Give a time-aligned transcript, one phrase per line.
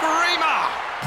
[0.00, 0.60] screamer!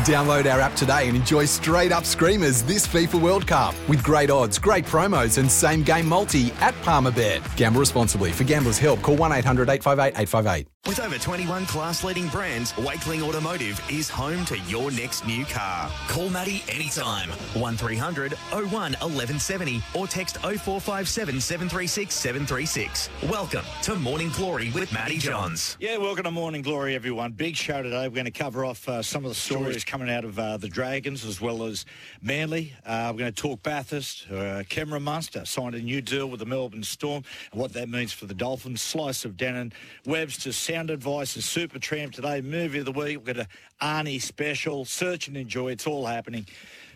[0.06, 4.30] Download our app today and enjoy straight up screamers this FIFA World Cup with great
[4.30, 7.42] odds, great promos, and same game multi at Palmerbet.
[7.56, 8.32] Gamble responsibly.
[8.32, 10.73] For gamblers' help, call 1 800 858 858.
[10.86, 15.90] With over 21 class leading brands, Wakeling Automotive is home to your next new car.
[16.10, 17.30] Call Matty anytime.
[17.54, 23.10] 1300 01 1170 or text 0457 736 736.
[23.30, 25.78] Welcome to Morning Glory with Matty Johns.
[25.80, 27.32] Yeah, welcome to Morning Glory, everyone.
[27.32, 28.10] Big show today.
[28.10, 30.68] We're going to cover off uh, some of the stories coming out of uh, the
[30.68, 31.86] Dragons as well as
[32.22, 32.74] Manly.
[32.86, 34.30] Uh, we're going to talk Bathurst.
[34.30, 38.12] Uh, Cameron Munster signed a new deal with the Melbourne Storm and what that means
[38.12, 38.82] for the Dolphins.
[38.82, 39.72] Slice of Denan
[40.06, 42.42] Webster, sound advice, and Supertramp today.
[42.42, 43.18] Movie of the week.
[43.24, 43.48] We've got a
[43.80, 44.86] Arnie special.
[44.86, 45.72] Search and enjoy.
[45.72, 46.48] It's all happening.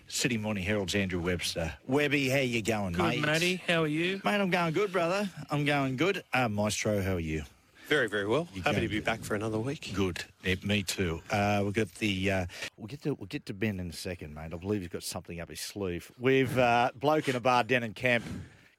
[0.07, 1.71] Sydney Morning Herald's Andrew Webster.
[1.85, 3.21] Webby, how you going, Good, mate?
[3.21, 3.61] Matty.
[3.67, 4.19] How are you?
[4.25, 5.29] Mate, I'm going good, brother.
[5.51, 6.23] I'm going good.
[6.33, 7.43] Uh, Maestro, how are you?
[7.87, 8.47] Very, very well.
[8.51, 9.91] You Happy to be back for another week.
[9.93, 10.23] Good.
[10.43, 11.21] Yeah, me too.
[11.29, 12.45] Uh, we'll get the uh,
[12.77, 14.53] we'll get to we'll get to Ben in a second, mate.
[14.53, 16.11] I believe he's got something up his sleeve.
[16.19, 18.25] We've uh, bloke in a bar down in camp.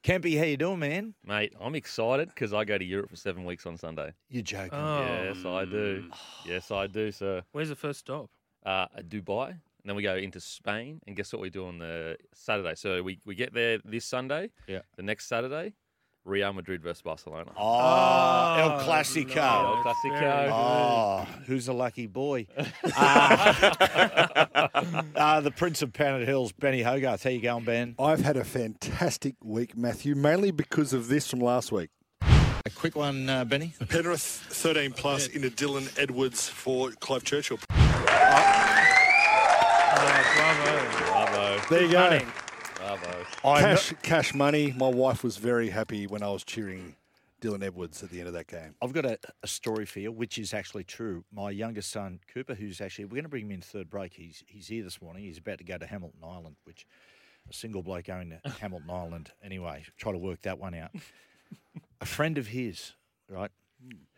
[0.05, 1.15] Campy, how you doing, man?
[1.27, 4.13] Mate, I'm excited because I go to Europe for seven weeks on Sunday.
[4.31, 4.79] You're joking.
[4.79, 6.05] Oh, Yes, I do.
[6.47, 7.43] Yes, I do, sir.
[7.53, 8.31] where's the first stop?
[8.65, 11.01] Uh, Dubai, and then we go into Spain.
[11.07, 12.75] And guess what we do on the Saturday?
[12.77, 14.51] So we, we get there this Sunday.
[14.69, 14.81] Yeah.
[14.97, 15.75] The next Saturday,
[16.29, 17.51] Real Madrid versus Barcelona.
[17.57, 19.35] Oh, El Oh, Clasico.
[19.37, 19.77] no.
[19.79, 20.19] El Clasico.
[20.21, 20.51] Very.
[20.53, 22.47] Oh, who's a lucky boy?
[22.97, 23.75] uh,
[25.17, 27.25] uh, the Prince of Planet Hills, Benny Hogarth.
[27.25, 27.95] How you going, Ben?
[27.99, 31.89] I've had a fantastic week, Matthew, mainly because of this from last week.
[32.21, 33.73] A quick one, uh, Benny.
[33.89, 37.59] Penrith 13 plus into Dylan Edwards for Clive Churchill.
[37.71, 37.85] Oh,
[40.37, 41.07] bravo.
[41.07, 41.61] Bravo.
[41.71, 41.99] There you go.
[42.01, 42.27] Running.
[42.89, 43.27] Bravo.
[43.43, 44.75] Cash, cash money.
[44.75, 46.97] My wife was very happy when I was cheering
[47.43, 48.77] Dylan Edwards at the end of that game.
[48.81, 51.23] I've got a, a story for you, which is actually true.
[51.31, 54.15] My youngest son, Cooper, who's actually, we're going to bring him in third break.
[54.15, 55.25] He's, he's here this morning.
[55.25, 56.87] He's about to go to Hamilton Island, which
[57.51, 60.91] a single bloke going to Hamilton Island anyway, try to work that one out.
[62.01, 62.93] a friend of his,
[63.29, 63.51] right,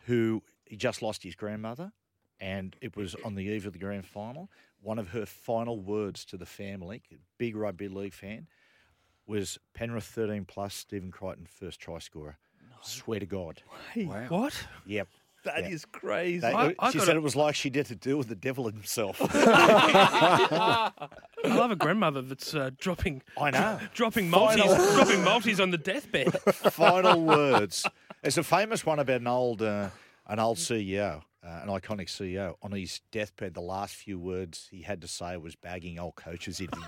[0.05, 1.91] who he just lost his grandmother,
[2.39, 4.49] and it was on the eve of the grand final.
[4.81, 7.03] One of her final words to the family,
[7.37, 8.47] big rugby league fan,
[9.31, 12.37] was Penrith 13 plus, Stephen Crichton, first try scorer.
[12.83, 13.63] Swear to God.
[13.95, 14.25] Wow.
[14.29, 14.53] What?
[14.85, 15.07] Yep.
[15.43, 15.69] That Yeah.
[15.69, 16.39] is crazy.
[16.41, 18.35] They- I- I she said a- it was like she did to deal with the
[18.35, 19.17] devil himself.
[19.33, 20.91] I
[21.45, 23.21] love a grandmother that's uh, dropping.
[23.39, 23.79] I know.
[23.93, 26.31] dropping multis, Final- dropping multis on the deathbed.
[26.71, 27.85] Final words.
[28.21, 29.89] There's a famous one about an old, uh,
[30.27, 32.55] an old CEO, uh, an iconic CEO.
[32.61, 36.57] On his deathbed, the last few words he had to say was bagging old coaches
[36.59, 36.85] he didn't.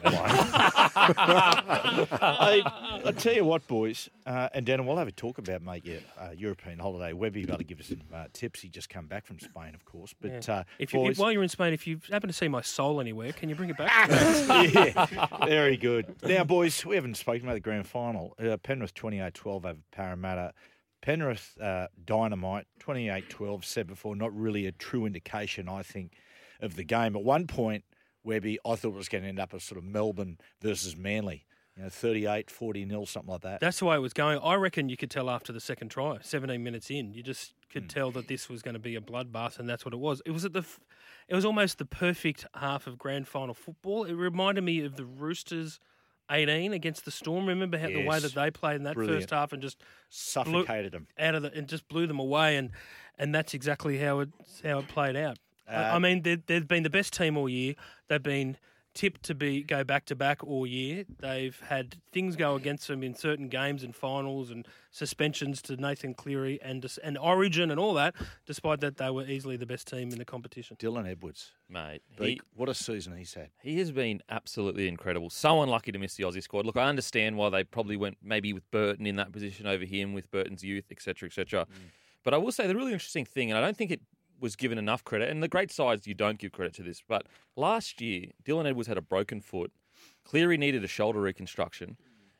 [2.11, 2.61] I,
[3.05, 5.99] I tell you what, boys, uh, and Dan, we'll have a talk about mate your
[6.19, 7.13] uh, European holiday.
[7.13, 8.61] Webby got to give us some uh, tips.
[8.61, 10.13] He just come back from Spain, of course.
[10.19, 12.47] But uh, If you, boys, if, while you're in Spain, if you happen to see
[12.47, 14.09] my soul anywhere, can you bring it back?
[14.73, 16.15] yeah, very good.
[16.23, 18.35] Now, boys, we haven't spoken about the grand final.
[18.39, 20.53] Uh, Penrith 28 12 over Parramatta.
[21.03, 26.13] Penrith uh, Dynamite 28 12, said before, not really a true indication, I think,
[26.61, 27.17] of the game.
[27.17, 27.83] At one point,
[28.23, 31.45] Webby, I thought it was going to end up as sort of Melbourne versus Manly,
[31.75, 33.59] you know, 38 40 nil, something like that.
[33.59, 34.39] That's the way it was going.
[34.41, 37.89] I reckon you could tell after the second try, 17 minutes in, you just could
[37.89, 40.21] tell that this was going to be a bloodbath, and that's what it was.
[40.25, 40.79] It was at the, f-
[41.27, 44.05] it was almost the perfect half of grand final football.
[44.05, 45.81] It reminded me of the Roosters.
[46.31, 47.45] 18 against the Storm.
[47.47, 49.21] Remember how the way that they played in that Brilliant.
[49.23, 51.07] first half and just Suffocated them.
[51.19, 52.71] out of the and just blew them away, and
[53.17, 54.29] and that's exactly how it
[54.63, 55.37] how it played out.
[55.67, 57.75] I- I Uh, mean, they, they've been the best team all year.
[58.07, 58.57] They've been
[58.93, 61.05] tipped to be go back to back all year.
[61.19, 66.13] They've had things go against them in certain games and finals and suspensions to Nathan
[66.13, 68.15] Cleary and and Origin and all that.
[68.45, 70.77] Despite that, they were easily the best team in the competition.
[70.77, 71.51] Dylan Edwards.
[71.69, 73.49] Mate, he, what a season he's had.
[73.61, 75.29] he has been absolutely incredible.
[75.31, 76.65] So unlucky to miss the Aussie squad.
[76.65, 80.13] Look, I understand why they probably went maybe with Burton in that position over him,
[80.13, 81.65] with Burton's youth, etc., etc.
[81.65, 81.89] Mm.
[82.23, 84.01] But I will say the really interesting thing, and I don't think it
[84.43, 87.25] was given enough credit, and the great sides you don't give credit to this, but
[87.55, 89.71] last year Dylan Edwards had a broken foot.
[90.25, 91.95] Cleary needed a shoulder reconstruction,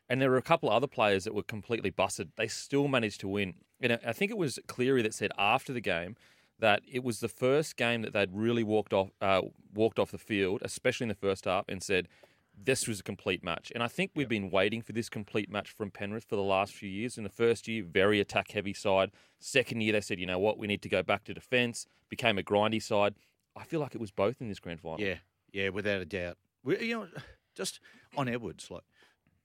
[0.10, 2.32] and there were a couple of other players that were completely busted.
[2.36, 3.54] They still managed to win.
[3.82, 6.18] And I- think it was Cleary that said after the game
[6.60, 9.42] that it was the first game that they'd really walked off uh,
[9.74, 12.10] walked off the field, especially in the first half, and said
[12.56, 13.72] this was a complete match.
[13.74, 16.74] And I think we've been waiting for this complete match from Penrith for the last
[16.74, 17.18] few years.
[17.18, 19.12] In the first year, very attack heavy side.
[19.40, 21.86] Second year, they said, you know what, we need to go back to defence.
[22.10, 23.16] Became a grindy side.
[23.56, 25.00] I feel like it was both in this grand final.
[25.00, 25.16] Yeah,
[25.52, 26.38] yeah, without a doubt.
[26.64, 27.08] We, you know,
[27.56, 27.80] just
[28.16, 28.84] on Edwards, like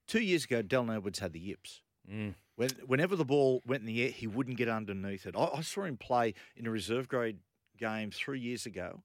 [0.06, 1.82] two years ago, Dylan Edwards had the yips.
[2.10, 2.34] Mm.
[2.56, 5.34] When, whenever the ball went in the air, he wouldn't get underneath it.
[5.36, 7.38] I, I saw him play in a reserve grade
[7.78, 9.02] game three years ago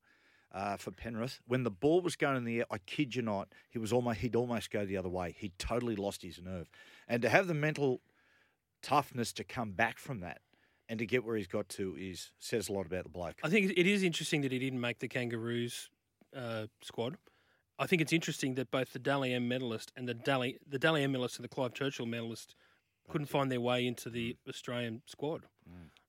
[0.54, 1.40] uh, for Penrith.
[1.48, 4.20] When the ball was going in the air, I kid you not, he was almost
[4.20, 5.36] he'd almost go the other way.
[5.38, 6.70] He totally lost his nerve,
[7.08, 8.02] and to have the mental
[8.82, 10.42] toughness to come back from that
[10.90, 13.36] and to get where he's got to is says a lot about the bloke.
[13.44, 15.90] I think it is interesting that he didn't make the Kangaroos
[16.36, 17.18] uh, squad.
[17.80, 21.04] I think it's interesting that both the Dally M medalist and the Dally the Dally
[21.04, 22.56] M medalist and the Clive Churchill medalist
[23.10, 25.46] couldn't find their way into the Australian squad.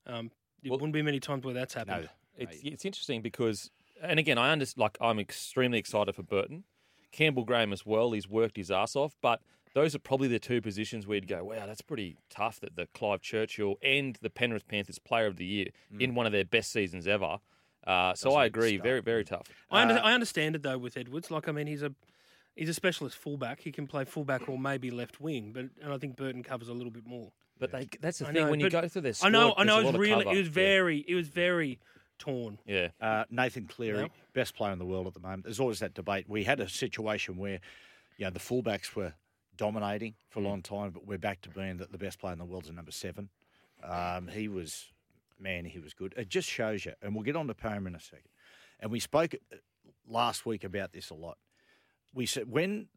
[0.05, 0.31] Um,
[0.63, 2.09] it wouldn't be many times where that's happened.
[2.37, 3.71] It's, it's interesting because,
[4.01, 4.81] and again, I understand.
[4.81, 6.63] Like, I'm extremely excited for Burton,
[7.11, 8.11] Campbell Graham as well.
[8.11, 9.41] He's worked his ass off, but
[9.73, 12.87] those are probably the two positions where you'd go, wow, that's pretty tough that the
[12.93, 15.67] Clive Churchill and the Penrith Panthers Player of the Year
[15.99, 17.39] in one of their best seasons ever.
[17.85, 19.47] Uh, so I agree, very, very tough.
[19.69, 21.29] I, under, I understand it though with Edwards.
[21.29, 21.93] Like I mean, he's a
[22.55, 23.59] he's a specialist fullback.
[23.59, 26.73] He can play fullback or maybe left wing, but and I think Burton covers a
[26.73, 27.31] little bit more.
[27.59, 29.65] But they, that's the I thing know, when you go through their I know, I
[29.65, 29.79] know.
[29.79, 30.35] It was really, cover.
[30.35, 30.53] it was Yeah.
[30.53, 31.79] very, it was very
[32.19, 32.59] torn.
[32.65, 32.89] Yeah.
[32.99, 35.43] Uh, Nathan Cleary, best player in the world at the moment.
[35.43, 36.25] There's always that debate.
[36.27, 37.59] We had a situation where,
[38.17, 39.13] you know, the fullbacks were
[39.57, 42.39] dominating for a long time, but we're back to being that the best player in
[42.39, 43.29] the world's a number seven.
[43.83, 44.85] Um, he was,
[45.39, 46.13] man, he was good.
[46.17, 48.29] It just shows you, and we'll get on to Parham in a second.
[48.79, 49.57] And we spoke uh,
[50.07, 51.37] last week about this a lot.
[52.13, 52.87] We said when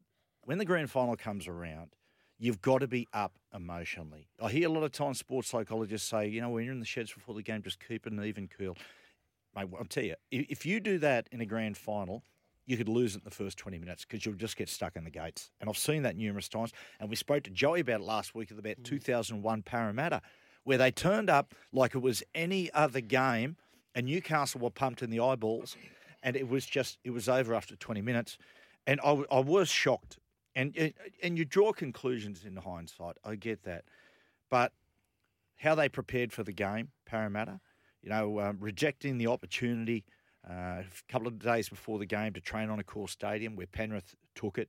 [0.44, 1.90] when the grand final comes around,
[2.38, 4.28] you've got to be up emotionally.
[4.40, 6.86] I hear a lot of times sports psychologists say, you know, when you're in the
[6.86, 8.76] sheds before the game, just keep an even keel.
[9.58, 12.22] Mate, I'll tell you, if you do that in a grand final,
[12.66, 15.04] you could lose it in the first 20 minutes because you'll just get stuck in
[15.04, 15.50] the gates.
[15.60, 16.72] And I've seen that numerous times.
[17.00, 18.84] And we spoke to Joey about it last week at about mm.
[18.84, 20.20] 2001 Parramatta,
[20.64, 23.56] where they turned up like it was any other game,
[23.94, 25.76] and Newcastle were pumped in the eyeballs,
[26.22, 28.38] and it was just, it was over after 20 minutes.
[28.86, 30.18] And I was shocked.
[30.54, 33.16] And, and- and you draw conclusions in hindsight.
[33.24, 33.84] I get that.
[34.50, 34.72] But
[35.56, 37.60] how they prepared for the game, Parramatta,
[38.02, 40.04] you know, um, rejecting the opportunity
[40.48, 44.14] uh, a couple of days before the game to train on Accor stadium where Penrith
[44.34, 44.68] took it.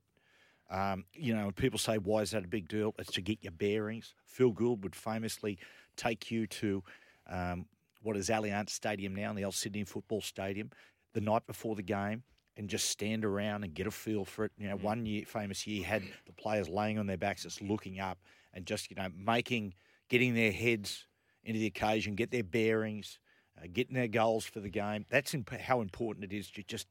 [0.70, 2.94] Um, you know, people say, why is that a big deal?
[2.98, 4.14] It's to get your bearings.
[4.26, 5.58] Phil Gould would famously
[5.96, 6.82] take you to
[7.28, 7.66] um,
[8.02, 10.70] what is Allianz Stadium now, the old Sydney Football Stadium,
[11.12, 12.22] the night before the game
[12.56, 14.52] and just stand around and get a feel for it.
[14.58, 18.00] You know, one year, famous year, had the players laying on their backs, just looking
[18.00, 18.18] up
[18.52, 19.74] and just, you know, making,
[20.08, 21.06] getting their heads
[21.44, 23.18] into the occasion, get their bearings,
[23.58, 25.06] uh, getting their goals for the game.
[25.10, 26.86] That's imp- how important it is to just,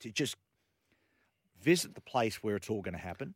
[0.00, 0.36] to just
[1.60, 3.34] visit the place where it's all going to happen.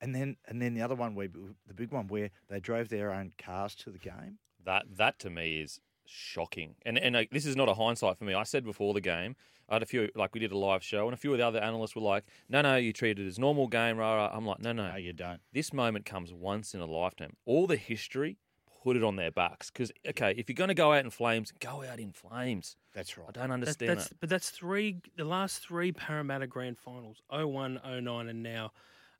[0.00, 1.28] And then, and then the other one, where
[1.66, 4.38] the big one, where they drove their own cars to the game.
[4.64, 6.74] That that to me is shocking.
[6.84, 8.34] And and uh, this is not a hindsight for me.
[8.34, 9.36] I said before the game,
[9.68, 11.46] I had a few like we did a live show, and a few of the
[11.46, 14.30] other analysts were like, "No, no, you treat it as normal game." Rah, rah.
[14.32, 15.40] I'm like, "No, no, No, you don't.
[15.52, 17.36] This moment comes once in a lifetime.
[17.46, 18.38] All the history,
[18.86, 19.68] put it on their backs.
[19.68, 22.76] Because okay, if you're going to go out in flames, go out in flames.
[22.94, 23.26] That's right.
[23.28, 24.20] I don't understand that's, that.
[24.20, 28.70] But that's three, the last three Parramatta grand finals, 01, 09, and now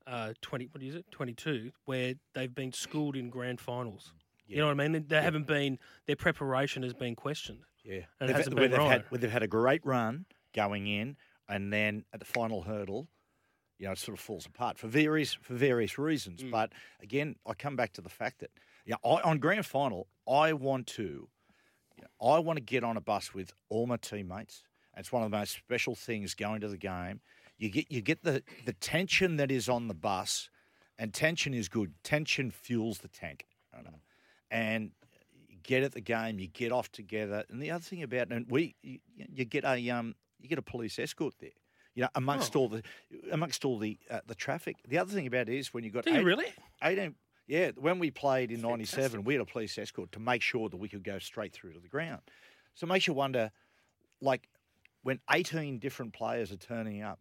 [0.06, 4.12] uh, 20, what is it, 22, where they've been schooled in grand finals.
[4.46, 5.04] You know what I mean?
[5.08, 7.58] They haven't been, their preparation has been questioned.
[7.82, 10.86] Yeah, And it They've- where been they've had where they've had a great run going
[10.86, 11.16] in,
[11.48, 13.08] and then at the final hurdle,
[13.78, 16.42] you know, it sort of falls apart for various for various reasons.
[16.42, 16.50] Mm.
[16.50, 18.50] But again, I come back to the fact that
[18.86, 21.28] yeah, I, on grand final, I want to,
[21.96, 24.62] you know, I want to get on a bus with all my teammates.
[24.96, 27.20] It's one of the most special things going to the game.
[27.58, 30.48] You get you get the the tension that is on the bus,
[30.98, 31.92] and tension is good.
[32.02, 33.44] Tension fuels the tank.
[33.76, 34.00] I know.
[34.50, 34.92] And
[35.48, 37.44] you get at the game, you get off together.
[37.50, 40.62] And the other thing about and we you, you get a um you get a
[40.62, 41.50] police escort there.
[41.94, 42.60] You know, amongst Oh.
[42.60, 42.82] all the
[43.32, 44.76] amongst all the uh, the traffic.
[44.86, 46.46] The other thing about it is when you got Do you eight- really?
[46.82, 47.14] 18
[47.46, 50.76] yeah, when we played in '97, we had a police escort to make sure that
[50.76, 52.22] we could go straight through to the ground.
[52.74, 53.50] So it makes you wonder,
[54.20, 54.48] like,
[55.02, 57.20] when 18 different players are turning up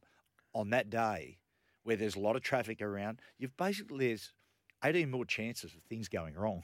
[0.54, 1.38] on that day,
[1.84, 4.34] where there's a lot of traffic around, you've basically there's
[4.84, 6.64] 18 more chances of things going wrong.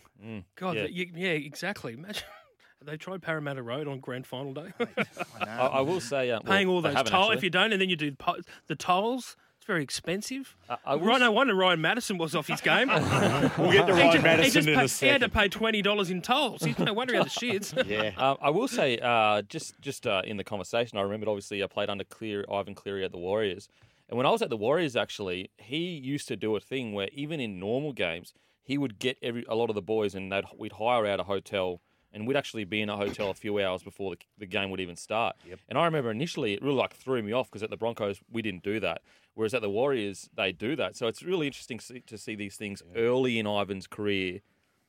[0.55, 0.87] God, Yeah.
[0.89, 1.93] yeah, yeah exactly.
[1.93, 2.23] Imagine
[2.81, 4.73] they tried Parramatta Road on grand final day.
[4.79, 4.85] I
[5.45, 5.51] know.
[5.51, 7.35] I, I will say, uh, well, Paying all those tolls.
[7.35, 10.55] If you don't, and then you do po- the tolls, It's very expensive.
[10.67, 12.87] I- I will right, no wonder Ryan Matterson was off his game.
[13.59, 15.29] We'll get to He Ryan ju- he Matterson just in paid- a He had to
[15.29, 16.63] pay twenty dollars in tolls.
[16.63, 17.85] He's No wonder he had the shits.
[17.87, 18.11] Yeah.
[18.17, 21.67] Um, I will say, uh, just just uh, in the conversation, I remembered obviously I
[21.67, 23.69] played under Clear, Ivan Cleary at the Warriors,
[24.09, 27.09] and when I was at the Warriors, actually, he used to do a thing where
[27.13, 30.45] even in normal games, he would get every a lot of the boys, and they'd,
[30.57, 31.81] we'd hire out a hotel,
[32.13, 34.79] and we'd actually be in a hotel a few hours before the, the game would
[34.79, 35.35] even start.
[35.69, 38.41] And I remember initially it really like threw me off because at the Broncos we
[38.41, 39.01] didn't do that,
[39.33, 40.95] whereas at the Warriors they do that.
[40.95, 44.39] So it's really interesting to see, to see these things early in Ivan's career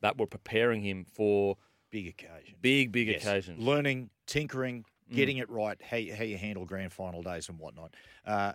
[0.00, 1.56] that were preparing him for
[1.90, 2.54] Big occasion.
[2.60, 3.22] big, big Yes.
[3.24, 3.60] occasions.
[3.62, 7.94] Learning, tinkering, getting it right, how you, how you handle grand final days and whatnot.
[8.26, 8.52] Uh,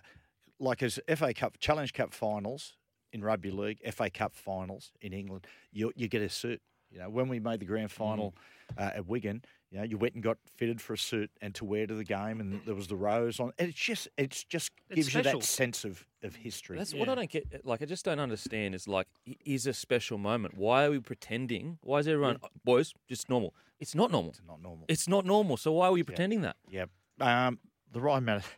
[0.58, 2.74] like as FA Cup, Challenge Cup finals
[3.12, 6.60] in rugby league, FA Cup finals in England, you you get a suit.
[6.90, 8.34] You know, when we made the grand final
[8.76, 11.64] uh, at Wigan, you know, you went and got fitted for a suit and to
[11.64, 13.52] wear to the game, and there was the rose on.
[13.58, 16.78] And it's just, it's just It's gives you that sense of, of history.
[16.78, 17.66] That's what I don't get.
[17.66, 18.74] Like, I just don't understand.
[18.74, 20.56] Is like, it is a special moment.
[20.56, 21.78] Why are we pretending?
[21.82, 23.54] Why is everyone, boys, just normal?
[23.78, 24.30] It's not normal.
[24.30, 24.84] It's not normal.
[24.88, 25.56] It's not normal.
[25.58, 26.56] So why are we pretending that?
[26.70, 26.90] Yep.
[27.20, 27.58] Um,
[27.92, 28.50] the Ryan Matterson,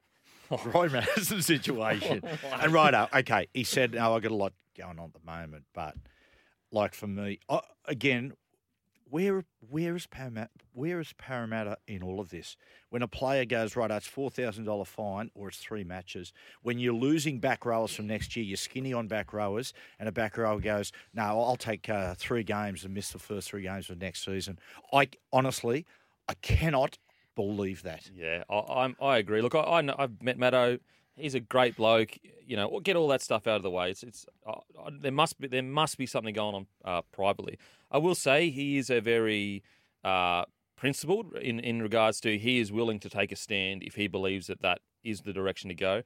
[0.66, 2.22] Ryan Matterson situation.
[2.60, 5.26] and right up, okay, he said, "No, I got a lot going on at the
[5.26, 5.94] moment, but
[6.72, 7.40] like for me,
[7.86, 8.34] again,
[9.10, 10.50] where where is Parramatta?
[10.72, 12.56] Where is Parramatta in all of this?
[12.90, 16.32] When a player goes right, it's four thousand dollar fine or it's three matches.
[16.62, 20.12] When you're losing back rowers from next year, you're skinny on back rowers, and a
[20.12, 23.90] back rower goes, "No, I'll take uh, three games and miss the first three games
[23.90, 24.58] of next season."
[24.92, 25.86] I honestly,
[26.28, 26.98] I cannot
[27.34, 28.08] believe that.
[28.14, 28.96] Yeah, I, I'm.
[29.02, 29.42] I agree.
[29.42, 30.78] Look, I, I know, I've met Matto.
[31.20, 32.18] He's a great bloke.
[32.46, 33.90] You know, get all that stuff out of the way.
[33.90, 37.58] It's, it's uh, uh, there must be there must be something going on uh, privately.
[37.90, 39.62] I will say he is a very
[40.04, 40.44] uh,
[40.76, 44.46] principled in in regards to he is willing to take a stand if he believes
[44.48, 46.02] that that is the direction to go.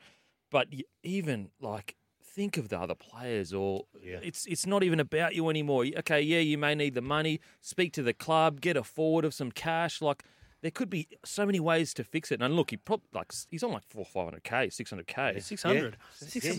[0.50, 0.68] But
[1.02, 5.86] even like think of the other players or it's it's not even about you anymore.
[5.98, 7.40] Okay, yeah, you may need the money.
[7.60, 10.02] Speak to the club, get a forward of some cash.
[10.02, 10.24] Like
[10.64, 12.40] there could be so many ways to fix it.
[12.40, 15.38] And look, he probably like he's on like four five hundred k, six hundred k.
[15.38, 15.98] Six hundred.
[16.14, 16.58] Six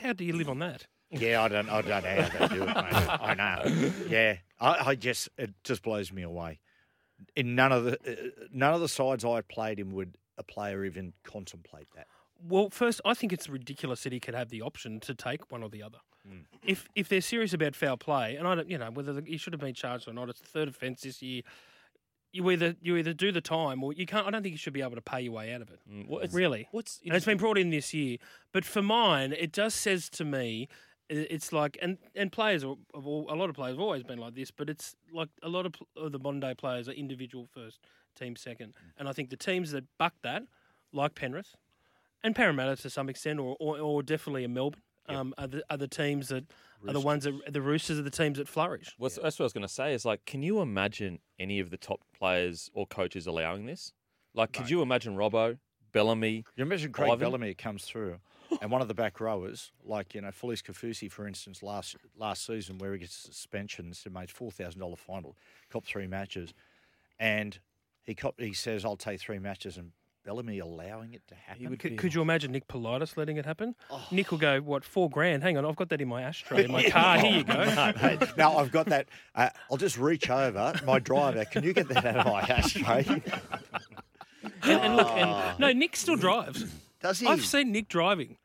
[0.00, 0.88] How do you live on that?
[1.12, 2.74] Yeah, I don't, I don't know how they do it, mate.
[2.74, 3.92] I know.
[4.08, 6.58] Yeah, I, I just, it just blows me away.
[7.36, 10.84] In none of the, uh, none of the sides I played in would a player
[10.84, 12.08] even contemplate that.
[12.42, 15.62] Well, first, I think it's ridiculous that he could have the option to take one
[15.62, 15.98] or the other.
[16.64, 19.36] If if they're serious about foul play, and I don't, you know, whether the, he
[19.36, 21.42] should have been charged or not, it's the third offence this year.
[22.36, 24.26] You either you either do the time or you can't.
[24.26, 25.80] I don't think you should be able to pay your way out of it.
[26.08, 28.18] Well, it's- really, What's and it's been brought in this year.
[28.52, 30.68] But for mine, it just says to me,
[31.08, 34.34] it's like, and and players are, all, a lot of players have always been like
[34.34, 37.78] this, but it's like a lot of, of the modern day players are individual first,
[38.18, 40.42] team second, and I think the teams that buck that,
[40.92, 41.54] like Penrith,
[42.24, 45.76] and Parramatta to some extent, or or, or definitely in Melbourne, um, are the are
[45.76, 46.44] the teams that
[46.86, 48.94] are the ones that the Roosters are the teams that flourish.
[48.98, 49.94] Well, that's what I was going to say.
[49.94, 53.92] Is like, can you imagine any of the top players or coaches allowing this?
[54.34, 55.58] Like, could you imagine Robbo,
[55.92, 56.44] Bellamy?
[56.56, 57.20] You imagine Craig Ivan?
[57.20, 58.18] Bellamy comes through,
[58.60, 62.44] and one of the back rowers, like you know, Felise Kaufusi, for instance, last last
[62.44, 65.36] season where he gets suspensions, he made four thousand dollar final,
[65.70, 66.52] cop three matches,
[67.18, 67.58] and
[68.02, 69.92] he cop, he says, "I'll take three matches," and
[70.26, 71.76] Bellamy allowing it to happen.
[71.76, 73.76] Could, could you imagine Nick Politis letting it happen?
[73.88, 74.04] Oh.
[74.10, 75.44] Nick will go, what, four grand?
[75.44, 77.18] Hang on, I've got that in my ashtray in my car.
[77.18, 77.54] Here you go.
[77.54, 78.36] no, mate.
[78.36, 79.06] No, I've got that.
[79.36, 80.74] Uh, I'll just reach over.
[80.84, 83.22] My driver, can you get that out of my ashtray?
[84.62, 86.64] And, and look, and no, Nick still drives.
[87.00, 87.26] Does he?
[87.26, 88.36] I've seen Nick driving.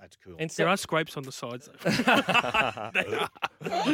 [0.00, 0.36] That's cool.
[0.38, 1.90] And There so, are scrapes on the sides, though.
[2.06, 3.30] I,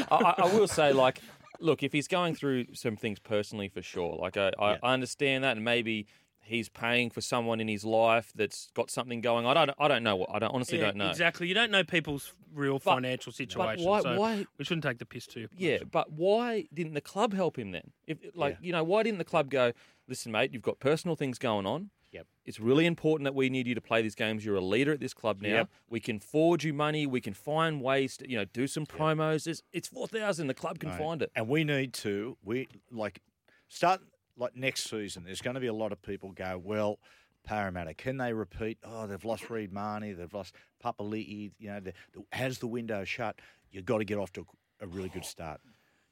[0.09, 1.21] I I will say, like,
[1.59, 4.17] look, if he's going through some things personally, for sure.
[4.17, 6.07] Like, I, I, I understand that, and maybe
[6.47, 9.57] he's paying for someone in his life that's got something going on.
[9.57, 10.17] I don't, I don't know.
[10.17, 11.11] What, I don't honestly Yeah, don't know.
[11.11, 11.49] Exactly.
[11.49, 13.85] You don't know people's real But- financial situation.
[13.85, 15.49] why- so why- we shouldn't take the piss too.
[15.57, 17.93] Yeah, but why didn't the club help him then?
[18.07, 19.73] If like you know, why didn't the club go?
[20.09, 21.91] Listen, mate, you've got personal things going on.
[22.13, 22.27] Yep.
[22.47, 24.43] It's really important that we need you to play these games.
[24.45, 25.49] You're a leader at this club now.
[25.49, 25.69] Yep.
[25.91, 27.07] We can forward you money.
[27.07, 29.45] We can find ways to you know do some promos.
[29.45, 30.47] There's, it's four thousand.
[30.47, 30.99] The club can Right.
[30.99, 31.31] find it.
[31.35, 33.21] And we need to we like
[33.69, 34.01] start
[34.37, 35.25] like next season.
[35.25, 36.99] There's going to be a lot of people go well.
[37.45, 38.79] Parramatta, can they repeat?
[38.85, 41.53] Oh, they've lost Reed Mahoney, they've lost Papali'i.
[41.59, 43.39] You know, the, the, has the window shut?
[43.71, 44.47] You've got to get off to
[44.81, 45.61] a really good start.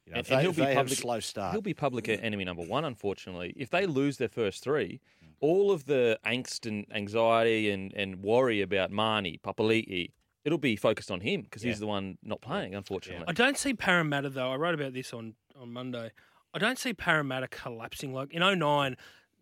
[0.05, 1.51] You know, And, if and they, he'll if be they have a public, slow start.
[1.51, 2.85] He'll be public enemy number one.
[2.85, 5.29] Unfortunately, if they lose their first three, mm.
[5.41, 10.11] all of the angst and anxiety and, and worry about Mahoney, Papali'i,
[10.45, 12.75] it'll be focused on him because he's the one not playing.
[12.75, 14.51] Unfortunately, I don't see Parramatta though.
[14.51, 16.11] I wrote about this on on Monday.
[16.55, 18.95] I don't see Parramatta collapsing like in 09,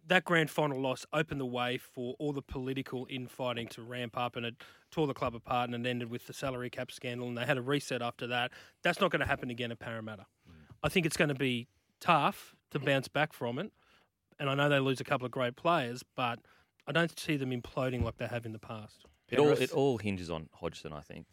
[0.08, 4.36] that grand final loss opened the way for all the political infighting to ramp up,
[4.36, 4.56] and it
[4.92, 7.58] tore the club apart, and it ended with the salary cap scandal, and they had
[7.58, 8.52] a reset after that.
[8.82, 10.26] That's not going to happen again at Parramatta.
[10.84, 11.68] I think it's going to be
[12.02, 13.72] tough to bounce back from it,
[14.40, 16.40] and I know they lose a couple of great players, but
[16.88, 19.06] I don't see them imploding like they have in the past.
[19.30, 21.28] It all, it all hinges on Hodgson, I think.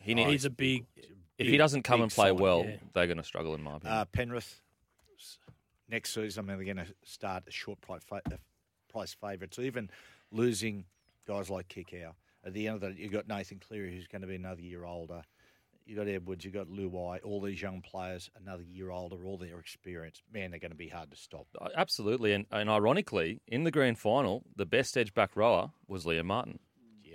[0.00, 0.84] He Oh, needs, he's a big.
[1.38, 2.76] if he doesn't come and play solid, well, yeah.
[2.94, 3.98] they're going to struggle, in my opinion.
[3.98, 4.60] Uh, Penrith s-
[5.88, 8.22] next season, I mean, they're going to start a short price, fa-
[8.90, 9.58] price favourites.
[9.58, 9.90] Even
[10.30, 10.84] losing
[11.26, 12.12] guys like Kikau.
[12.46, 14.84] At the end of the you've got Nathan Cleary, who's going to be another year
[14.84, 15.22] older.
[15.86, 19.58] You've got Edwards, you've got Luai, all these young players, another year older, all their
[19.58, 20.22] experience.
[20.32, 21.46] Man, they're going to be hard to stop.
[21.60, 26.06] Uh, Absolutely, and, and ironically, in the grand final, the best edge back rower was
[26.06, 26.58] Liam Martin,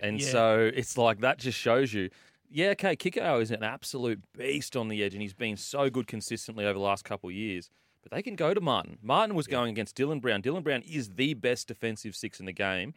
[0.04, 0.28] and Yeah.
[0.32, 2.10] so it's like that just shows you.
[2.48, 6.06] Yeah, okay, Kikau is an absolute beast on the edge, and he's been so good
[6.06, 7.72] consistently over the last couple of years.
[8.02, 8.98] But they can go to Martin.
[9.02, 10.42] Martin was going against Dylan Brown.
[10.42, 12.94] Dylan Brown is the best defensive six in the game.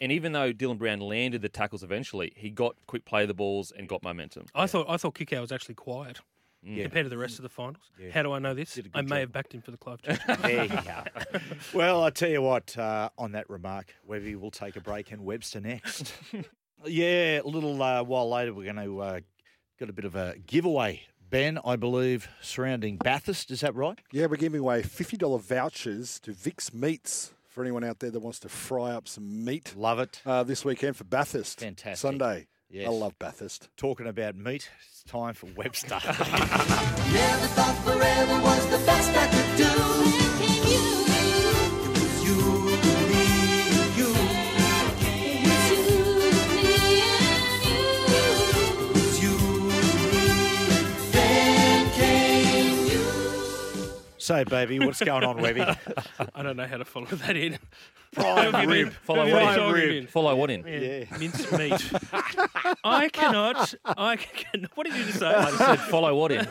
[0.00, 3.34] And even though Dylan Brown landed the tackles eventually, he got quick play of the
[3.34, 4.46] balls and got momentum.
[4.54, 6.20] I thought I thought Kikau was actually quiet
[6.64, 7.90] compared to the rest of the finals.
[8.12, 8.74] How do I know this?
[8.74, 9.18] Did a good I may job.
[9.20, 10.00] have backed him for the club.
[10.02, 10.18] change.
[10.42, 11.38] There you go.
[11.74, 15.24] well, I tell you what, uh, on that remark, Webby will take a break and
[15.24, 16.12] Webster next.
[16.84, 19.20] yeah, a little uh, while later, we're going to uh,
[19.78, 21.02] got a bit of a giveaway.
[21.30, 23.50] Ben, I believe, surrounding Bathurst.
[23.50, 23.98] Is that right?
[24.12, 28.38] Yeah, we're giving away $50 vouchers to Vic's Meats for anyone out there that wants
[28.40, 30.20] to fry up some meat Love it.
[30.26, 31.60] uh, this weekend for Bathurst.
[31.60, 31.96] Fantastic.
[31.98, 32.46] Sunday.
[32.68, 32.88] Yes.
[32.88, 33.68] I love Bathurst.
[33.76, 35.98] Talking about meat, it's time for Webster.
[54.26, 55.62] so, baby, what's going on, Webby?
[56.34, 57.58] I don't know how to follow that in.
[58.12, 58.92] Prime rib.
[59.04, 59.48] Follow what in?
[59.48, 60.06] been talking in?
[60.06, 60.64] Follow what in?
[60.66, 61.92] Yeah, minced meat.
[62.82, 63.74] I cannot.
[63.84, 64.68] I can.
[64.74, 65.26] What did you just say?
[65.26, 66.46] I just said follow what in.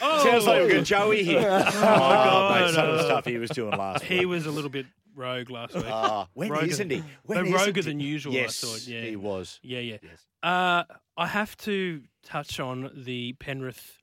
[0.00, 1.40] Oh, Sounds like we've got Joey here.
[1.44, 4.20] oh, my God, mate, some of the stuff he was doing last week.
[4.20, 5.84] he was a little bit rogue last week.
[5.86, 7.04] Ah, when Rogue- isn't he?
[7.24, 7.80] When but isn't roguer he?
[7.82, 9.02] than usual, I Yes, thought, yeah.
[9.02, 9.60] he was.
[9.62, 9.98] Yeah, yeah.
[10.02, 10.26] Yes.
[10.42, 10.84] Uh,
[11.16, 13.98] I have to touch on the Penrith,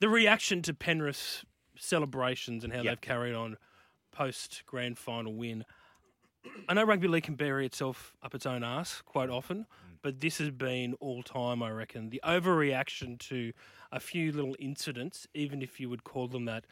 [0.00, 1.44] the reaction to Penrith
[1.78, 2.84] celebrations and how Yep.
[2.92, 3.56] they've carried on
[4.12, 5.64] post grand final win.
[6.68, 9.96] I know rugby league can bury itself up its own ass quite often, mm.
[10.02, 12.10] but this has been all time, I reckon.
[12.10, 13.52] The overreaction to
[13.92, 16.64] a few little incidents, even if you would call them that,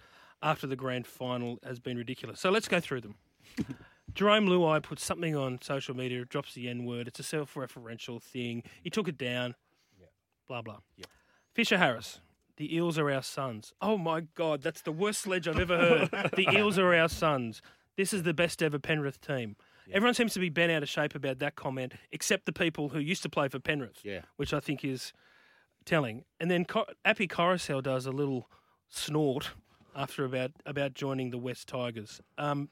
[0.43, 2.41] after the grand final has been ridiculous.
[2.41, 3.17] So let's go through them.
[4.15, 7.09] Jarome Luai puts something on social media, drops the N word.
[7.09, 8.63] It's a self referential thing.
[8.83, 9.55] He took it down.
[9.99, 10.07] Yeah.
[10.49, 10.79] Blah, blah.
[10.97, 11.07] Yeah.
[11.55, 12.21] Fisher Harris.
[12.57, 13.73] The Eels are our sons.
[13.83, 16.31] Oh my God, that's the worst sledge I've ever heard.
[16.37, 17.61] the Eels are our sons.
[17.97, 19.57] This is the best ever Penrith team.
[19.93, 22.99] Everyone seems to be bent out of shape about that comment, except the people who
[22.99, 24.23] used to play for Penrith, Yeah.
[24.37, 25.13] which I think is
[25.85, 26.25] telling.
[26.41, 28.49] And then Co- Api Koroisau does a little
[28.89, 29.51] snort
[29.95, 32.21] after about about joining the West Tigers.
[32.37, 32.69] Um,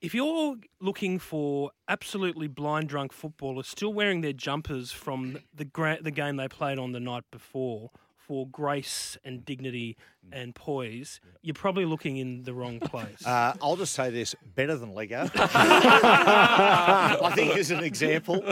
[0.00, 6.02] if you're looking for absolutely blind drunk footballers still wearing their jumpers from the gra-
[6.02, 7.90] the game they played on the night before
[8.32, 9.94] for grace and dignity
[10.32, 13.26] and poise, you're probably looking in the wrong place.
[13.26, 15.28] Uh, I'll just say this: better than Lego.
[15.34, 18.42] I think as an example,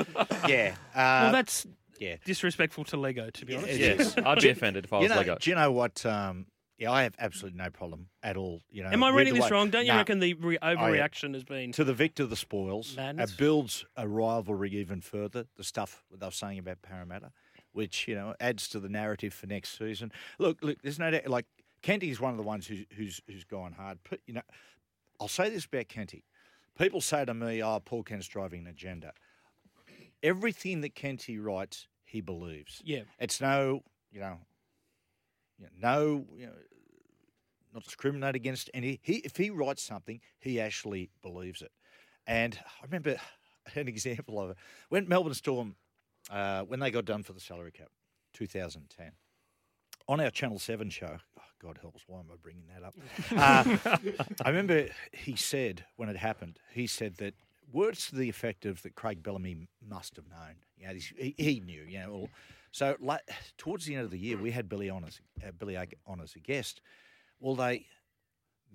[0.46, 0.74] yeah.
[0.94, 1.66] Uh, well, that's
[1.98, 2.16] yeah.
[2.26, 3.78] disrespectful to Lego, to be honest.
[3.78, 4.14] Yes.
[4.18, 5.38] I'd be offended if I You was know, Lego.
[5.40, 6.04] do you know what?
[6.04, 6.44] Um,
[6.76, 8.60] yeah, I have absolutely no problem at all.
[8.70, 9.70] You know, Am I reading this way- wrong?
[9.70, 9.98] Don't you Nah.
[9.98, 11.72] reckon the re- overreaction has been?
[11.72, 12.96] to the victor the spoils.
[12.96, 13.32] Madness.
[13.32, 15.46] It builds a rivalry even further.
[15.56, 17.32] The stuff that they were saying about Parramatta,
[17.72, 20.12] which you know adds to the narrative for next season.
[20.38, 21.26] Look, look, there's no doubt.
[21.26, 21.46] Like
[21.82, 23.98] Kenty is one of the ones who's who's who's gone hard.
[24.08, 24.42] But you know,
[25.20, 26.24] I'll say this about Kenty.
[26.78, 29.12] People say to me, "Oh, Paul Kent's driving an agenda."
[30.22, 32.82] Everything that Kenty writes, he believes.
[32.84, 33.02] Yeah.
[33.18, 34.38] It's no, you know,
[35.58, 36.52] you know, no, you know,
[37.72, 39.00] not discriminate against any.
[39.02, 41.70] He, if he writes something, he actually believes it.
[42.26, 43.16] And I remember
[43.74, 44.56] an example of it
[44.88, 45.76] when Melbourne Storm,
[46.30, 47.88] uh, when they got done for the salary cap,
[48.34, 49.12] 2010,
[50.08, 51.16] on our Channel Seven show.
[51.38, 52.94] Oh, God helps, why am I bringing that up?
[53.36, 53.96] Uh,
[54.44, 57.34] I remember he said when it happened, he said that
[57.72, 60.56] words to the effect of that Craig Bellamy must have known.
[60.76, 61.82] You know, he, he knew.
[61.82, 62.30] You know, all,
[62.72, 63.22] so like,
[63.58, 66.34] towards the end of the year, we had Billy on as uh, Billy on as
[66.34, 66.80] a guest.
[67.38, 67.86] Well, they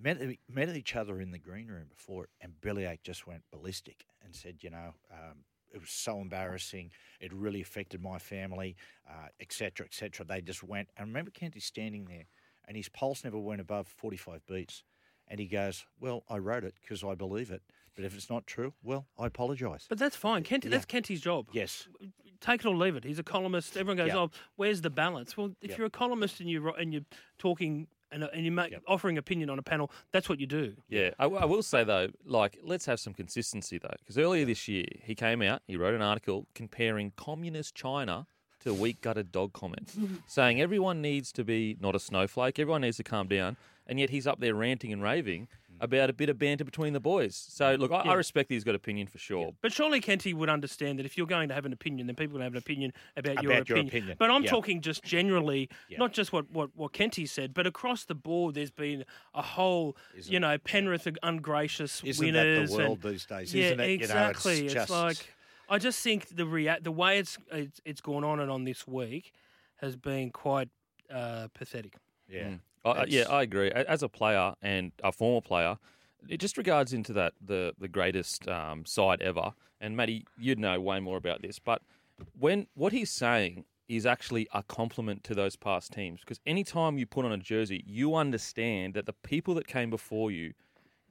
[0.01, 4.35] met met each other in the green room before, and Bellyache just went ballistic and
[4.35, 5.43] said, you know, um,
[5.75, 6.91] it was so embarrassing.
[7.19, 8.75] It really affected my family,
[9.07, 10.25] uh, et cetera, et cetera.
[10.25, 10.87] They just went.
[10.97, 12.25] And I remember Kenty standing there,
[12.67, 14.83] and his pulse never went above forty five beats,
[15.27, 17.61] And he goes, Well, I wrote it because I believe it.
[17.95, 19.85] But if it's not true, well, I apologise.
[19.87, 20.43] But that's fine.
[20.43, 20.71] Kent, Yeah.
[20.71, 21.47] That's Kenty's job.
[21.53, 21.87] Yes.
[22.41, 23.03] Take it or leave it.
[23.05, 23.77] He's a columnist.
[23.77, 24.17] Everyone goes, Yeah.
[24.17, 25.77] "Oh, where's the balance?" Well, if Yeah.
[25.77, 27.05] you're a columnist and you're and you're
[27.37, 30.73] talking and, uh, and you're make, offering opinion on a panel, that's what you do.
[30.89, 34.67] Yeah, I, I will say though, like let's have some consistency though, because earlier this
[34.67, 38.25] year he came out, he wrote an article comparing communist China
[38.61, 39.95] to weak gutted dog comments,
[40.27, 44.09] saying everyone needs to be not a snowflake, everyone needs to calm down, and yet
[44.09, 45.47] he's up there ranting and raving
[45.79, 47.35] about a bit of banter between the boys.
[47.35, 48.11] So look, I, Yeah.
[48.11, 49.53] I respect that he's got opinion for sure.
[49.61, 52.33] But surely Kenty would understand that if you're going to have an opinion, then people
[52.35, 53.87] can have an opinion about, your, About your opinion.
[53.87, 54.49] opinion, But I'm yeah.
[54.49, 55.97] talking just generally, Yeah.
[55.99, 59.95] not just what, what, what Kenty said, but across the board, there's been a whole,
[60.23, 62.69] you know, Penrith are ungracious Isn't winners.
[62.71, 63.53] that the world and, these days?
[63.53, 63.83] Yeah, Isn't it?
[63.83, 64.65] You know, it's exactly.
[64.67, 65.33] it's, like
[65.69, 68.85] I just think the rea- the way it's, it's it's gone on and on this
[68.87, 69.33] week
[69.77, 70.69] has been quite
[71.11, 71.95] uh, pathetic.
[72.29, 72.43] Yeah.
[72.43, 72.59] Mm.
[72.91, 73.71] I, yeah, I agree.
[73.71, 75.77] As a player and a former player,
[76.27, 79.53] it just regards into that the the greatest um, side ever.
[79.81, 81.81] And Matty, you'd know way more about this, but
[82.37, 87.05] when what he's saying is actually a compliment to those past teams because anytime you
[87.05, 90.53] put on a jersey, you understand that the people that came before you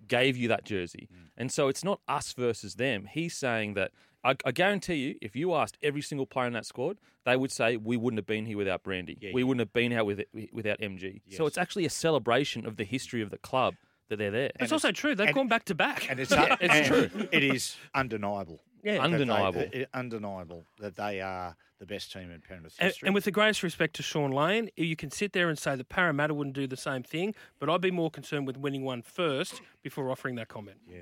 [0.09, 1.09] gave you that jersey.
[1.12, 1.29] Mm.
[1.37, 3.09] And so it's not us versus them.
[3.11, 3.93] He's saying that
[4.25, 7.53] I, I guarantee you, if you asked every single player in that squad, they would
[7.53, 9.19] say we wouldn't have been here without Brandy.
[9.21, 9.47] Yeah, we yeah.
[9.47, 11.21] wouldn't have been here with, without MG.
[11.31, 13.75] So it's actually a celebration of the history of the club
[14.09, 14.51] that they're there.
[14.61, 15.14] It's also true.
[15.14, 16.11] They've gone back to back.
[16.11, 17.29] And it's, Yeah, it's and true.
[17.33, 18.61] It is undeniable.
[18.85, 18.94] Yeah.
[18.94, 19.64] that they- Undeniable.
[19.94, 23.07] undeniable that they are the best team in Penrith's And, history.
[23.09, 25.88] and with the greatest respect to Sean Lane, you can sit there and say that
[25.88, 29.61] Parramatta wouldn't do the same thing, but I'd be more concerned with winning one first
[29.83, 30.79] before offering that comment.
[30.87, 30.99] yeah,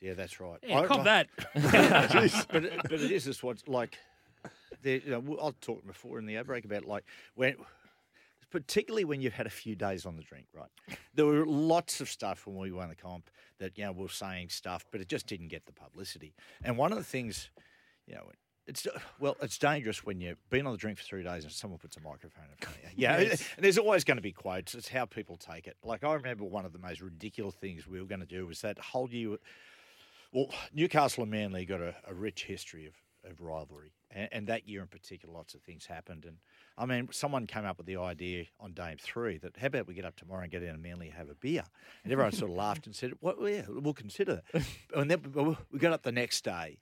[0.00, 0.58] yeah, that's right.
[0.62, 1.28] Yeah, I- cop I- that.
[2.50, 3.98] but but it is just what's like.
[4.82, 7.04] There, you know, I talked before in the outbreak about like
[7.36, 7.54] when,
[8.52, 10.68] particularly when you've had a few days on the drink, right?
[11.14, 14.08] There were lots of stuff when we won the comp that you know we were
[14.08, 16.34] saying stuff, but it just didn't get the publicity.
[16.62, 17.50] And one of the things,
[18.06, 18.30] you know.
[18.64, 18.86] It's
[19.18, 21.96] well, it's dangerous when you've been on the drink for three days and someone puts
[21.96, 22.90] a microphone in front of you.
[22.94, 23.42] Yeah, Yes.
[23.56, 24.76] and there's always going to be quotes.
[24.76, 25.76] It's how people take it.
[25.82, 28.60] Like I remember one of the most ridiculous things we were going to do was
[28.60, 29.36] that whole year
[30.32, 32.94] well, Newcastle and Manly got a, a rich history of,
[33.30, 33.92] of rivalry.
[34.10, 36.24] And, and that year in particular, lots of things happened.
[36.24, 36.36] And
[36.78, 39.94] I mean, someone came up with the idea on day three that how about we
[39.94, 41.64] get up tomorrow and get down to Manly and have a beer?
[42.04, 44.66] And everyone sort of laughed and said, well, yeah, we'll consider that.
[44.94, 45.20] And then
[45.70, 46.78] we got up the next day.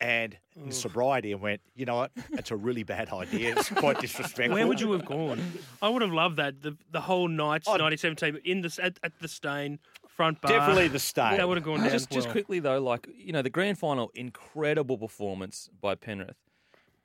[0.00, 2.10] And in sobriety, and went, you know what?
[2.32, 3.54] It's a really bad idea.
[3.56, 4.54] It's quite disrespectful.
[4.54, 5.40] Where would you have gone?
[5.80, 6.60] I would have loved that.
[6.60, 10.50] The the whole Knights Oh, 97 team in the at, at the Steyne front bar.
[10.50, 11.36] Definitely the Steyne.
[11.36, 14.10] That would have gone down just, just quickly though, like you know, the grand final,
[14.14, 16.36] incredible performance by Penrith,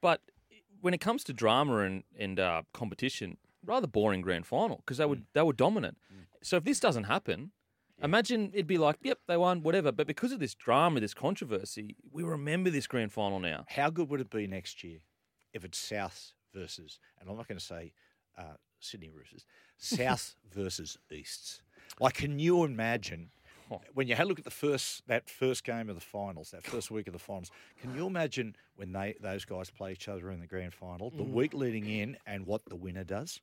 [0.01, 0.21] but
[0.81, 5.05] when it comes to drama and and uh, competition, rather boring grand final because they
[5.05, 5.25] were Mm.
[5.33, 5.97] they were dominant.
[6.41, 7.51] So if this doesn't happen,
[8.01, 9.91] imagine it'd be like, yep, they won, whatever.
[9.91, 13.65] But because of this drama, this controversy, we remember this grand final now.
[13.67, 14.99] How good would it be next year
[15.53, 17.91] if it's South versus, and I'm not going to say
[18.37, 19.45] uh, Sydney Roosters,
[19.77, 21.61] South versus Easts?
[21.99, 23.31] Like, can you imagine
[23.93, 26.63] when you had a look at the first that first game of the finals, that
[26.63, 27.51] first week of the finals?
[27.81, 31.23] Can you imagine when they those guys play each other in the grand final, the
[31.23, 31.31] Mm.
[31.33, 33.39] week leading in, and what the winner does?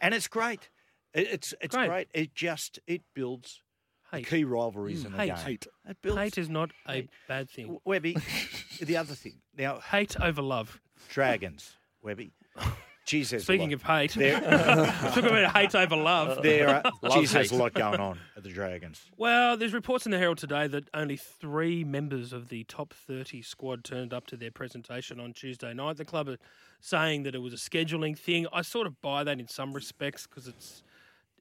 [0.00, 0.68] And it's great.
[1.14, 1.88] It, it's it's Great.
[1.88, 2.08] great.
[2.14, 3.62] It just it builds
[4.10, 4.26] the Hate.
[4.26, 5.06] key rivalries Mm.
[5.06, 5.26] in the Hate.
[5.28, 5.36] game.
[5.36, 5.66] Hate.
[5.88, 7.10] It builds Hate is not a Hate.
[7.28, 7.78] bad thing.
[7.84, 8.16] Webby,
[8.80, 9.40] the other thing.
[9.56, 10.80] Now, Hate over love.
[11.08, 12.32] Dragons, Webby.
[13.10, 16.44] Geez, Speaking of hate, There- talking about hate over love.
[16.44, 19.04] there are, Love geez, there's a lot going on at the Dragons.
[19.16, 23.42] Well, there's reports in the Herald today that only three members of the top 30
[23.42, 25.96] squad turned up to their presentation on Tuesday night.
[25.96, 26.36] The club are
[26.80, 28.46] saying that it was a scheduling thing.
[28.52, 30.84] I sort of buy that in some respects because it's,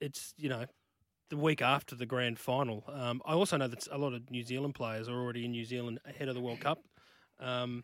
[0.01, 0.65] it's you know,
[1.29, 2.83] the week after the grand final.
[2.91, 5.65] Um, I also know that a lot of New Zealand players are already in New
[5.65, 6.79] Zealand ahead of the World Cup.
[7.39, 7.83] Um,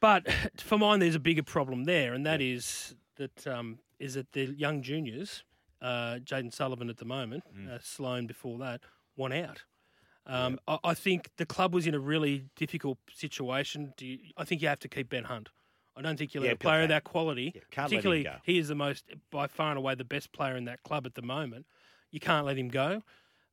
[0.00, 0.26] but
[0.58, 4.46] for mine, there's a bigger problem there, and that is that um, is that the
[4.46, 5.44] young juniors,
[5.82, 8.80] uh, Jayden Sullivan at the moment, uh, Sloan before that,
[9.16, 9.64] won out.
[10.26, 13.92] Um, I, I think the club was in a really difficult situation.
[13.96, 15.48] Do you, I think you have to keep Ben Hunt.
[15.96, 18.12] I don't think you let Yeah, a player of that quality, Yeah, can't let him
[18.12, 21.04] particularly he is the most, by far and away, the best player in that club
[21.04, 21.66] at the moment.
[22.10, 23.02] You can't let him go.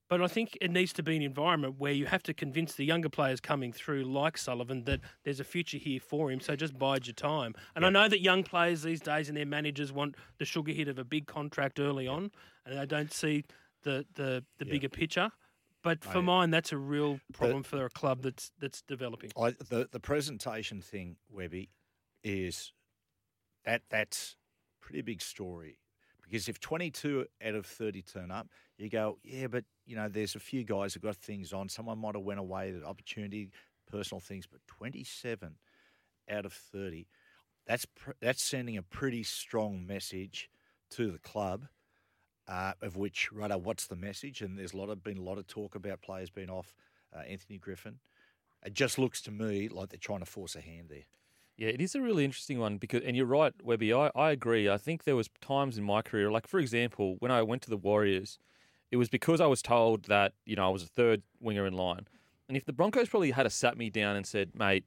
[0.10, 2.86] But I think it needs to be an environment where you have to convince the
[2.86, 6.40] younger players coming through, like Sullivan, that there's a future here for him.
[6.40, 7.56] So just bide your time.
[7.76, 10.88] And I know that young players these days and their managers want the sugar hit
[10.88, 12.32] of a big contract early on,
[12.66, 13.44] and they don't see
[13.84, 15.32] the the, the bigger picture.
[15.84, 19.32] But for Mate, mine, that's a real problem for a club that's that's developing.
[19.40, 21.70] I, the the presentation thing, Webby,
[22.24, 22.72] is
[23.66, 24.38] that that's
[24.82, 25.80] pretty big story
[26.24, 30.36] because if 22 out of 30 turn up, you go, yeah, but you know, there's
[30.36, 31.70] a few guys that got things on.
[31.70, 33.50] Someone might have went away, the opportunity,
[33.90, 35.56] personal things, but 27
[36.30, 37.08] out of 30,
[37.66, 40.50] that's pr- that's sending a pretty strong message
[40.92, 41.68] to the club.
[42.48, 44.42] Uh, of which, Rudder, what's the message?
[44.42, 46.74] And there's a lot of been a lot of talk about players being off.
[47.14, 48.00] Uh, Anthony Griffin.
[48.66, 51.06] It just looks to me like they're trying to force a hand there.
[51.58, 53.94] Yeah, it is a really interesting one because, and you're right, Webby.
[53.94, 54.70] I, I agree.
[54.70, 57.70] I think there was times in my career, like for example, when I went to
[57.70, 58.40] the Warriors,
[58.92, 61.74] it was because I was told that you know I was a third winger in
[61.74, 62.08] line,
[62.48, 64.86] and if the Broncos probably had a sat me down and said, "Mate,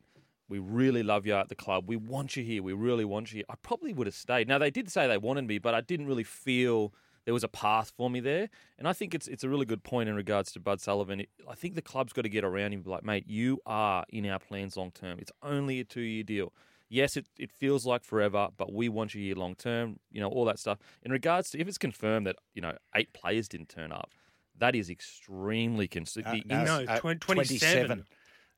[0.48, 1.84] we really love you at the club.
[1.86, 2.62] We want you here.
[2.62, 4.48] We really want you here," I probably would have stayed.
[4.48, 6.92] Now they did say they wanted me, but I didn't really feel
[7.24, 8.48] there was a path for me there.
[8.78, 11.24] And I think it's it's a really good point in regards to Bud Sullivan.
[11.48, 14.38] I think the club's got to get around him like, mate, you are in our
[14.38, 15.18] plans long term.
[15.18, 16.52] It's only a two year deal.
[16.90, 20.28] Yes, it, it feels like forever, but we want you here long term, you know,
[20.28, 20.78] all that stuff.
[21.04, 24.10] In regards to if it's confirmed that, you know, eight players didn't turn up,
[24.58, 26.42] that is extremely concerning.
[26.50, 28.04] Uh, no, uh, twen- 27.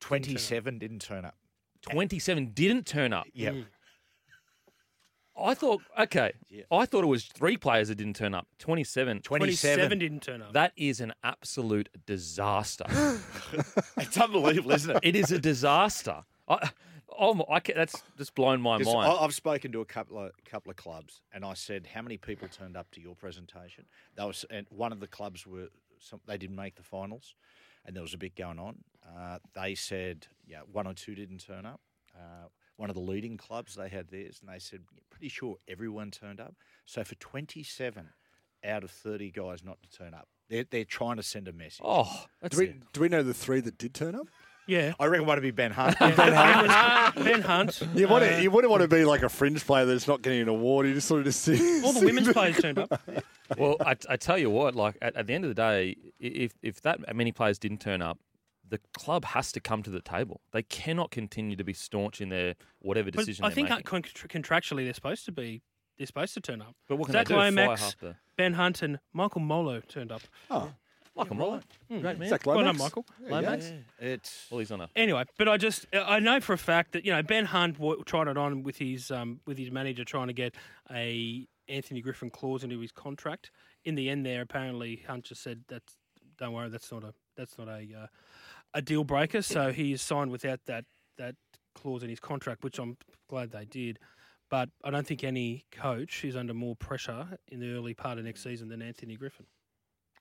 [0.01, 1.37] 27 didn't turn up.
[1.83, 3.27] 27 didn't turn up.
[3.35, 3.53] Yeah.
[5.39, 6.33] I thought, okay,
[6.71, 8.47] I thought it was three players that didn't turn up.
[8.59, 9.23] 27.
[9.23, 10.53] 27 didn't turn up.
[10.53, 12.85] That is an absolute disaster.
[13.97, 15.01] it's unbelievable, isn't it?
[15.03, 16.25] It is a disaster.
[16.49, 16.71] I,
[17.19, 19.13] oh, my- I ca that's just blown my 'Cause mind.
[19.13, 22.17] I- I've spoken to a couple of couple of clubs, and I said, "How many
[22.19, 26.21] people turned up to your presentation?" That was, and one of the clubs were some,
[26.27, 27.35] they didn't make the finals,
[27.85, 28.85] and there was a bit going on.
[29.07, 31.81] Uh, they said, "Yeah, one or two didn't turn up."
[32.17, 36.11] Uh, one of the leading clubs they had theirs, and they said, "Pretty sure everyone
[36.11, 36.55] turned up."
[36.87, 38.13] So for twenty-seven
[38.65, 41.81] out of thirty guys not to turn up, they're they're trying to send a message.
[41.85, 44.29] Oh, do, we, do we know the three that did turn up?
[44.67, 44.93] Yeah.
[44.99, 45.99] I reckon one would be Ben Hunt.
[46.01, 47.15] Ben Hunt.
[47.25, 47.83] Ben Hunt.
[47.95, 50.23] You, want uh, to, you wouldn't want to be like a fringe player that's not
[50.23, 50.87] getting an award.
[50.87, 51.83] You just sort of just see.
[51.83, 53.03] all the women's players turned up.
[53.59, 56.53] well, I, I tell you what, like at, at the end of the day, if
[56.63, 58.19] if that many players didn't turn up,
[58.69, 60.41] the club has to come to the table.
[60.53, 64.03] They cannot continue to be staunch in their whatever But decision I they're think making.
[64.29, 65.63] contractually they're supposed to be.
[65.99, 66.75] They're supposed to turn up.
[66.89, 67.39] But what can Zac they do?
[67.39, 67.97] Fly Lomax,
[68.37, 70.23] Ben Hunt, and Michael Molo turned up.
[70.51, 70.73] Oh,
[71.15, 72.29] Michael Molo, great man.
[72.29, 72.81] Zac Well done, Lomax.
[72.81, 73.07] Michael.
[73.29, 73.73] Lomax?
[73.99, 77.05] It's Well, he's on a Anyway, but I just I know for a fact that
[77.05, 80.29] you know Ben Hunt w- tried it on with his um, with his manager trying
[80.29, 80.55] to get
[80.91, 83.51] a Anthony Griffin clause into his contract.
[83.85, 85.83] In the end, there apparently Hunt just said that
[86.39, 88.07] don't worry, that's not a that's not a uh,
[88.75, 89.43] a deal breaker.
[89.43, 90.87] So he is signed without that
[91.19, 91.35] that
[91.75, 92.97] clause in his contract, which I'm
[93.29, 93.99] glad they did.
[94.51, 98.25] But I don't think any coach is under more pressure in the early part of
[98.25, 99.47] next season than Anthony Griffin.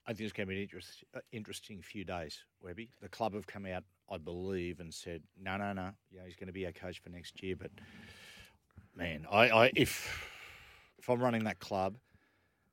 [0.06, 2.90] I think it's going to be an interest, uh, interesting few days, Webby.
[3.00, 6.36] The club have come out, I believe, and said, no, no, no, you know, he's
[6.36, 7.54] going to be our coach for next year.
[7.56, 7.70] But
[8.96, 10.28] man, I, I if
[10.98, 11.96] if I'm running that club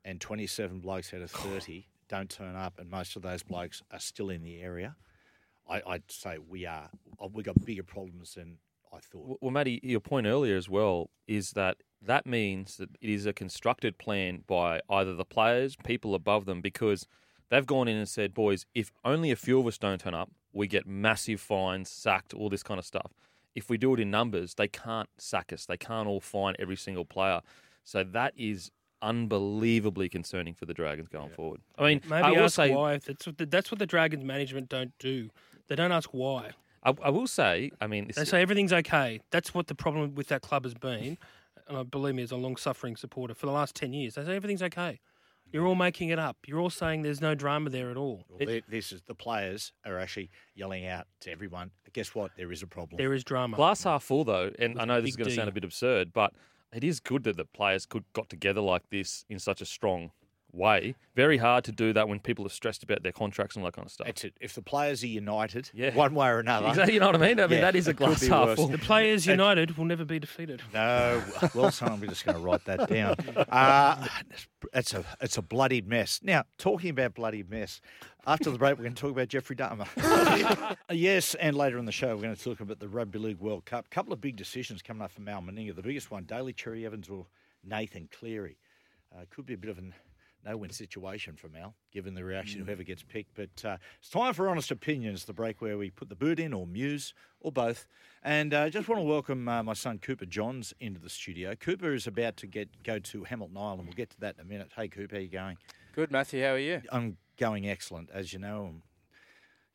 [0.03, 3.99] and 27 blokes out of 30 don't turn up, and most of those blokes are
[3.99, 4.95] still in the area,
[5.69, 6.89] I, I'd say we are
[7.33, 8.57] We've got bigger problems than
[8.93, 9.27] I thought.
[9.27, 13.25] Well, well, Matty, your point earlier as well is that that means that it is
[13.25, 17.07] a constructed plan by either the players, people above them, because
[17.49, 20.31] they've gone in and said, boys, if only a few of us don't turn up,
[20.53, 23.13] we get massive fines, sacked, all this kind of stuff.
[23.55, 25.65] If we do it in numbers, they can't sack us.
[25.65, 27.41] They can't all fine every single player.
[27.83, 31.61] So that is unbelievably concerning for the Dragons going forward.
[31.77, 32.97] I mean, Maybe I will ask say, why.
[32.97, 35.29] That's what the, that's what the Dragons management don't do.
[35.67, 36.51] They don't ask why.
[36.83, 39.19] I, I will say, I mean, They say everything's okay.
[39.31, 41.17] That's what the problem with that club has been.
[41.69, 44.25] And I believe me, as a long suffering supporter for the last 10 years, they
[44.25, 44.99] say everything's okay.
[45.51, 46.37] You're all making it up.
[46.45, 48.23] You're all saying there's no drama there at all.
[48.27, 51.71] Well, they- this is the players are actually yelling out to everyone.
[51.93, 52.31] Guess what?
[52.37, 52.97] There is a problem.
[52.97, 53.55] There is drama.
[53.55, 56.11] Glass half full, though, and I know this is going to sound a bit absurd,
[56.13, 56.33] but
[56.73, 60.11] it is good that the players could got together like this in such a strong
[60.51, 60.95] way.
[61.15, 63.75] Very hard to do that when people are stressed about their contracts and all that
[63.75, 64.07] kind of stuff.
[64.07, 64.33] That's it.
[64.41, 65.93] If the players are united, Yeah.
[65.93, 67.39] one way or another, Exactly, you know what I mean?
[67.39, 68.55] I mean, Yeah, that is a it could glass half worse.
[68.57, 68.67] full.
[68.67, 70.61] The Players United will never be defeated.
[70.73, 71.21] No,
[71.53, 73.15] well, son, I'm just going to write that down.
[73.49, 74.07] Uh,
[74.73, 76.19] it's a it's a bloody mess.
[76.23, 77.81] Now, talking about bloody mess,
[78.25, 79.87] after the break, we're going to talk about Jeffrey Dahmer.
[80.91, 83.65] yes, and later in the show, we're going to talk about the Rugby League World
[83.65, 83.85] Cup.
[83.85, 85.75] A couple of big decisions coming up for Mal Meninga.
[85.75, 87.27] The biggest one, Daly Cherry Evans or
[87.63, 88.57] Nathan Cleary.
[89.15, 89.93] Uh, could be a bit of an
[90.49, 93.35] no-win situation for Mal, given the reaction whoever gets picked.
[93.35, 95.25] But uh, it's time for honest opinions.
[95.25, 97.87] The break where we put the boot in, or Muse, or both.
[98.23, 101.55] And I uh, just want to welcome uh, my son Cooper Johns into the studio.
[101.55, 103.83] Cooper is about to get go to Hamilton Island.
[103.85, 104.71] We'll get to that in a minute.
[104.75, 105.57] Hey, Cooper, how you going?
[105.93, 106.43] Good, Matthew.
[106.43, 106.81] How are you?
[106.91, 108.65] I'm going excellent, as you know.
[108.65, 108.83] Um,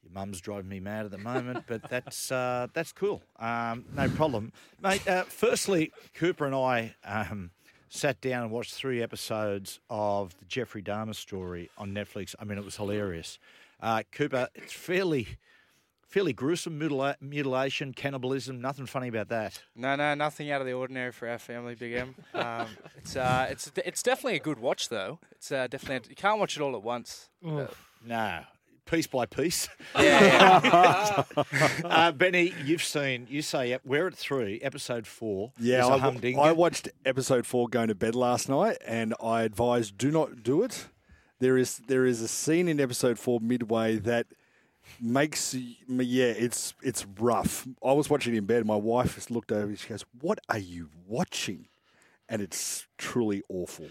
[0.02, 3.22] Your mum's driving me mad at the moment, but that's uh, that's cool.
[3.38, 5.06] Um, no problem, mate.
[5.06, 7.50] Uh, firstly, Cooper and I um,
[7.88, 12.34] sat down and watched three episodes of the Jeffrey Dahmer story on Netflix.
[12.40, 13.38] I mean, it was hilarious.
[13.80, 15.28] Uh, Cooper, it's fairly,
[16.08, 18.60] fairly gruesome mutila- mutilation, cannibalism.
[18.60, 19.62] Nothing funny about that.
[19.76, 22.14] No, no, nothing out of the ordinary for our family, Big M.
[22.32, 25.18] Um, it's uh, it's it's definitely a good watch though.
[25.32, 27.28] It's uh, definitely you can't watch it all at once.
[27.46, 27.66] Uh,
[28.06, 28.40] No,
[28.86, 29.68] piece by piece.
[29.98, 31.24] Yeah,
[31.84, 33.26] uh, Benny, you've seen.
[33.30, 35.52] You say we're at three, episode four.
[35.58, 36.48] Yeah, There's a I.
[36.48, 40.62] I watched episode four going to bed last night, and I advise do not do
[40.62, 40.88] it.
[41.40, 44.26] There is there is a scene in episode four midway that
[45.00, 45.54] makes
[45.88, 47.66] me yeah, it's it's rough.
[47.84, 48.64] I was watching it in bed.
[48.66, 49.66] My wife just looked over.
[49.68, 51.68] and She goes, "What are you watching?"
[52.28, 53.88] And it's truly awful.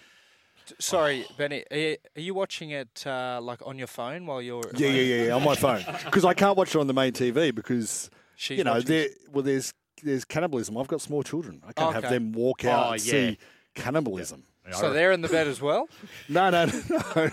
[0.66, 1.64] T- sorry, Benny.
[1.72, 4.64] Are you, watching it uh, like on your phone while you're?
[4.76, 7.14] Yeah, yeah, yeah, yeah, on my phone because I can't watch it on the main
[7.14, 9.74] TV because She's you know there well there's
[10.04, 10.78] there's cannibalism.
[10.78, 11.62] I've got small children.
[11.68, 13.12] I can't have them walk out Oh, and yeah.
[13.12, 13.38] see
[13.76, 14.44] cannibalism.
[14.72, 15.90] So they're in the bed as well.
[16.30, 17.30] No, no, no.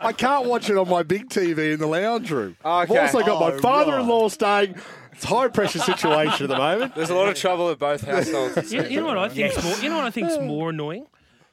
[0.00, 2.56] I can't watch it on my big TV in the lounge room.
[2.64, 2.68] Okay.
[2.68, 4.74] I've also got my Oh, father-in-law staying.
[5.12, 6.96] It's a high pressure situation at the moment.
[6.96, 8.72] There's a lot of trouble at both households.
[8.72, 9.76] You, you know what I think's more?
[9.76, 11.06] You know what I think's more annoying?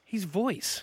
[0.03, 0.81] His voice.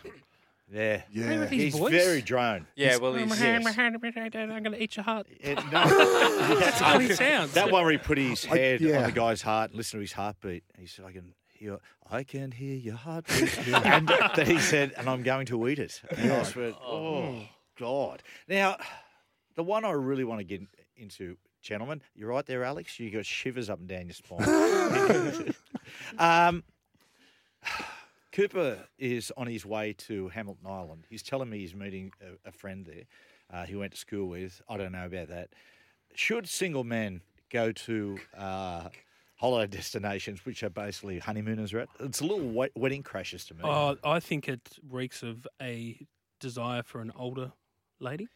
[0.73, 1.47] Yeah, Yeah.
[1.47, 1.93] His he's voice?
[1.93, 2.67] very drone.
[2.77, 5.27] Yeah, well, I'm I'm going to eat your heart.
[5.41, 5.85] It- no,
[6.59, 7.53] That's how he sounds.
[7.53, 8.99] that one where he put his head yeah.
[8.99, 10.65] on the guy's heart and listen to his heartbeat.
[10.79, 11.79] He said, "I can hear,
[12.11, 16.01] I can hear your heartbeat." and then he said, "And I'm going to eat it."
[16.11, 17.43] And I went, "Oh
[17.79, 18.77] God!" Now,
[19.57, 20.63] the one I really want to get
[20.97, 22.99] into, gentlemen, you're right there, Alex.
[23.01, 25.55] You got shivers up and down your spine.
[26.19, 26.63] um,
[28.39, 31.07] Cooper is on his way to Hamilton Island.
[31.11, 33.03] He's telling me he's meeting a, a friend there
[33.53, 34.63] uh, he went to school with.
[34.69, 35.49] I don't know about that.
[36.15, 38.91] Should single men go to uh,
[39.35, 41.75] holiday destinations, which are basically honeymooners?
[41.75, 41.89] Right?
[41.99, 43.63] It's a little wed- wedding crashes to me.
[43.65, 45.99] Oh, I think it reeks of a
[46.39, 47.51] desire for an older
[47.99, 48.29] lady.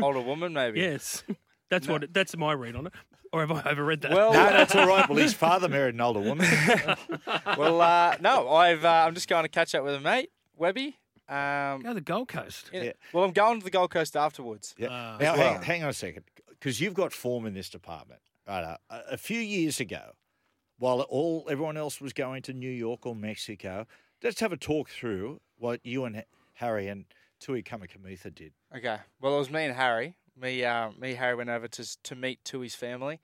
[0.00, 0.78] older woman, maybe.
[0.78, 1.24] Yes,
[1.70, 2.04] that's what.
[2.04, 2.92] It, that's my read on it.
[3.32, 4.10] Or have I overread that?
[4.10, 5.08] Well, no, that's all right.
[5.08, 6.46] Well, his father married an older woman.
[7.56, 10.96] well, uh, no, I've uh, I'm just going to catch up with a mate, Webby.
[11.28, 12.70] Um, Go to the Gold Coast.
[12.72, 12.82] yeah.
[12.82, 12.92] Yeah.
[13.12, 14.74] Well, I'm going to the Gold Coast afterwards.
[14.76, 14.88] Yeah.
[14.90, 15.16] Ah.
[15.20, 18.20] now, Well- hang, hang on a second, because you've got form in this department.
[18.48, 18.64] Right.
[18.64, 20.10] uh, a, a few years ago,
[20.78, 23.86] while all everyone else was going to New York or Mexico,
[24.24, 27.04] let's have a talk through what you and Harry and
[27.38, 28.52] Tui Kamikamica did.
[28.76, 28.96] Okay.
[29.20, 30.16] Well, it was me and Harry.
[30.40, 33.20] Me, uh, me, Harry went over to to meet Tui's family,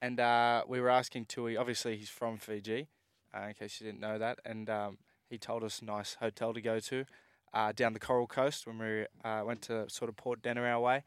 [0.00, 1.56] and uh, we were asking Tui.
[1.56, 2.86] Obviously, he's from Fiji,
[3.34, 4.38] uh, in case you didn't know that.
[4.44, 7.04] And um, he told us a nice hotel to go to
[7.52, 11.02] uh, down the Coral Coast when we uh, went to sort of Port Denarau way.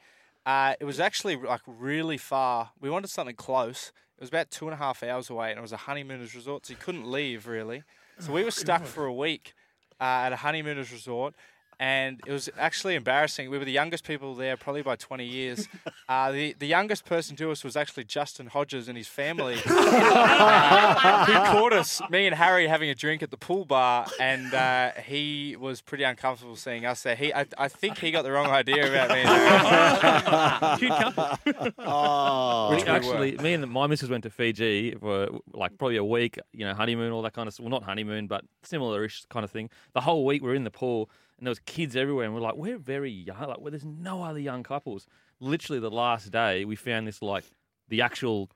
[0.45, 2.71] Uh, it was actually like really far.
[2.81, 3.93] We wanted something close.
[4.17, 6.65] It was about two and a half hours away, and it was a honeymooners resort,
[6.65, 7.83] so you couldn't leave really.
[8.19, 9.53] So we were stuck for a week
[9.99, 11.35] uh, at a honeymooners resort,
[11.79, 13.49] and it was actually embarrassing.
[13.49, 15.67] We were the youngest people there, probably by 20 years.
[16.09, 21.25] Uh, the the youngest person to us was actually Justin Hodges and his family, uh,
[21.25, 24.91] who caught us, me and Harry, having a drink at the pool bar, and uh,
[25.05, 27.15] he was pretty uncomfortable seeing us there.
[27.15, 29.23] He, I, I think he got the wrong idea about me.
[29.25, 31.71] And Cute couple.
[31.79, 36.37] Oh, Which actually, me and my missus went to Fiji for like probably a week,
[36.51, 37.63] you know, honeymoon, all that kind of stuff.
[37.63, 39.69] Well, not honeymoon, but similar-ish kind of thing.
[39.93, 42.55] The whole week we're in the pool and there was kids everywhere, and we're like,
[42.55, 43.39] we're very young.
[43.47, 45.07] Like, well, there's no other young couples.
[45.39, 47.43] Literally, the last day we found this like
[47.89, 48.49] the actual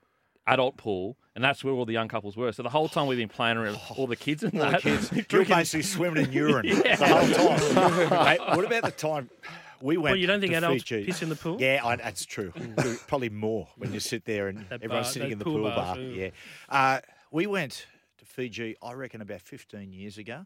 [0.46, 2.52] adult pool, and that's where all the young couples were.
[2.54, 4.72] So the whole time we've been playing around with all the kids and all the
[4.72, 4.82] that.
[4.82, 5.12] kids.
[5.14, 8.10] You're drinking- basically swimming in urine the whole time.
[8.26, 9.30] Mate, what about the time
[9.82, 10.04] we went?
[10.14, 11.06] Well, you don't think to adults Fiji?
[11.06, 11.58] piss in the pool?
[11.60, 12.54] Yeah, I, that's true.
[13.08, 15.64] Probably more when you sit there and That everyone's bar- sitting in the pool pool,
[15.64, 16.00] bars, bar.
[16.00, 16.30] Yeah,
[16.70, 17.00] uh,
[17.32, 17.86] we went
[18.20, 18.78] to Fiji.
[18.82, 20.46] I reckon about 15 years ago,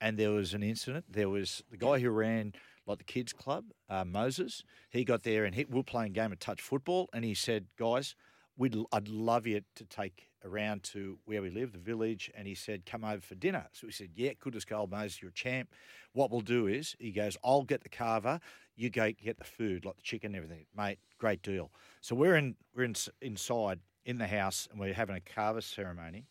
[0.00, 1.06] and there was an incident.
[1.08, 2.52] There was the guy who ran
[2.86, 4.62] like the kids club, uh, Moses.
[4.90, 7.34] He got there and he, we were playing a game of touch football, and he
[7.34, 8.14] said, "Guys,
[8.56, 12.54] we'd I'd love you to take around to where we live, the village." And he
[12.54, 15.20] said, "Come over for dinner." So we said, "Yeah, good as gold, Moses.
[15.20, 15.70] You're a champ.
[16.12, 18.40] What we'll do is," he goes, "I'll get the kava."
[18.78, 20.98] You go get the food, like the chicken and everything, mate.
[21.18, 21.72] Great deal.
[22.02, 26.26] So we're in, we're in, inside in the house, and we're having a kava ceremony.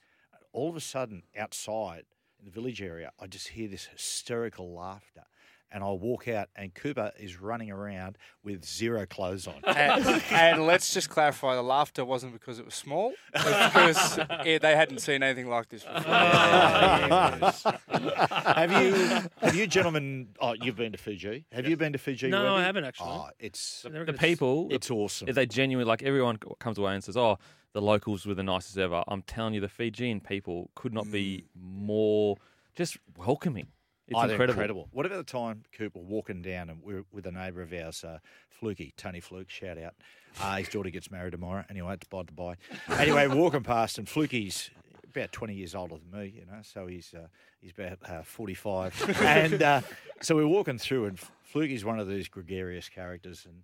[0.54, 2.06] All of a sudden, outside
[2.46, 5.24] the village area, I just hear this hysterical laughter.
[5.72, 9.56] And I walk out, and Cooper is running around with zero clothes on.
[9.66, 14.20] and, and let's just clarify: the laughter wasn't because it was small, it was because
[14.46, 16.14] eh, they hadn't seen anything like this before.
[17.96, 20.30] have you, have you gentlemen?
[20.40, 21.46] Oh, you've been to Fiji.
[21.52, 22.30] Have you been to Fiji?
[22.30, 22.56] No, Webby?
[22.56, 23.10] I haven't actually.
[23.10, 25.28] Oh, it's They're the people, it's awesome.
[25.32, 27.38] They genuinely like everyone comes away and says, "Oh,
[27.74, 31.46] the locals were the nicest ever," I'm telling you, the Fijian people could not be
[31.54, 32.38] more
[32.76, 33.68] just welcoming.
[34.08, 34.52] It's incredible.
[34.52, 34.90] incredible.
[34.92, 38.20] What about the time, Cooper, walking down and we're with a neighbour of ours, uh,
[38.50, 39.96] Fluky, Tony Fluke, shout out.
[40.40, 41.66] Uh, his daughter gets married tomorrow.
[41.70, 42.56] Anyway, it's by the by.
[42.90, 44.70] Anyway, walking past and Fluky's
[45.16, 47.28] about 20 years older than me, you know, so he's uh,
[47.62, 49.18] he's about uh, 45.
[49.22, 49.82] and uh,
[50.22, 53.64] so we're walking through and Fluky's one of these gregarious characters and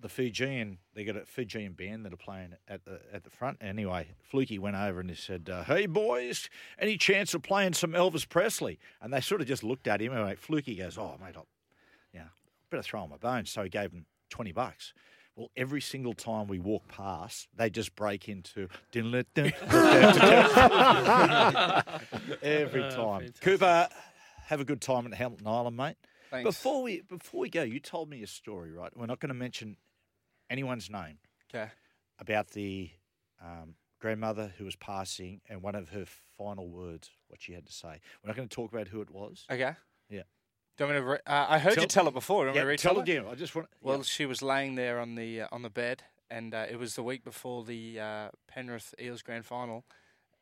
[0.00, 3.58] the Fijian, they got a Fijian band that are playing at the at the front.
[3.60, 7.92] Anyway, Fluky went over and he said, uh, "Hey boys, any chance of playing some
[7.92, 10.12] Elvis Presley?" And they sort of just looked at him.
[10.12, 11.40] And like, Fluky goes, "Oh mate, I,
[12.14, 12.28] yeah,
[12.70, 14.92] better throw him a bone." So he gave him twenty bucks.
[15.36, 18.68] Well, every single time we walk past, they just break into
[22.42, 23.20] every Oh, time.
[23.20, 23.40] fantastic.
[23.40, 23.88] Cooper,
[24.46, 25.96] have a good time at Hamilton Island, mate.
[26.30, 26.44] Thanks.
[26.44, 28.90] Before we before we go, you told me a story, right?
[28.96, 29.76] We're not going to mention
[30.50, 31.18] anyone's name
[31.54, 31.70] Okay.
[32.18, 32.90] about the
[33.42, 36.04] um, grandmother who was passing and one of her
[36.36, 38.00] final words, what she had to say.
[38.22, 39.44] We're not going to talk about who it was.
[39.50, 39.74] Okay.
[40.08, 40.22] Yeah.
[40.76, 42.44] Do you want to re- uh, I heard you tell it before.
[42.44, 43.24] Do you Yeah, me to tell it again.
[43.28, 43.68] I just want.
[43.80, 44.02] Well, yeah.
[44.04, 47.02] she was laying there on the uh, on the bed, and uh, it was the
[47.02, 49.84] week before the uh, Penrith Eels grand final,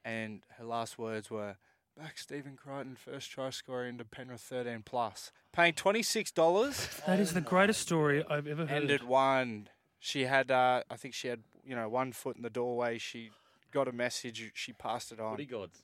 [0.04, 1.56] and her last words were,
[1.96, 7.18] "Back Stephen Crichton, first try scorer into Penrith 13 plus, paying twenty six dollars." That
[7.18, 8.82] is the greatest story I've ever heard.
[8.82, 9.70] and it won.
[9.98, 12.98] She had, uh, I think she had, you know, one foot in the doorway.
[12.98, 13.30] She
[13.72, 14.52] got a message.
[14.54, 15.32] She passed it on.
[15.32, 15.82] Bodyguards.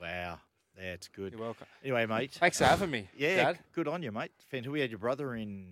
[0.00, 0.38] Wow,
[0.76, 1.32] that's good.
[1.32, 1.66] You're welcome.
[1.82, 2.32] Anyway, mate.
[2.32, 3.58] Thanks for having me, Yeah, Dad.
[3.72, 4.32] good on you, mate.
[4.50, 5.66] Fan, we had your brother in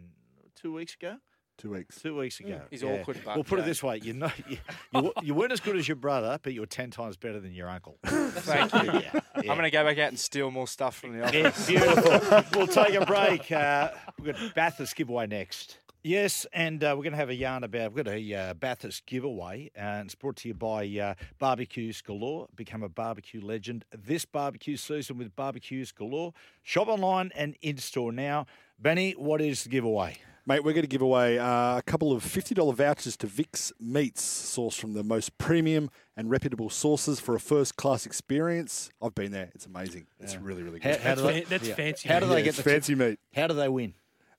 [0.54, 1.16] two weeks ago.
[1.58, 2.00] Two weeks.
[2.00, 2.48] Two weeks ago.
[2.54, 2.60] Mm.
[2.70, 2.90] He's yeah.
[2.90, 4.56] awkward, but, We'll put it this way: you know, you,
[4.94, 7.52] you, you weren't as good as your brother, but you were ten times better than
[7.52, 7.98] your uncle.
[8.04, 9.00] Thank you.
[9.00, 11.66] Yeah, I'm going to go back out and steal more stuff from the Yeah, office.
[11.66, 12.42] beautiful.
[12.58, 13.52] we'll take a break.
[13.52, 15.78] Uh, we've got Bathurst giveaway next.
[16.04, 17.92] Yes, and uh, we're going to have a yarn about.
[17.92, 22.48] We've got a uh, Bathurst giveaway, and it's brought to you by uh, Barbecues Galore.
[22.56, 26.32] Become a barbecue legend this barbecue season with Barbecues Galore.
[26.64, 28.46] Shop online and in store now.
[28.80, 30.18] Benny, what is the giveaway?
[30.44, 34.24] Mate, we're going to give away uh, a couple of $50 vouchers to Vic's Meats,
[34.24, 38.90] sourced from the most premium and reputable sources for a first class experience.
[39.00, 39.50] I've been there.
[39.54, 40.08] It's amazing.
[40.18, 40.96] It's really, really good.
[40.96, 41.74] How, how do That's they, that's yeah.
[41.76, 43.20] fancy How do they Yeah, get the fancy meat?
[43.36, 43.94] How do they win?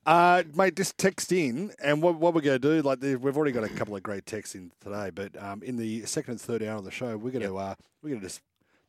[0.06, 3.54] Uh, mate, just text in, and what, what we're going to do, like we've already
[3.54, 6.62] got a couple of great texts in today, but um, in the second and third
[6.62, 8.42] hour of the show, we're going to uh, we're going to just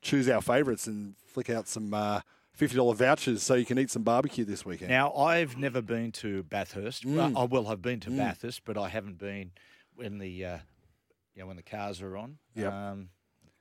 [0.03, 2.21] choose our favourites and flick out some uh,
[2.53, 4.91] fifty dollar vouchers so you can eat some barbecue this weekend.
[4.91, 7.05] Now, I've never been to Bathurst.
[7.07, 7.17] Mm.
[7.17, 8.17] Well, I will have been to Mm.
[8.17, 9.53] Bathurst, but I haven't been
[9.95, 10.59] when the uh,
[11.37, 12.39] you know when the cars are on.
[12.57, 12.91] Yeah.
[12.91, 13.11] Um,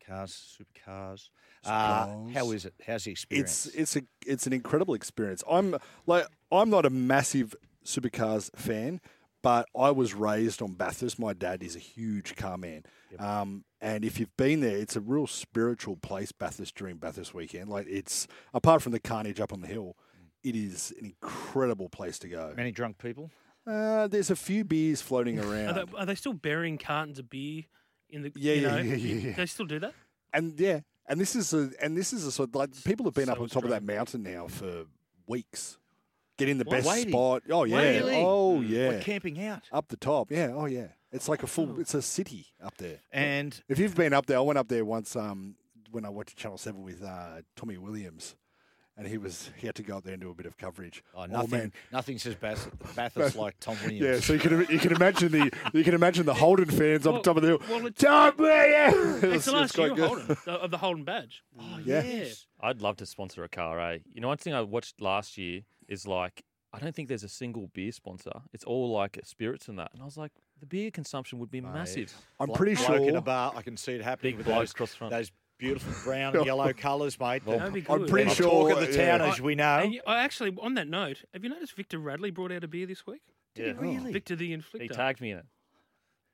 [0.05, 1.29] cars, supercars.
[1.65, 2.73] Uh, how is it?
[2.85, 3.67] How's the experience?
[3.67, 5.43] It's it's a it's an incredible experience.
[5.49, 9.01] I'm like I'm not a massive supercars fan,
[9.41, 11.19] but I was raised on Bathurst.
[11.19, 12.83] My dad is a huge car man,
[13.19, 16.31] um, and if you've been there, it's a real spiritual place.
[16.31, 19.97] Bathurst during Bathurst weekend, like it's apart from the carnage up on the hill,
[20.43, 22.53] it is an incredible place to go.
[22.55, 23.31] Many drunk people.
[23.65, 25.75] Uh, there's a few beers floating Are around.
[25.75, 27.63] they, are they still burying cartons of beer
[28.09, 28.31] in the?
[28.35, 29.33] Yeah, you yeah, know, yeah, yeah, yeah.
[29.35, 29.93] They still do that.
[30.33, 33.13] and yeah, and this is a and this is a sort of like people have
[33.13, 34.85] been up So on top of that mountain now for
[35.27, 35.77] weeks,
[36.37, 36.71] getting the What?
[36.77, 37.11] best Waiting?
[37.11, 37.43] spot.
[37.49, 38.15] Oh yeah, Really?
[38.17, 39.63] oh yeah, Like camping out.
[39.71, 40.31] up the top.
[40.31, 40.87] Yeah, oh yeah.
[41.11, 41.79] It's like a full.
[41.79, 42.97] It's a city up there.
[43.11, 45.55] And If you've been up there, I went up there once um,
[45.91, 48.35] when I went to Channel Seven with uh, Tommy Williams,
[48.97, 51.03] and he was he had to go up there and do a bit of coverage.
[51.13, 51.73] oh, nothing, man.
[51.91, 54.01] nothing says Bath- Bathurst like Tom Williams.
[54.03, 57.13] Yeah, so you can you can imagine the you can imagine the Holden fans up
[57.13, 57.59] Well- top of the hill.
[57.69, 59.23] well, it's- Tom Williams.
[59.23, 59.99] It's the last year of.
[59.99, 61.43] Holden, the- of the Holden badge.
[61.59, 62.01] Oh, Yeah.
[62.03, 62.47] yes.
[62.59, 63.99] I'd love to sponsor a car, eh?
[64.11, 67.29] You know, one thing I watched last year is like, I don't think there's a
[67.29, 68.31] single beer sponsor.
[68.51, 69.91] It's all like spirits and that.
[69.93, 72.13] And I was like, the beer consumption would be massive.
[72.39, 73.53] I'm Blo- pretty bloke in a bar.
[73.55, 75.11] I can see it happening Big with blokes those, across front.
[75.11, 77.45] those beautiful brown and yellow colours, mate.
[77.45, 78.69] That'd be I'm pretty the sure.
[78.69, 79.17] talk of the yeah.
[79.17, 79.79] town, as we know.
[79.79, 82.67] And you, I actually, on that note, have you noticed Victor Radley brought out a
[82.67, 83.21] beer this week?
[83.55, 83.73] Did yeah.
[83.73, 84.09] He really?
[84.09, 84.13] Oh.
[84.13, 84.81] Victor the Inflictor.
[84.81, 85.45] He tagged me in it.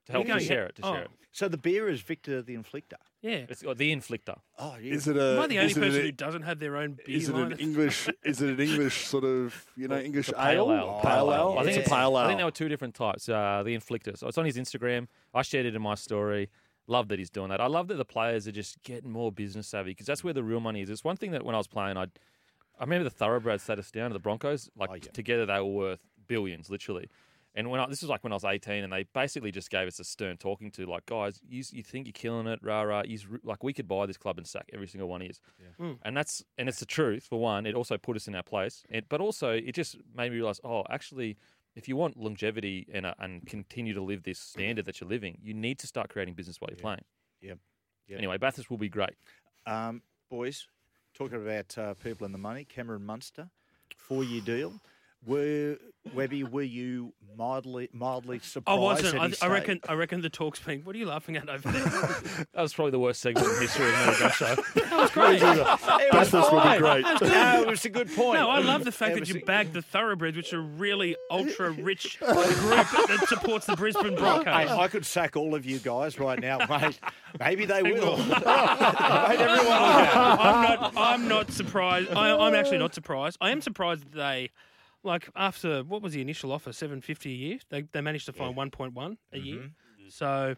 [0.09, 1.11] To Are you help to going- share it, to oh, share it.
[1.31, 2.97] So the beer is Victor the Inflictor.
[3.21, 3.45] Yeah.
[3.49, 4.39] It's got the inflictor.
[4.57, 4.93] Oh, yeah.
[4.93, 5.33] Is it a?
[5.33, 7.29] Am I the only is it person an- who doesn't have their own beer Is
[7.29, 7.51] it line?
[7.51, 8.09] an English?
[8.23, 10.65] Is it an English sort of you know English The ale?
[10.67, 10.99] pale ale.
[11.03, 11.55] Pale ale.
[11.59, 12.17] I think it's it's a pale ale.
[12.17, 13.29] I think there were two different types.
[13.29, 14.17] Uh, the inflictor.
[14.17, 15.07] So it's on his Instagram.
[15.33, 16.49] I shared it in my story.
[16.87, 17.61] Love that he's doing that.
[17.61, 20.43] I love that the players are just getting more business savvy because that's where the
[20.43, 20.89] real money is.
[20.89, 22.03] It's one thing that when I was playing, I
[22.79, 24.69] I remember the thoroughbreds sat us down to the Broncos.
[24.77, 25.11] Like Oh, yeah.
[25.13, 27.09] together, they were worth billions, literally.
[27.55, 29.87] And when I, this was like when I was 18, and they basically just gave
[29.87, 33.03] us a stern talking to, like, guys, you, you think you're killing it, rah rah.
[33.05, 35.41] You's, r- like we could buy this club and sack every single one of yous.
[35.79, 35.97] Mm.
[36.03, 37.25] And that's and it's the truth.
[37.27, 38.83] For one, it also put us in our place.
[38.89, 41.37] It, but also, it just made me realize, oh, actually,
[41.75, 45.37] if you want longevity and uh, and continue to live this standard that you're living,
[45.41, 47.03] you need to start creating business while you're playing.
[47.41, 47.57] Yep.
[48.07, 48.17] Yep.
[48.17, 49.15] Anyway, Bathurst will be great.
[49.65, 50.67] Um, boys,
[51.13, 53.49] talking about uh, people in the money, Cameron Munster,
[53.95, 54.73] four-year deal.
[55.25, 55.77] Were
[56.13, 58.79] Webby, were you mildly mildly I surprised?
[58.81, 59.13] wasn't.
[59.13, 59.79] that I, he I reckon.
[59.87, 60.81] I reckon the talk's been.
[60.81, 61.83] What are you laughing at over there?
[62.53, 64.55] That was probably the worst segment in history of the Go Show.
[64.55, 65.41] That was great.
[65.41, 65.43] It
[66.13, 67.03] was Bathurst would be great.
[67.03, 67.29] That was.
[67.31, 68.39] No, it was a good point.
[68.39, 71.15] No, I love the fact It that you a- bagged the thoroughbreds, which are really
[71.29, 74.45] ultra rich group that supports the Brisbane Broncos.
[74.53, 76.99] Hey, I could sack all of you guys right now, mate.
[77.39, 78.17] Maybe they will.
[78.17, 78.31] Mate,
[79.39, 79.67] everyone.
[79.69, 80.93] I'm not.
[80.97, 82.11] I'm not surprised.
[82.13, 83.37] I, I'm actually not surprised.
[83.41, 84.49] I am surprised that they,
[85.03, 88.33] like, after what was the initial offer, seven fifty a year, they they managed to
[88.33, 89.71] find one point one a year.
[90.09, 90.55] So,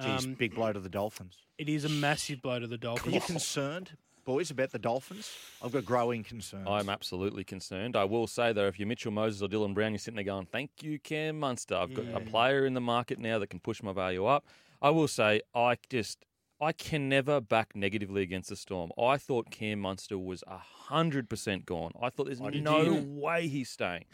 [0.00, 1.36] Jeez, um, big blow to the Dolphins.
[1.58, 3.12] it is a massive blow to the Dolphins.
[3.12, 3.92] Are you concerned,
[4.24, 5.30] boys, about the Dolphins?
[5.62, 6.66] I've got growing concerns.
[6.68, 7.94] I'm absolutely concerned.
[7.96, 10.46] I will say though, if you're Mitchell Moses or Dylan Brown, you're sitting there going,
[10.46, 11.76] "Thank you, Cam Munster.
[11.76, 14.44] I've got a player in the market now that can push my value up."
[14.82, 16.24] I will say, I just,
[16.64, 18.90] I can never back negatively against the Storm.
[18.98, 21.92] I thought Cam Munster was hundred percent gone.
[22.00, 23.04] I thought there's no too.
[23.06, 24.06] way he's staying.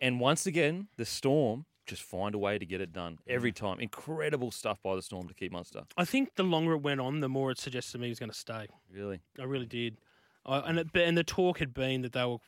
[0.00, 3.80] And once again, the Storm just find a way to get it done every time.
[3.80, 5.82] Incredible stuff by the Storm to keep Munster.
[5.96, 8.20] I think the longer it went on, the more it suggested to me he was
[8.20, 8.68] going to stay.
[8.90, 9.20] Really.
[9.38, 9.98] I really did.
[10.46, 12.38] I, and it, and the talk had been that they were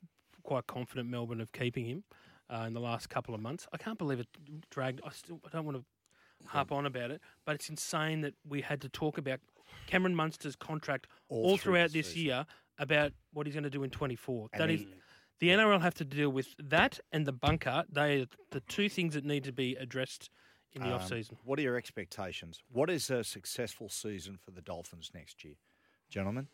[0.45, 2.05] quite confident Melbourne of keeping him
[2.49, 3.66] uh, in the last couple of months.
[3.72, 4.28] I can't believe it
[4.70, 5.01] dragged.
[5.05, 5.84] I still I don't want to
[6.47, 9.40] harp on about it, but it's insane that we had to talk about
[9.86, 12.22] Cameron Munster's contract all, All throughout this season.
[12.22, 12.47] year
[12.78, 14.49] about what he's going to do in 24.
[14.53, 14.80] And that is.
[14.80, 14.95] he-
[15.40, 17.84] The NRL have to deal with that and the bunker.
[17.90, 20.30] They are the two things that need to be addressed
[20.72, 21.36] in the Um, off season.
[21.43, 22.62] What are your expectations?
[22.68, 25.57] What is a successful season for the Dolphins next year,
[26.09, 26.49] gentlemen?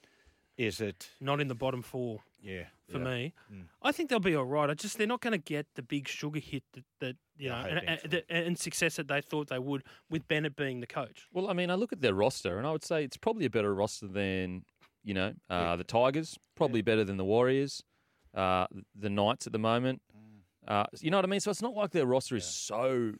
[0.58, 2.20] Is it Not in the bottom four.
[2.42, 3.04] yeah for yeah.
[3.04, 3.34] me.
[3.52, 3.64] Mm.
[3.82, 4.68] I think they'll be all right.
[4.70, 7.62] I just they're not going to get the big sugar hit that, that you Yeah,
[7.62, 8.20] know and, and, so.
[8.28, 11.26] and success that they thought they would with Bennett being the coach.
[11.32, 13.50] Well, I mean, I look at their roster, and I would say it's probably a
[13.50, 14.64] better roster than
[15.04, 16.38] you know uh, the Tigers.
[16.56, 17.82] Probably better than the Warriors,
[18.34, 18.66] uh,
[18.98, 20.00] the Knights at the moment.
[20.66, 21.40] Uh, you know what I mean?
[21.40, 23.12] So it's not like their roster is so.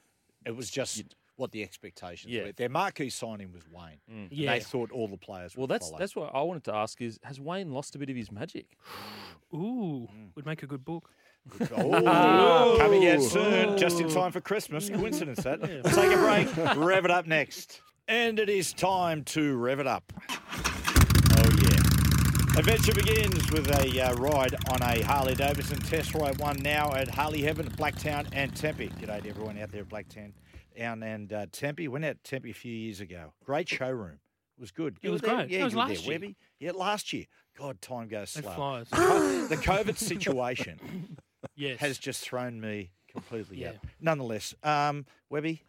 [0.46, 1.04] It was just
[1.38, 2.44] what the expectations Yeah.
[2.44, 2.52] were.
[2.52, 4.00] Their marquee signing was Wayne.
[4.08, 4.52] And Yeah.
[4.52, 5.98] They thought all the players Well, that's follow.
[5.98, 8.66] that's what I wanted to ask: is has Wayne lost a bit of his magic?
[9.54, 10.34] Ooh, Mm.
[10.34, 11.10] would make a good book.
[11.74, 14.90] Oh, coming out soon, just in time for Christmas.
[14.90, 15.60] Coincidence that.
[15.60, 16.76] We'll take a break.
[16.76, 17.80] Rev it up next.
[18.06, 20.12] And it is time to rev it up.
[20.20, 22.58] Oh, yeah.
[22.58, 27.08] Adventure begins with a uh, ride on a Harley Davidson test ride one now at
[27.08, 28.88] Harley Heaven, Blacktown, and Tempe.
[29.00, 30.32] G'day to everyone out there at Blacktown
[30.78, 31.88] and, and uh, Tempe.
[31.88, 33.32] Went out to Tempe a few years ago.
[33.44, 34.20] Great showroom.
[34.56, 34.96] It was good.
[35.02, 35.36] It was there?
[35.36, 35.50] great.
[35.50, 36.12] Yeah, It was last there, year.
[36.20, 36.36] Webby.
[36.58, 37.24] Yeah, last year.
[37.58, 38.54] God, time goes It slow.
[38.54, 38.88] flies.
[38.90, 41.18] the COVID situation
[41.54, 41.78] Yes.
[41.80, 43.70] has just thrown me completely Yeah.
[43.70, 43.76] out.
[44.00, 45.62] Nonetheless, um, Webby,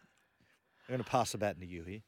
[0.88, 2.00] I'm going to pass the baton to you here.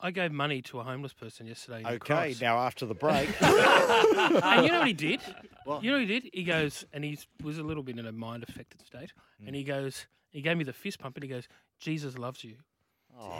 [0.00, 1.82] I gave money to a homeless person yesterday.
[1.86, 5.20] Okay, now after the break, and you know what he did?
[5.64, 5.82] What?
[5.84, 6.30] You know what he did?
[6.32, 9.12] He goes, and he was a little bit in a mind affected state,
[9.46, 11.48] and he goes, he gave me the fist pump, and he goes,
[11.80, 12.56] Jesus loves you.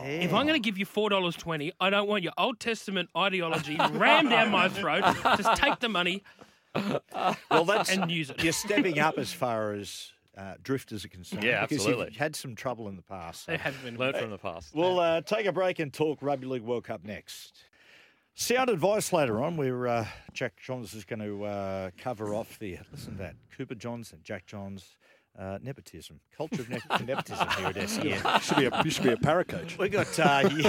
[0.05, 3.11] If I'm going to give you four dollars twenty, I don't want your Old Testament
[3.16, 5.03] ideology rammed down my throat.
[5.36, 6.22] Just take the money
[7.51, 8.42] well, that's and use it.
[8.42, 11.42] you're stepping up as far as uh, drifters are concerned.
[11.45, 12.07] Yeah, because absolutely.
[12.07, 13.45] You've had some trouble in the past.
[13.47, 13.97] so- They have been.
[13.97, 14.74] learned from the past.
[14.74, 17.64] We'll uh, take a break and talk Rugby League World Cup next.
[18.36, 22.78] Sound advice later on, where uh, Jack Johns is going to uh, cover off the
[22.90, 24.97] listen to that Cooper Johns and Jack Johns
[25.39, 28.07] uh, nepotism, culture of ne- nepotism here at SEN.
[28.35, 29.76] You should be a, you should be a para coach.
[29.78, 30.68] We got uh, yeah.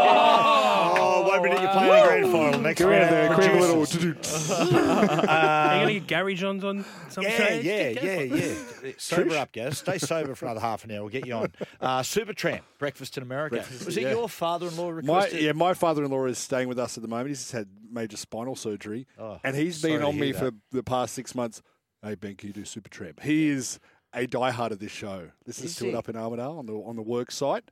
[0.00, 2.60] oh, one minute you're playing the grand final.
[2.60, 3.86] Next Go around there, create a little.
[3.86, 4.50] producers.
[4.50, 7.64] Are you going to get Gary Johns on some Yeah, stage?
[7.64, 8.36] yeah, Get- yeah,
[8.84, 8.92] yeah.
[8.96, 9.78] Sober up, guys.
[9.78, 11.00] Stay sober for another half an hour.
[11.02, 11.52] We'll get you on.
[11.80, 13.56] Uh, Supertramp, Breakfast in America.
[13.56, 14.10] Breakfast, Was it yeah.
[14.12, 15.42] your father-in-law My, requested?
[15.42, 17.28] yeah, my father-in-law is staying with us at the moment.
[17.28, 20.38] He's just had major spinal surgery, Oh, and he's been on me that.
[20.38, 21.62] for the past six months.
[22.02, 23.20] Hey Ben, can you do Supertramp?
[23.22, 23.80] He is
[24.14, 25.30] a diehard of this show.
[25.46, 27.64] Listens Is to it up in Armidale on the on the work site,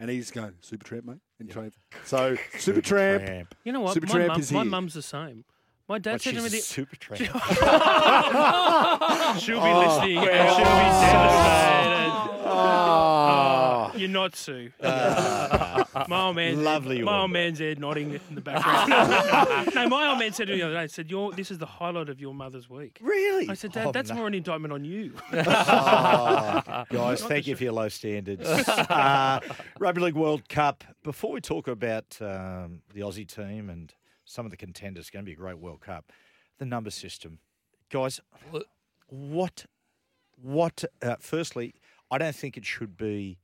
[0.00, 1.18] and he's going Supertramp, mate.
[1.38, 1.72] In train.
[2.04, 3.26] So Supertramp.
[3.26, 3.54] Tramp.
[3.64, 3.94] You know what?
[3.94, 4.70] Super my Tramp mum, is my here.
[4.70, 5.44] mum's the same.
[5.88, 7.20] My dad But said to me, she's the, super tramp.
[7.20, 7.32] she'll
[9.60, 11.00] be Oh, listening and she'll be oh.
[11.00, 11.95] devastated.
[12.48, 13.92] Ah.
[13.96, 14.70] You're not Sue.
[14.82, 17.32] my old man, Lovely My old woman.
[17.32, 19.74] man's there nodding in the background.
[19.74, 21.66] no, my old man said to me the other day, "said Your, this is the
[21.66, 23.48] highlight of your mother's week." Really?
[23.48, 24.16] I said, Dad, Oh, that's no.
[24.16, 25.12] more an indictment on you.
[25.32, 28.46] Oh, guys, thank you for your low standards.
[28.48, 29.40] Uh,
[29.78, 30.84] Rugby League World Cup.
[31.02, 33.92] Before we talk about um, the Aussie team and
[34.24, 36.12] some of the contenders, it's going to be a great World Cup.
[36.58, 37.38] The number system,
[37.90, 38.20] guys.
[39.08, 39.66] What?
[40.40, 40.84] What?
[41.02, 41.74] Uh, firstly,
[42.10, 43.38] I don't think it should be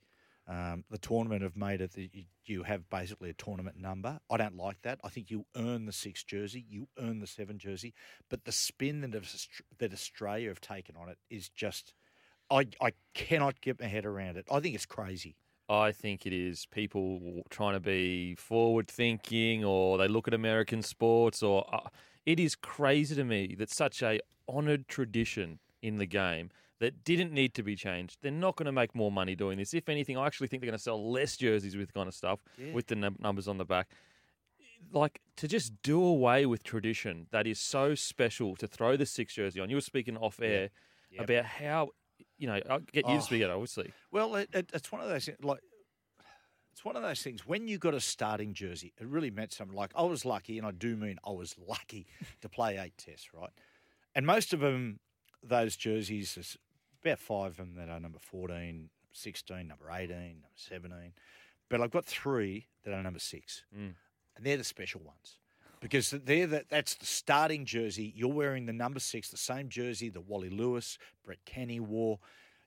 [0.48, 2.10] Um, the tournament have made it that
[2.44, 4.18] you, have basically a tournament number.
[4.28, 4.98] I don't like that.
[5.04, 7.94] I think you earn the six jersey, you earn the seven jersey,
[8.28, 9.48] but the spin that, Aus-
[9.78, 11.94] that Australia have taken on it is just.
[12.50, 14.46] I, I cannot get my head around it.
[14.50, 15.36] I think it's crazy.
[15.68, 20.82] I think it is people trying to be forward thinking or they look at American
[20.82, 21.88] sports or uh,
[22.26, 26.50] it is crazy to me that such a honoured tradition in the game
[26.82, 28.18] that didn't need to be changed.
[28.22, 29.72] They're not going to make more money doing this.
[29.72, 32.40] If anything, I actually think they're going to sell less jerseys with kind of stuff
[32.58, 32.72] Yeah.
[32.72, 33.88] with the num- numbers on the back.
[34.92, 39.34] Like to just do away with tradition that is so special to throw the six
[39.34, 39.70] jersey on.
[39.70, 40.70] You were speaking off air
[41.12, 41.24] Yep.
[41.24, 41.88] about how
[42.38, 43.16] you know I'll get you Oh.
[43.18, 43.92] to speak it obviously.
[44.10, 45.60] Well, it, it, it's one of those things, like
[46.72, 47.46] it's one of those things.
[47.46, 49.76] When you got a starting jersey, it really meant something.
[49.76, 52.06] Like I was lucky, and I do mean I was lucky
[52.40, 53.50] to play eight tests, right?
[54.14, 54.98] And most of them,
[55.42, 56.56] those jerseys,
[57.04, 61.12] about five of them that are number 14, 16, number 18, number 17.
[61.68, 63.94] But I've got three that are number six, Mm.
[64.36, 65.38] and they're the special ones.
[65.80, 68.12] Because they're the, that's the starting jersey.
[68.14, 72.20] You're wearing the number six, the same jersey that Wally Lewis, Brett Kenny wore.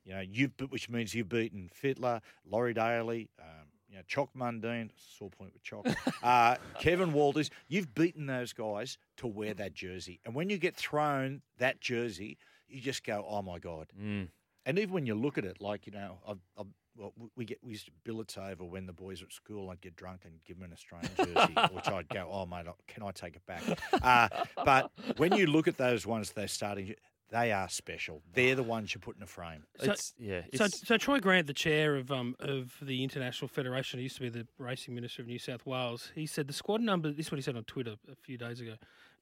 [0.03, 4.89] You know, you've which means you've beaten Fittler, Laurie Daley, um, you know, Choc Mundine,
[4.97, 5.88] sore point with Choc,
[6.23, 7.49] uh, Kevin Walters.
[7.69, 12.38] You've beaten those guys to wear that jersey, and when you get thrown that jersey,
[12.76, 14.28] you just go, "Oh my god!" Mm.
[14.67, 16.65] And even when you look at it, like you know, I've, I've,
[16.97, 19.69] well, we get we used to bill it over when the boys were at school.
[19.69, 23.03] I'd get drunk and give them an Australian jersey, which I'd go, "Oh mate, can
[23.03, 23.63] I take it back?"
[23.93, 24.28] Uh,
[24.63, 26.95] but when you look at those ones, they're starting.
[27.32, 28.21] They are special.
[28.34, 29.63] They're the ones you put in a frame.
[29.84, 30.41] So- It's yeah.
[30.53, 34.15] So, It's, so Troy Grant, the chair of um of the International Federation, he used
[34.17, 36.11] to be the racing minister of New South Wales.
[36.15, 37.11] He said the squad number.
[37.11, 38.76] This is what he said on Twitter a few days ago.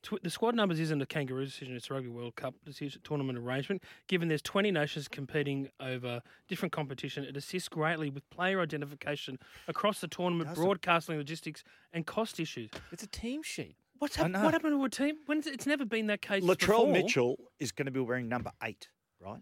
[0.04, 3.38] Tw- the squad numbers isn't a kangaroo decision; it's a Rugby World Cup decision, tournament
[3.38, 3.82] arrangement.
[4.08, 10.02] Given there's 20 nations competing over different competition, it assists greatly with player identification across
[10.02, 12.70] the tournament, broadcasting, logistics, and cost issues.
[12.92, 13.76] it's a team sheet.
[14.00, 15.16] What's hap- what happened to a team?
[15.26, 16.44] When's it- it's never been that case.
[16.44, 16.92] Latrell before.
[16.92, 18.90] Mitchell is going to be wearing number eight,
[19.22, 19.42] right?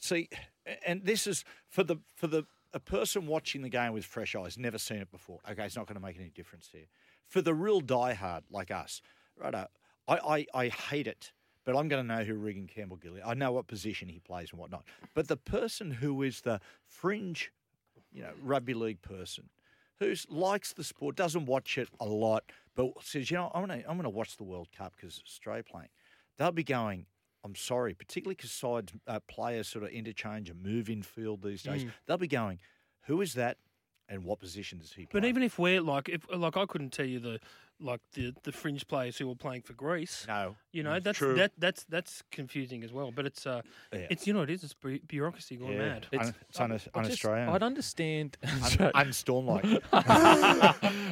[0.00, 0.28] See,
[0.86, 2.44] and this is for the for the
[2.74, 5.38] a person watching the game with fresh eyes, never seen it before.
[5.50, 6.86] Okay, it's not going to make any difference here.
[7.28, 9.00] For the real diehard like us,
[9.36, 9.54] right?
[10.08, 11.32] I I, I hate it,
[11.64, 13.22] but I'm going to know who Reagan Campbell-Gillard.
[13.24, 14.84] I know what position he plays and whatnot.
[15.14, 17.52] But the person who is the fringe,
[18.12, 19.50] you know, rugby league person
[20.00, 22.44] who likes the sport, doesn't watch it a lot,
[22.74, 25.22] but says, you know, I'm going to I'm going to watch the World Cup because
[25.24, 25.90] Australia playing.
[26.36, 27.06] They'll be going.
[27.44, 31.62] I'm sorry, particularly because sides uh, players sort of interchange and move in field these
[31.62, 31.84] days.
[31.84, 31.90] Mm.
[32.06, 32.58] They'll be going,
[33.02, 33.58] who is that,
[34.08, 35.20] and what position does he play?
[35.20, 37.40] But even if we're like, if like I couldn't tell you the
[37.80, 40.24] like the, the fringe players who were playing for Greece.
[40.28, 41.34] no, You know, Mm, that's true.
[41.34, 43.10] that that's that's confusing as well.
[43.10, 43.62] But it's uh,
[43.92, 44.06] Yeah.
[44.10, 44.64] it's you know what it is.
[44.64, 45.78] It's bu- bureaucracy gone Yeah.
[45.78, 46.06] mad.
[46.12, 47.48] It's, un- it's un- I just- un-Australian.
[47.48, 48.36] I'd understand.
[48.80, 49.64] Un- unstorm-like.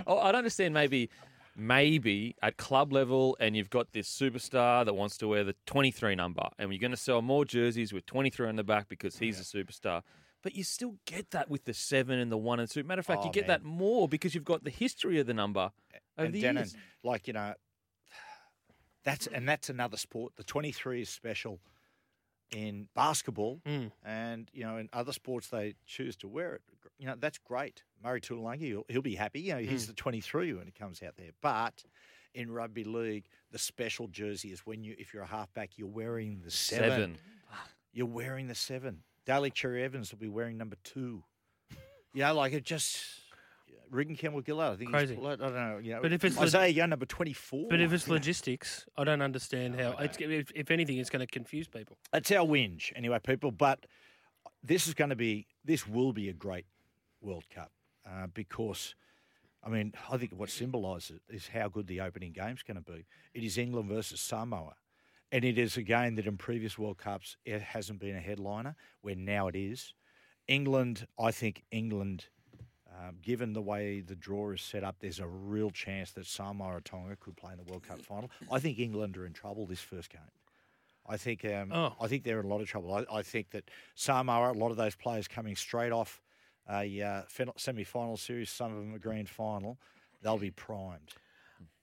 [0.07, 1.11] oh, I'd understand maybe,
[1.57, 6.15] maybe at club level, and you've got this superstar that wants to wear the 23
[6.15, 9.39] number, and you're going to sell more jerseys with 23 on the back because he's
[9.41, 10.03] a superstar.
[10.43, 12.83] But you still get that with the seven and the one and two.
[12.83, 13.61] Matter of fact, Oh, you get man.
[13.61, 15.71] that more because you've got the history of the number
[16.19, 16.77] over and the Denon, years.
[17.03, 17.55] like you know,
[19.05, 20.35] that's and that's another sport.
[20.37, 21.61] The 23 is special
[22.53, 23.91] in basketball, Mm.
[24.05, 26.63] and you know, in other sports they choose to wear it.
[26.99, 27.83] You know, that's great.
[28.03, 29.41] Murray Taulagi, he'll, he'll be happy.
[29.41, 31.31] You know, he's the 23 when he comes out there.
[31.41, 31.83] But
[32.35, 36.41] in rugby league, the special jersey is when you, if you're a halfback, you're wearing
[36.45, 36.89] the seven.
[36.91, 37.19] Seven.
[37.93, 39.03] You're wearing the seven.
[39.27, 41.23] Daly Cherry Evans will be wearing number two.
[42.15, 42.99] You know, like it just.
[43.93, 45.15] Reagan Campbell Gillard, I think Crazy.
[45.15, 45.79] he's, I don't know.
[45.83, 47.67] You know, But if it's Isaiah Young, number twenty-four.
[47.69, 48.15] But if it's know.
[48.15, 49.93] logistics, I don't understand how.
[49.99, 51.99] It's, if, if anything, it's going to confuse people.
[52.11, 53.51] That's our whinge, anyway, people.
[53.51, 53.87] But
[54.65, 56.65] this is going to be, this will be a great
[57.21, 57.71] World Cup
[58.07, 58.95] uh, because,
[59.63, 62.93] I mean, I think what symbolises it is how good the opening game's going to
[62.93, 63.05] be.
[63.35, 64.75] It is England versus Samoa.
[65.31, 68.75] And it is a game that in previous World Cups it hasn't been a headliner,
[69.01, 69.95] where now it is.
[70.47, 72.27] England, I think England,
[73.01, 76.77] um, given the way the draw is set up, there's a real chance that Samoa
[76.77, 78.31] or Tonga could play in the World Cup final.
[78.51, 80.21] I think England are in trouble this first game.
[81.09, 81.95] I think um, Oh.
[82.01, 82.95] I think they're in a lot of trouble.
[82.95, 86.21] I, I think that Samoa, a lot of those players coming straight off
[86.71, 87.23] a uh,
[87.57, 89.79] semi-final series, some of them a grand final,
[90.23, 91.13] they'll be primed.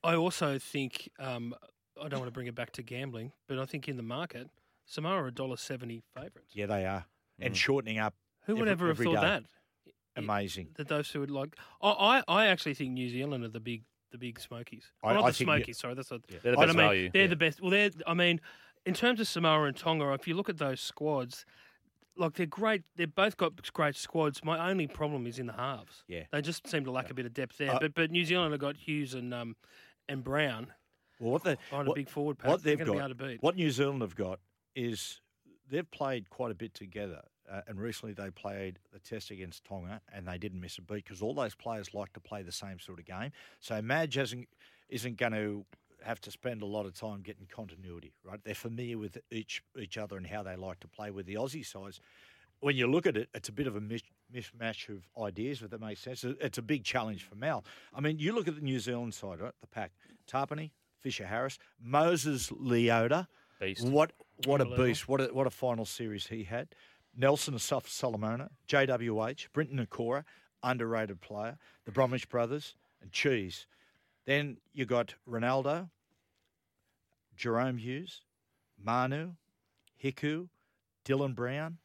[0.03, 1.53] I also think um,
[2.01, 4.47] I don't want to bring it back to gambling, but I think in the market,
[4.85, 6.53] Samoa are a dollar seventy favourites.
[6.53, 7.05] Yeah, they are,
[7.41, 7.47] Mm.
[7.47, 8.13] and shortening up.
[8.45, 9.27] Who would every- ever have thought day.
[9.27, 9.43] that?
[10.23, 10.69] Amazing.
[10.75, 11.55] That those two would like.
[11.81, 14.91] I, I I actually think New Zealand are the big the big smokies.
[15.03, 15.77] I- Well, not I the think you- smokies.
[15.77, 16.21] Sorry, that's not.
[16.27, 17.09] They're the but best I mean, value.
[17.13, 17.27] They're Yeah.
[17.27, 17.61] the best.
[17.61, 17.91] Well, they're.
[18.07, 18.41] I mean,
[18.85, 21.45] in terms of Samoa and Tonga, if you look at those squads,
[22.17, 22.83] like they're great.
[22.95, 24.43] They've both got great squads.
[24.43, 26.03] My only problem is in the halves.
[26.07, 26.23] Yeah.
[26.31, 27.71] they just seem to lack a bit of depth there.
[27.75, 29.55] Uh, but but New Zealand have got Hughes and um
[30.07, 30.73] and Brown.
[31.19, 33.11] Well, what they Behind a what- big forward pack, what they're they've gonna got, be
[33.13, 33.43] able to beat.
[33.43, 34.39] what New Zealand have got
[34.75, 35.21] is
[35.69, 37.21] they've played quite a bit together,
[37.51, 41.03] uh, and recently they played the test against Tonga, and they didn't miss a beat
[41.03, 43.31] because all those players like to play the same sort of game.
[43.59, 44.47] So Madge hasn't
[44.89, 45.65] isn't going to
[46.03, 48.39] have to spend a lot of time getting continuity, right?
[48.43, 51.11] They're familiar with each each other and how they like to play.
[51.11, 51.99] With the Aussie sides,
[52.59, 55.69] when you look at it, it's a bit of a mis- mismatch of ideas, if
[55.69, 56.23] that makes sense.
[56.23, 57.63] It's a big challenge for Mal.
[57.93, 59.53] I mean, you look at the New Zealand side, right?
[59.61, 59.91] The pack:
[60.27, 63.27] Tapine, Fisher Harris, Moses Leota.
[63.59, 63.85] Beast.
[63.85, 64.13] What
[64.45, 65.09] what a beast!
[65.09, 66.69] What a, what a final series he had.
[67.19, 70.23] Nelson Asofa-Solomona, JWH, Briton Nikora,
[70.63, 71.57] underrated player.
[71.85, 73.67] The Bromwich brothers and Cheese.
[74.25, 75.89] Then you got Ronaldo,
[77.37, 78.21] Jahrome Hughes,
[78.81, 79.33] Manu,
[80.01, 80.47] Hiku,
[81.05, 81.77] Dylan Brown.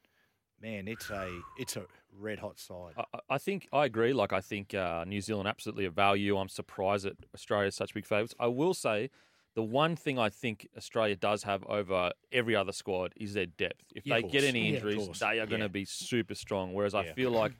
[0.61, 1.28] Man, it's a
[1.59, 1.85] it's a
[2.16, 2.95] red hot side.
[2.97, 4.12] I, I think I agree.
[4.12, 6.39] Like I think uh, New Zealand absolutely a value.
[6.39, 8.35] I'm surprised that Australia is such big favourites.
[8.39, 9.11] I will say,
[9.55, 13.85] the one thing I think Australia does have over every other squad is their depth.
[13.95, 15.19] If Yeah, they get any injuries, course.
[15.21, 15.69] they are going to Yeah.
[15.69, 16.75] be super strong.
[16.75, 17.53] Whereas I feel like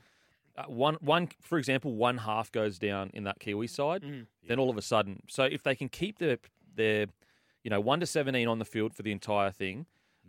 [0.57, 4.27] uh, one one for example, one half goes down in that Kiwi side, Mm.
[4.47, 6.39] then all of a sudden, so if they can keep their
[6.77, 7.07] their
[7.65, 9.87] you know one to seventeen on the field for the entire thing.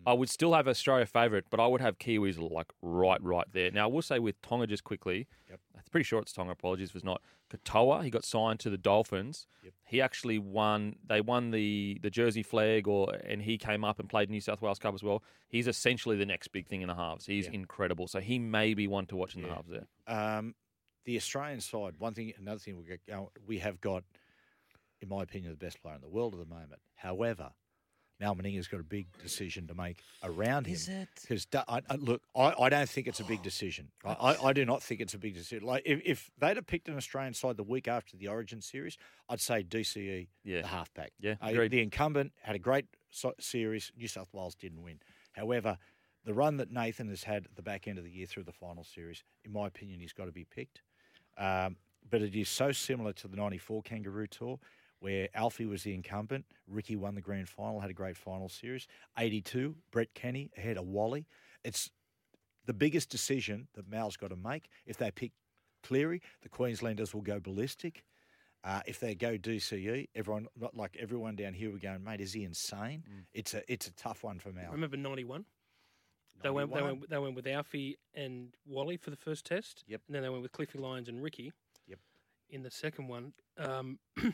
[0.08, 3.72] I would still have Australia favourite, but I would have Kiwis like right, right there.
[3.72, 5.60] Now, I will say with Tonga just quickly, Yep.
[5.76, 6.52] I'm pretty sure it's Tonga.
[6.52, 7.22] Apologies if it's not.
[7.50, 9.48] Katoa, he got signed to the Dolphins.
[9.64, 9.74] Yep.
[9.86, 10.96] He actually won.
[11.08, 14.62] They won the the Jersey Flegg, or and he came up and played New South
[14.62, 15.24] Wales Cup as well.
[15.48, 17.26] He's essentially the next big thing in the halves.
[17.26, 17.54] He's Yeah.
[17.54, 18.08] incredible.
[18.08, 19.88] So he may be one to watch in the halves there.
[20.08, 20.56] Um,
[21.06, 23.00] the Australian side, one thing, another thing we, get
[23.46, 24.04] we have got,
[25.02, 26.82] in my opinion, the best player in the world at the moment.
[26.96, 27.52] However,
[28.20, 30.74] Mal Meninga's got a big decision to make around him.
[30.74, 31.10] Is it?
[31.22, 33.90] Because I, I, look, I, I don't think it's a big decision.
[34.06, 35.66] I, I, I do not think it's a big decision.
[35.68, 38.98] Like if, if they'd have picked an Australian side the week after the Origin series,
[39.28, 40.62] I'd say DCE, Yeah.
[40.62, 41.12] the halfback.
[41.20, 43.92] Yeah, Uh, the incumbent had a great so- series.
[43.98, 45.00] New South Wales didn't win.
[45.34, 45.78] However,
[46.24, 48.52] the run that Nathan has had at the back end of the year through the
[48.54, 50.82] final series, in my opinion, he's got to be picked.
[51.38, 51.76] Um,
[52.10, 54.60] but it is so similar to the 94 Kangaroo Tour,
[55.06, 56.46] where Alfie was the incumbent.
[56.68, 58.88] Ricky won the grand final, had a great final series.
[59.20, 61.28] 82, Brett Kenny ahead of Wally.
[61.64, 61.92] It's
[62.66, 64.68] the biggest decision that Mal's got to make.
[64.88, 65.32] If they pick
[65.84, 68.04] Cleary, the Queenslanders will go ballistic.
[68.64, 72.34] Uh, if they go DCE, everyone not like everyone down here, we're going, mate, is
[72.34, 73.04] he insane?
[73.32, 74.72] It's a it's a tough one for Mal.
[74.72, 75.46] Remember ninety one.
[76.42, 77.08] They went, they went.
[77.08, 79.84] They went with Alfie and Wally for the first test.
[79.88, 80.02] Yep.
[80.08, 81.54] And then they went with Cliffy Lyons and Ricky.
[81.88, 82.00] Yep.
[82.50, 84.00] In the second one, um,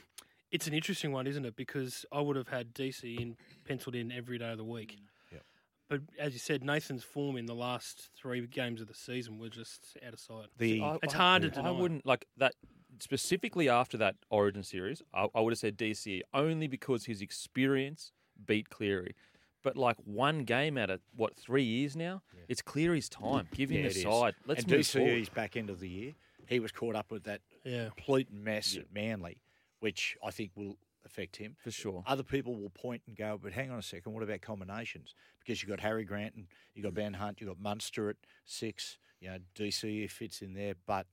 [0.51, 1.55] it's an interesting one, isn't it?
[1.55, 4.97] Because I would have had DC in penciled in every day of the week.
[4.99, 5.33] Mm.
[5.33, 5.43] Yep.
[5.89, 9.49] But as you said, Nathan's form in the last three games of the season were
[9.49, 10.47] just out of sight.
[10.57, 11.71] The I- it's I- hard to I deny.
[11.71, 12.53] wouldn't like that
[12.99, 15.01] specifically after that Origin series.
[15.13, 18.11] I, I would have said DC only because his experience
[18.45, 19.15] beat Cleary.
[19.63, 23.47] But like one game out of what three years now, it's Cleary's time.
[23.53, 24.03] Give him Yeah, the it is.
[24.03, 24.33] side.
[24.47, 25.33] Let's and move DCE's forward.
[25.35, 26.13] back end of the year,
[26.47, 27.89] he was caught up with that Yeah.
[27.89, 29.39] complete mess at Manly,
[29.81, 31.55] which I think will affect him.
[31.63, 32.03] For sure.
[32.07, 35.13] Other people will point and go, but hang on a second, what about combinations?
[35.39, 38.15] Because you've got Harry Grant and you've got Ben Hunt, you've got Munster at
[38.45, 41.07] six, you know, DCE fits in there, but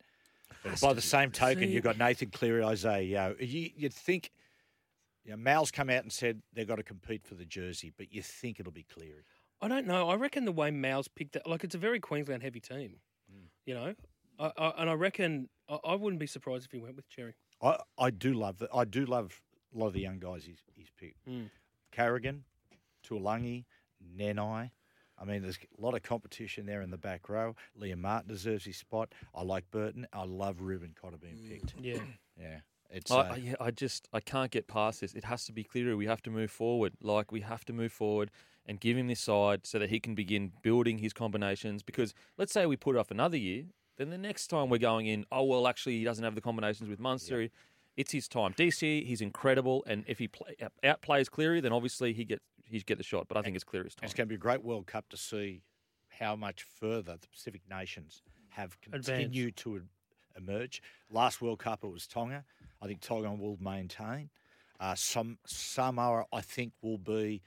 [0.81, 3.35] by the same token, See- you've got Nathan Cleary, Isaah Yeo.
[3.41, 4.31] You, you'd think,
[5.25, 8.13] you know, Mal's come out and said they've got to compete for the jersey, but
[8.13, 9.25] you think it'll be Cleary.
[9.61, 10.09] I don't know.
[10.09, 12.97] I reckon the way Mal's picked it, like it's a very Queensland heavy team.
[13.31, 13.47] Hmm.
[13.67, 13.95] You know,
[14.39, 17.35] I, I, and I reckon I, I wouldn't be surprised if he went with Cherry.
[17.63, 18.71] I, I do love that.
[18.75, 19.41] I do love
[19.75, 21.27] a lot of the young guys he's, he's picked.
[21.29, 21.51] Mm.
[21.93, 22.45] Carrigan,
[23.07, 23.65] Taulagi,
[24.17, 24.71] Nanai.
[25.21, 27.57] I mean, there's a lot of competition there in the back row.
[27.81, 29.13] Liam Martin deserves his spot.
[29.35, 30.07] I like Burton.
[30.13, 31.75] I love Reuben Cotter being picked.
[31.81, 31.99] Yeah.
[32.41, 32.61] Yeah.
[32.91, 35.13] It's I, uh, I, yeah, I just I can't get past this.
[35.13, 35.97] It has to be Cleary.
[35.97, 36.93] We have to move forward.
[37.03, 38.31] Like we have to move forward
[38.65, 41.83] and give him this side so that he can begin building his combinations.
[41.83, 43.65] Because let's say we put off another year,
[43.99, 46.89] then the next time we're going in, oh well, actually he doesn't have the combinations
[46.89, 47.49] with Munster.
[47.97, 48.55] It's his time.
[48.55, 52.97] DC, he's incredible, and if he play, outplays Cleary, then obviously he gets he get
[52.99, 53.27] the shot.
[53.29, 54.05] But I think it's Cleary's time.
[54.05, 55.63] it's going to be a great World Cup to see
[56.09, 59.07] how much further the Pacific nations have Advance.
[59.07, 59.81] continued to e-
[60.37, 60.81] emerge.
[61.11, 62.45] Last World Cup it was Tonga.
[62.81, 64.31] I think Tonga will maintain.
[64.79, 67.43] Uh, some Samoa, I think, will be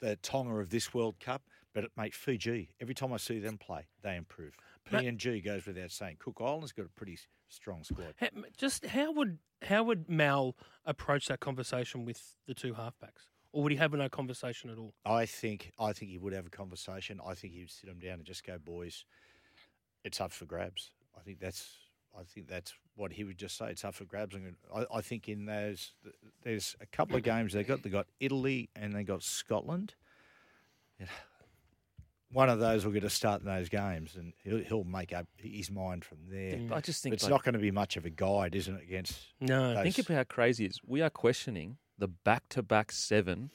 [0.00, 1.42] the Tonga of this World Cup.
[1.74, 2.70] But it, mate, Fiji.
[2.80, 4.54] Every time I see them play, they improve.
[4.90, 6.16] PNG goes without saying.
[6.18, 7.18] Cook Island's got a pretty
[7.48, 8.14] strong squad.
[8.56, 13.28] Just how would how would Mal approach that conversation with the two halfbacks?
[13.52, 14.94] or would he have no conversation at all?
[15.04, 17.20] I think I think he would have a conversation.
[17.24, 19.04] I think he'd sit them down and just go, boys,
[20.04, 20.90] it's up for grabs.
[21.16, 21.68] I think that's
[22.18, 23.70] I think that's what he would just say.
[23.70, 24.34] It's up for grabs.
[24.34, 25.92] And I, I think in those
[26.42, 27.82] there's a couple of games they got.
[27.82, 29.94] They got Italy and they got Scotland.
[31.00, 31.06] Yeah.
[32.30, 35.26] One of those will get a start in those games, and he'll, he'll make up
[35.36, 36.60] his mind from there.
[36.72, 38.82] I just think it's like- not going to be much of a guide, isn't it?
[38.82, 39.80] Against No.
[39.82, 40.80] Think about how crazy it is.
[40.86, 43.50] We are questioning the back-to-back seven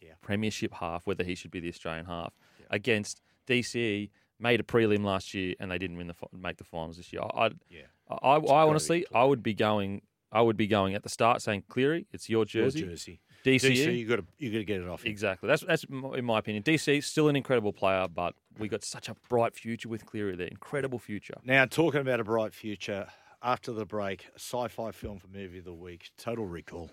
[0.00, 0.12] Yeah.
[0.20, 2.32] premiership half, whether he should be the Australian half,
[2.70, 4.10] against DCE.
[4.38, 7.22] Made a prelim last year and they didn't win the make the finals this year.
[7.22, 7.82] I, Yeah.
[8.08, 10.02] I, I, I honestly, I would be going.
[10.32, 13.98] I would be going at the start saying, "Cleary, it's your your jersey." DCE, DC,
[13.98, 15.04] you got to you got to get it off.
[15.04, 15.10] him.
[15.10, 15.46] exactly.
[15.46, 16.62] That's that's in my opinion.
[16.62, 20.46] DC still an incredible player, but we got such a bright future with Cleary there.
[20.46, 21.34] Incredible future.
[21.44, 23.08] Now, talking about a bright future,
[23.42, 26.90] after the break, sci fi film for movie of the week, Total Recall.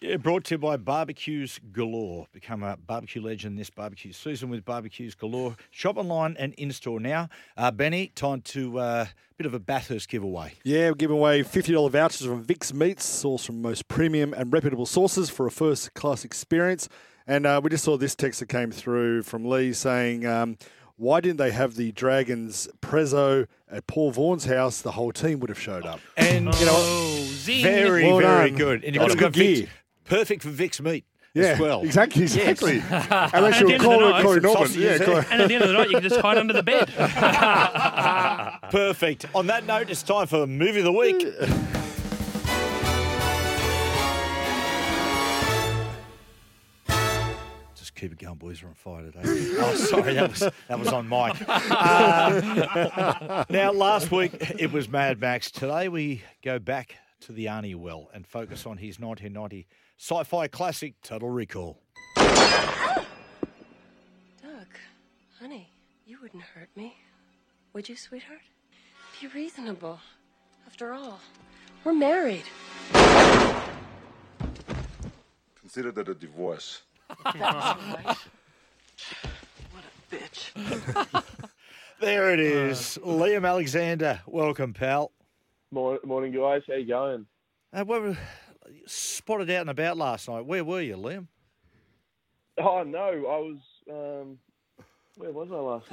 [0.00, 2.26] Yeah, brought to you by Barbecues Galore.
[2.32, 5.56] Become a barbecue legend this barbecue season with Barbecues Galore.
[5.70, 7.30] Shop online and in store now.
[7.56, 10.52] Uh, Benny, time to uh, a bit of a Bathurst giveaway.
[10.64, 14.84] Yeah, we're giving away $50 vouchers from Vic's Meats, sourced from most premium and reputable
[14.84, 16.90] sources for a first class experience.
[17.26, 20.58] And uh, we just saw this text that came through from Lee saying, um,
[20.96, 24.82] why didn't they have the Dragons Prezzo at Paul Vaughan's house?
[24.82, 26.00] The whole team would have showed up.
[26.18, 27.62] And, you know, Oh, zing.
[27.62, 28.58] very, Well very done.
[28.58, 28.84] good.
[28.84, 29.68] And you've That's also got good gear.
[30.06, 31.04] Vic's, perfect for Vic's meat
[31.34, 31.82] Yeah, as well.
[31.82, 32.78] exactly, exactly.
[32.90, 34.68] And Unless at the you're end of the Corey, night, Norman.
[34.68, 35.04] sausages Yeah.
[35.06, 35.24] Corey.
[35.30, 36.88] And at the end of the night, you can just hide under the bed.
[38.70, 39.26] Perfect.
[39.34, 41.26] On that note, it's time for Movie of the Week.
[47.74, 48.62] Just keep it going, boys.
[48.62, 49.20] We're on fire today.
[49.58, 51.34] oh, sorry, that was that was on mic.
[51.48, 55.50] Uh, now, last week it was Mad Max.
[55.50, 59.66] Today we go back to the Arnie well and focus on his 1990
[59.98, 61.78] sci-fi classic, Total Recall.
[62.16, 63.06] Doug,
[65.38, 65.70] honey,
[66.06, 66.96] you wouldn't hurt me.
[67.72, 68.40] Would you, sweetheart?
[69.20, 69.98] Be reasonable.
[70.66, 71.20] After all,
[71.84, 72.44] we're married.
[75.60, 76.82] Consider that a divorce.
[77.24, 78.18] That's.
[79.72, 81.22] What a bitch.
[81.98, 84.20] There it is, Liam Alexander.
[84.26, 85.12] Welcome, pal.
[85.70, 86.60] Morning, morning, guys.
[86.68, 87.24] How you going?
[87.72, 88.18] Uh, where were
[88.86, 90.44] spotted out and about last night?
[90.46, 91.26] Where were you, Liam?
[92.58, 93.58] Oh no, I was.
[93.90, 94.38] Um,
[95.18, 95.90] where was I last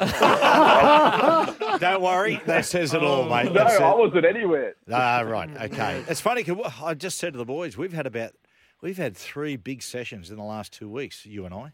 [1.60, 1.80] night?
[1.80, 3.46] Don't worry, that says it all, mate.
[3.46, 3.98] no, That's I it.
[3.98, 4.76] wasn't anywhere.
[4.92, 5.50] Ah, right.
[5.72, 6.04] Okay.
[6.10, 8.34] It's funny 'cause wh- I just said to the boys, we've had about
[8.82, 11.26] we've had three big sessions in the last two weeks.
[11.26, 11.72] You and I.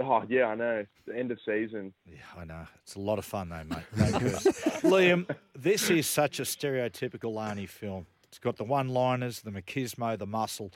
[0.00, 0.76] Oh yeah, I know.
[0.78, 1.92] It's The end of season.
[2.06, 2.66] Yeah, I know.
[2.82, 3.84] It's a lot of fun, though, mate.
[4.12, 4.44] No curse.
[4.82, 8.06] Liam, this is such a stereotypical Arnie film.
[8.32, 10.72] It's got the one-liners, the machismo, the muscle,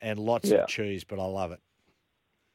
[0.00, 0.58] and lots Yeah.
[0.58, 1.02] of cheese.
[1.02, 1.60] But I love it.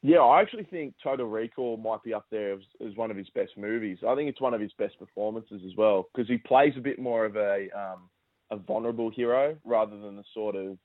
[0.01, 3.29] Yeah, I actually think Total Recall might be up there as, as one of his
[3.31, 3.97] best movies.
[4.07, 6.97] I think it's one of his best performances as well because he plays a bit
[6.97, 8.09] more of a um,
[8.49, 10.77] a vulnerable hero rather than the sort of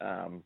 [0.00, 0.42] um,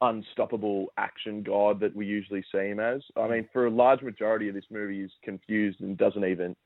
[0.00, 3.02] unstoppable action god that we usually see him as.
[3.14, 6.56] I mean, for a large majority of this movie, he's confused and doesn't even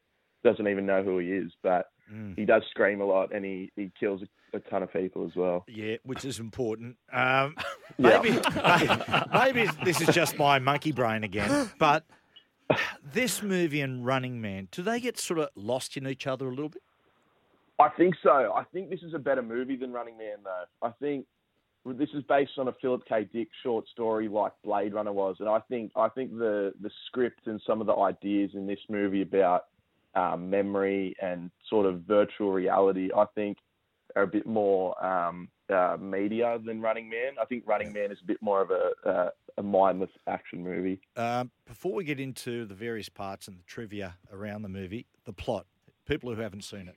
[0.45, 1.51] doesn't even know who he is.
[1.61, 2.39] But Mm.
[2.39, 5.35] he does scream a lot and he, he kills a, a ton of people as
[5.35, 5.65] well.
[5.69, 6.97] Yeah, which is important.
[7.13, 7.57] Um,
[7.97, 8.37] maybe,
[9.33, 12.05] maybe this is just my monkey brain again, but
[13.13, 16.51] this movie and Running Man, do they get sort of lost in each other a
[16.51, 16.83] little bit?
[17.79, 18.53] I think so.
[18.55, 20.87] I think this is a better movie than Running Man, though.
[20.87, 21.27] I think
[21.85, 23.29] this is based on a Philip K.
[23.33, 27.47] Dick short story like Blade Runner was, and I think I think the the script
[27.47, 29.65] and some of the ideas in this movie about
[30.15, 33.59] um, memory and sort of virtual reality, I think,
[34.17, 37.33] are a bit more um, uh, media than Running Man.
[37.41, 41.01] I think Running Man is a bit more of a uh, a mindless action movie.
[41.17, 45.33] Um, before we get into the various parts and the trivia around the movie, the
[45.33, 45.67] plot,
[46.07, 46.97] people who haven't seen it.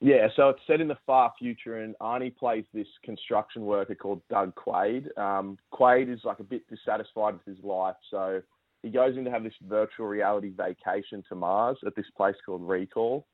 [0.00, 4.22] Yeah, so it's set in the far future, and Arnie plays this construction worker called
[4.30, 5.16] Doug Quaid.
[5.18, 8.40] Um, Quaid is like a bit dissatisfied with his life, so
[8.82, 12.66] he goes in to have this virtual reality vacation to Mars at this place called
[12.66, 13.26] Recall.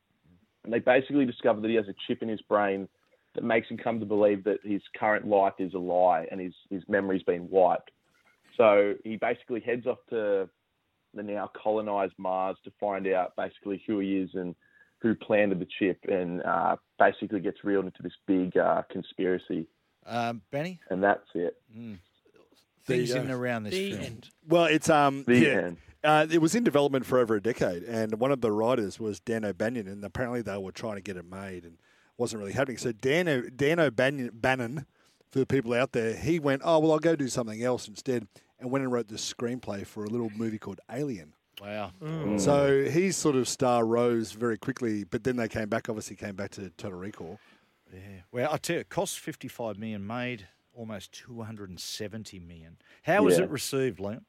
[0.64, 2.88] And they basically discover that he has a chip in his brain
[3.34, 6.54] that makes him come to believe that his current life is a lie and his,
[6.70, 7.90] his memory's been wiped.
[8.56, 10.48] So he basically heads off to
[11.14, 14.54] the now colonized Mars to find out basically who he is and
[15.00, 19.68] who planted the chip and uh, basically gets reeled into this big uh, conspiracy.
[20.06, 20.80] Um, Benny?
[20.90, 21.56] And that's it.
[21.76, 21.98] Mm.
[22.86, 24.02] There you Things in and around this The film.
[24.04, 24.30] end.
[24.48, 25.76] Well, it's um, The yeah, end.
[26.04, 29.18] Uh, it was in development for over a decade, and one of the writers was
[29.18, 31.78] Dan O'Bannon, and apparently they were trying to get it made, and
[32.16, 32.78] wasn't really happening.
[32.78, 34.86] So Dan O, Dan O'Bannon, Bannon,
[35.30, 38.28] for the people out there, he went, oh, well, I'll go do something else instead,
[38.60, 41.32] and went and wrote the screenplay for a little movie called Alien.
[41.60, 41.90] Wow.
[42.02, 42.38] Mm.
[42.40, 46.36] So his sort of star rose very quickly, but then they came back, obviously came
[46.36, 47.40] back to Total Recall.
[47.92, 48.00] Yeah.
[48.30, 52.76] Well, I tell you, it cost 55 million, made almost 270 million.
[53.02, 53.44] How was Yeah.
[53.44, 54.22] it received, Liam?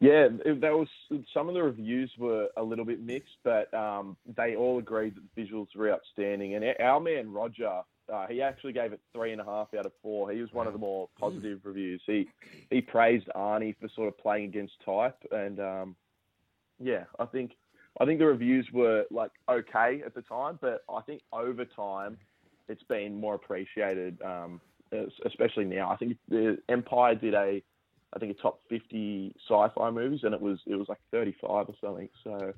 [0.00, 0.88] Yeah, it, that was
[1.32, 5.22] some of the reviews were a little bit mixed, but um, they all agreed that
[5.34, 6.54] the visuals were outstanding.
[6.54, 7.82] And our man Roger,
[8.12, 10.32] uh, he actually gave it three and a half out of four.
[10.32, 12.02] He was one of the more positive reviews.
[12.04, 12.28] He
[12.70, 15.96] he praised Arnie for sort of playing against type, and um,
[16.80, 17.52] yeah, I think
[18.00, 22.18] I think the reviews were like okay at the time, but I think over time
[22.68, 24.60] it's been more appreciated, um,
[25.24, 25.90] especially now.
[25.90, 27.62] I think the Empire did a
[28.14, 31.74] I think a top 50 sci-fi movies, and it was it was like 35 or
[31.80, 32.08] something.
[32.24, 32.52] So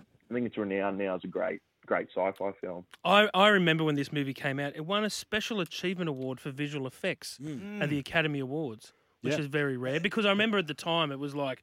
[0.00, 2.84] I think it's renowned now as a great great sci-fi film.
[3.04, 6.50] I, I remember when this movie came out, it won a Special Achievement Award for
[6.50, 7.80] visual effects hmm.
[7.80, 9.40] at the Academy Awards, which Yeah.
[9.40, 11.62] is very rare because I remember at the time it was like,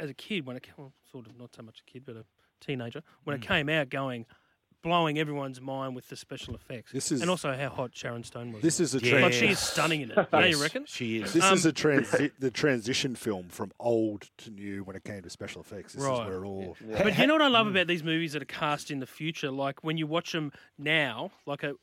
[0.00, 2.16] as a kid, when it came, well, sort of not so much a kid, but
[2.16, 2.24] a
[2.60, 3.52] teenager, when it hmm.
[3.52, 4.24] came out, going,
[4.84, 6.92] blowing everyone's mind with the special effects.
[6.92, 8.62] This is- and also how hot Sharon Stone was.
[8.62, 9.70] This is a Like, she is Yes.
[9.72, 10.30] stunning in it.
[10.30, 10.84] Don't you reckon?
[10.86, 11.32] She is.
[11.32, 15.22] This Um, is a transi- the transition film from old to new when it came
[15.22, 15.94] to special effects.
[15.94, 16.20] This Right.
[16.22, 16.76] is where it all.
[17.02, 19.50] But you know what I love about these movies that are cast in the future?
[19.50, 21.74] Like when you watch them now, like a,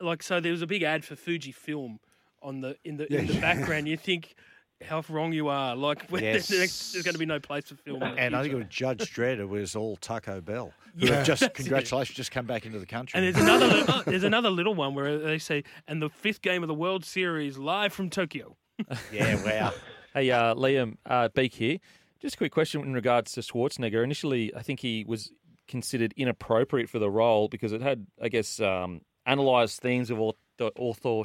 [0.00, 2.00] like so there was a big ad for Fuji Film
[2.42, 3.32] on the in the in Yeah.
[3.32, 3.86] the background.
[3.88, 4.34] You think
[4.82, 5.76] how wrong you are.
[5.76, 6.48] Like Yes.
[6.48, 8.02] there's, there's going to be no place for film.
[8.02, 9.38] in the And I think it was Judge Dredd.
[9.38, 10.72] It was all Taco Bell.
[10.98, 11.14] Who Yeah.
[11.16, 11.54] have just That's it.
[11.62, 13.18] congratulations, just come back into the country.
[13.18, 13.66] And there's another
[13.96, 17.04] li- there's another little one where they say, and the fifth game of the World
[17.04, 18.56] Series live from Tokyo.
[19.12, 19.72] yeah, wow.
[20.14, 21.78] Hey, uh, Liam, uh, Beak here.
[22.20, 24.02] Just a quick question in regards to Schwarzenegger.
[24.02, 25.32] Initially, I think he was
[25.68, 30.36] considered inappropriate for the role because it had, I guess, um, analysed themes of author,
[30.76, 31.22] author,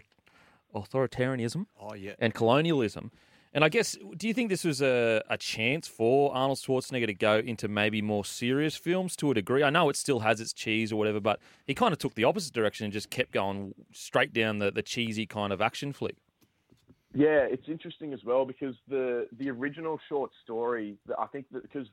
[0.74, 2.14] authoritarianism Oh, yeah.
[2.20, 3.12] and colonialism.
[3.56, 7.14] And I guess, do you think this was a, a chance for Arnold Schwarzenegger to
[7.14, 9.64] go into maybe more serious films to a degree?
[9.64, 12.26] I know it still has its cheese or whatever, but he kind of took the
[12.26, 16.18] opposite direction and just kept going straight down the, the cheesy kind of action flick.
[17.14, 21.88] Yeah, it's interesting as well because the the original short story, I think that because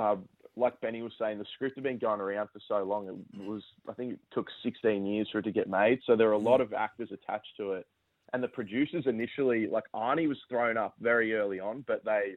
[0.00, 0.14] uh,
[0.54, 3.08] like Benny was saying, the script had been going around for so long.
[3.08, 5.98] It was I think it took 16 years for it to get made.
[6.06, 7.88] So there are a lot of actors attached to it,
[8.32, 12.34] and the producers initially, like Arnie, was thrown up very early on, but they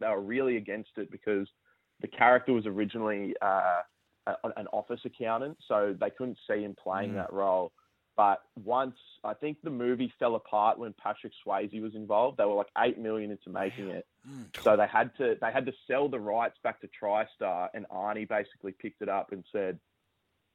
[0.00, 1.48] they were really against it because
[2.00, 3.80] the character was originally uh,
[4.56, 7.14] an office accountant, so they couldn't see him playing Mm.
[7.16, 7.72] that role.
[8.16, 12.54] But once I think the movie fell apart when Patrick Swayze was involved, they were
[12.54, 14.06] like eight million into making it,
[14.62, 18.26] so they had to they had to sell the rights back to TriStar, and Arnie
[18.28, 19.78] basically picked it up and said,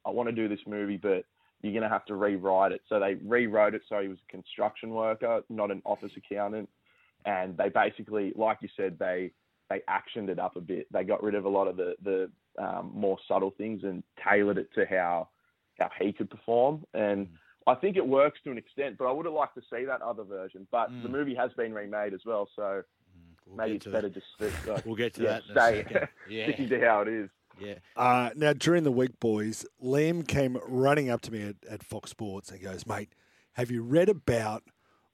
[0.04, 1.24] "I want to do this movie, but
[1.62, 4.90] you're gonna have to rewrite it." So they rewrote it so he was a construction
[4.90, 6.68] worker, not an office accountant,
[7.24, 9.32] and they basically, like you said, they
[9.70, 10.86] they actioned it up a bit.
[10.92, 14.58] They got rid of a lot of the the um, more subtle things and tailored
[14.58, 15.28] it to how
[15.78, 16.84] how he could perform.
[16.94, 17.28] And
[17.66, 20.02] I think it works to an extent, but I would have liked to see that
[20.02, 20.66] other version.
[20.70, 21.12] But the Mm.
[21.12, 22.82] movie has been remade as well, so
[23.56, 26.08] maybe it's better just stick, like, We'll get to yeah, that in stay.
[26.28, 26.44] Yeah.
[26.44, 27.30] sticking to how it is.
[27.64, 27.74] Yeah.
[27.96, 32.10] Uh, now, during the week, boys, Liam came running up to me at, at Fox
[32.10, 33.12] Sports and goes, Mate,
[33.52, 34.64] have you read about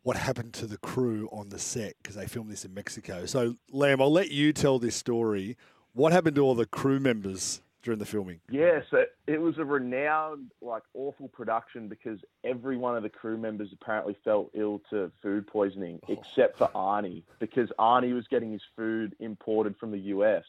[0.03, 1.95] what happened to the crew on the set?
[2.03, 3.27] Because they filmed this in Mexico.
[3.27, 5.57] So, Liam, I'll let you tell this story.
[5.93, 8.41] What happened to all the crew members during the filming?
[8.51, 13.37] Yeah, so it was a renowned, like, awful production because every one of the crew
[13.37, 18.63] members apparently fell ill to food poisoning, except for Arnie, because Arnie was getting his
[18.77, 20.45] food imported from the US.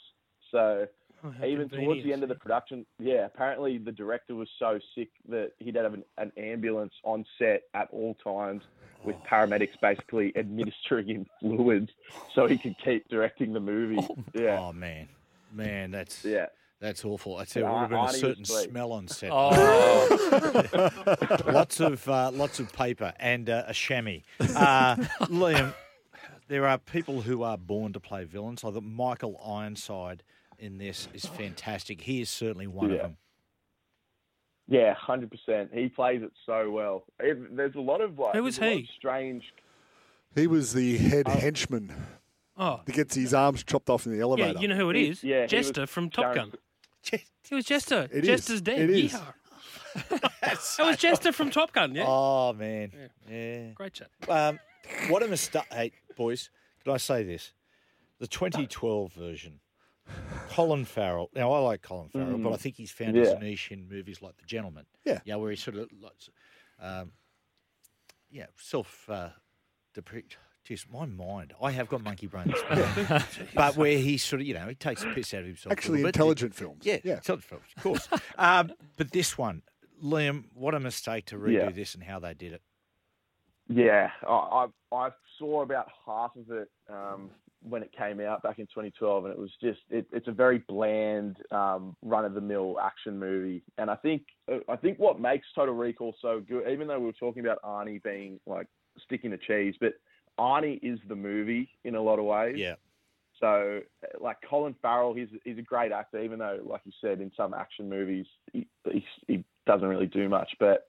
[0.51, 0.87] So
[1.23, 5.09] Oh, even towards the end of the production, yeah, apparently the director was so sick
[5.27, 8.63] that he'd have an, an ambulance on set at all times
[9.03, 11.91] with paramedics basically administering him fluids
[12.33, 14.05] so he could keep directing the movie.
[14.33, 14.57] yeah.
[14.59, 15.07] Oh man,
[15.53, 16.45] man, that's Yeah.
[16.81, 17.35] That's awful.
[17.35, 18.69] I tell you, Yeah, there would have been a certain sweet.
[18.69, 19.31] smell on set.
[19.33, 20.89] Oh.
[21.51, 24.19] lots of uh, lots of paper and uh, a chamois.
[24.39, 25.73] Uh, Liam,
[26.47, 28.63] there are people who are born to play villains.
[28.63, 30.23] I thought Michael Ironside
[30.59, 32.01] in this is fantastic.
[32.01, 33.17] He is certainly one of them.
[34.67, 35.71] Yeah, hundred percent.
[35.73, 37.03] He plays it so well.
[37.19, 38.89] It, there's a lot of like Who was there's a lot he?
[38.97, 39.43] Strange.
[40.35, 41.91] He was the head henchman
[42.55, 44.53] Oh, that gets his arms chopped off in the elevator.
[44.53, 45.21] yeah, you know who it is?
[45.21, 47.19] He- yeah, Jester from Top Sharon- Gun.
[47.49, 48.07] He was Jester.
[48.11, 48.27] It is.
[48.27, 48.81] Jester's dead.
[48.81, 49.13] It is.
[49.13, 49.33] Yeehaw.
[50.41, 51.95] that was Jester from Top Gun.
[51.95, 52.05] Yeah.
[52.05, 52.91] Oh man,
[53.27, 53.71] yeah.
[53.73, 54.09] Great chat.
[54.27, 54.59] Um,
[55.07, 56.51] what a mistake, hey boys.
[56.83, 57.53] Can I say this?
[58.19, 59.61] The 2012 version.
[60.49, 61.29] Colin Farrell.
[61.35, 64.37] Now I like Colin Farrell, but I think he's found his niche in movies like
[64.37, 64.85] The Gentleman.
[65.05, 65.19] Yeah.
[65.25, 66.13] yeah, where he sort of like,
[66.81, 67.11] um,
[68.31, 69.29] yeah, self uh,
[69.95, 70.23] depre-
[70.63, 71.53] Just my mind.
[71.61, 73.23] I have got monkey brain, this
[73.55, 75.71] but where he sort of, you know, he takes the piss out of himself.
[75.71, 76.15] Actually, little bit.
[76.15, 76.81] intelligent films.
[76.85, 77.15] Yeah, Yeah.
[77.15, 78.07] intelligent films, of course.
[78.37, 79.63] um, but this one,
[80.03, 81.69] Liam, what a mistake to redo Yeah.
[81.71, 82.61] this and how they did it.
[83.71, 87.29] Yeah, I, I I saw about half of it um,
[87.61, 90.59] when it came out back in 2012, and it was just it, it's a very
[90.59, 93.63] bland, um, run of the mill action movie.
[93.77, 94.23] And I think
[94.67, 98.01] I think what makes Total Recall so good, even though we were talking about Arnie
[98.01, 98.67] being like
[99.03, 99.93] sticking to cheese, but
[100.39, 102.55] Arnie is the movie in a lot of ways.
[102.57, 102.75] Yeah.
[103.39, 103.81] So,
[104.19, 107.53] like Colin Farrell, he's he's a great actor, even though, like you said, in some
[107.53, 110.49] action movies he he, he doesn't really do much.
[110.59, 110.87] But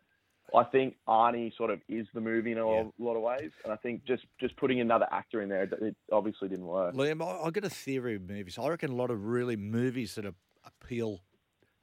[0.54, 3.72] I think Arnie sort of is the movie in a lot, lot of ways, and
[3.72, 6.94] I think just just putting another actor in there, it- obviously didn't work.
[6.94, 8.58] Liam, I, I got a theory of movies.
[8.58, 10.24] I reckon a lot of really movies that
[10.64, 11.20] appeal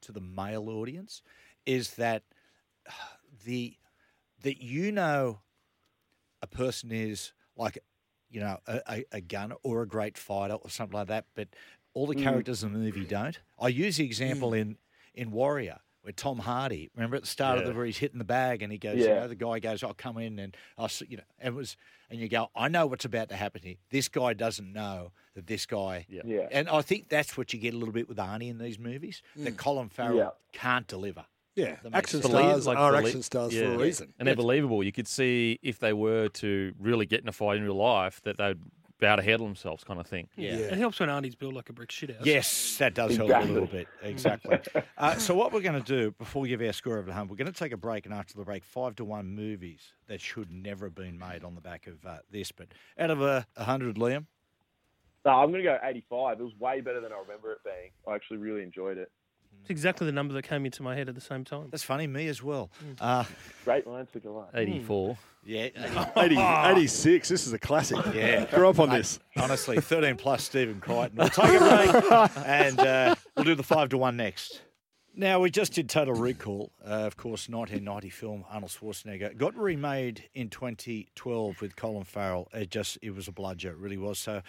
[0.01, 1.22] to the male audience
[1.65, 2.24] is that
[3.45, 3.78] the
[4.43, 5.39] that you know
[6.41, 7.78] a person is like
[8.30, 11.47] you know a, a, gunner or a great fighter or something like that, but
[11.93, 12.24] all the Mm.
[12.24, 13.39] characters in the movie don't.
[13.59, 14.78] I use the example in
[15.15, 15.80] in Warrior.
[16.07, 18.71] Where Tom Hardy, remember at the start of the where he's hitting the bag and
[18.71, 19.15] he goes, you Yeah.
[19.19, 21.75] know, the guy goes, "I'll come in and I'll," you know, and it was,
[22.09, 25.47] and you go, "I know what's about to happen here." This guy doesn't know that
[25.47, 26.47] this guy, Yeah.
[26.49, 29.21] and I think that's what you get a little bit with Arnie in these movies
[29.35, 29.57] that mm.
[29.57, 30.29] Colin Farrell Yeah.
[30.53, 31.25] can't deliver.
[31.55, 32.33] Yeah, That makes action sense.
[32.33, 33.73] stars are belie- action stars for yeah.
[33.73, 34.13] a reason.
[34.17, 34.83] And they're believable.
[34.85, 38.21] You could see if they were to really get in a fight in real life
[38.21, 38.59] that they'd
[38.99, 40.27] be able to handle themselves, kind of thing.
[40.35, 40.53] Yeah.
[40.53, 42.25] It helps when Arnie's built like a brick shit house.
[42.25, 43.87] Yes, that does help a little bit.
[44.01, 44.59] Exactly.
[44.97, 47.27] uh, so what we're going to do before we give our score over the home,
[47.27, 50.19] we're going to take a break, and after the break, five to one movies that
[50.19, 52.51] should never have been made on the back of uh, this.
[52.51, 54.25] But out of a hundred, Liam,
[55.25, 56.39] No, I'm going to go 85.
[56.39, 57.91] It was way better than I remember it being.
[58.07, 59.11] I actually really enjoyed it.
[59.68, 61.68] It's exactly the number that came into my head at the same time.
[61.70, 62.07] That's funny.
[62.07, 62.70] Me as well.
[63.01, 63.26] Uh,
[63.65, 64.51] Great line to go up.
[64.53, 65.18] 84.
[65.43, 66.11] Yeah.
[66.15, 66.38] 80,
[66.80, 67.28] 86.
[67.28, 67.97] This is a classic.
[68.15, 68.45] Yeah.
[68.45, 69.20] Grew up on Mate, this.
[69.36, 71.18] Honestly, 13 plus Stephen Crichton.
[71.18, 74.61] We'll take a break and uh, we'll do the 5 to 1 next.
[75.13, 79.36] Now, we just did Total Recall, uh, of course, 1990 film, Arnold Schwarzenegger.
[79.36, 82.47] Got remade in 2012 with Colin Farrell.
[82.53, 84.18] It just, it was a bludger, it really was.
[84.18, 84.43] So,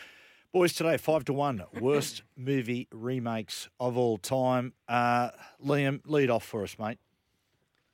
[0.52, 4.72] boys, today, 5 to 1, worst movie remakes of all time.
[4.88, 5.30] Uh,
[5.64, 6.98] Liam, lead off for us, mate.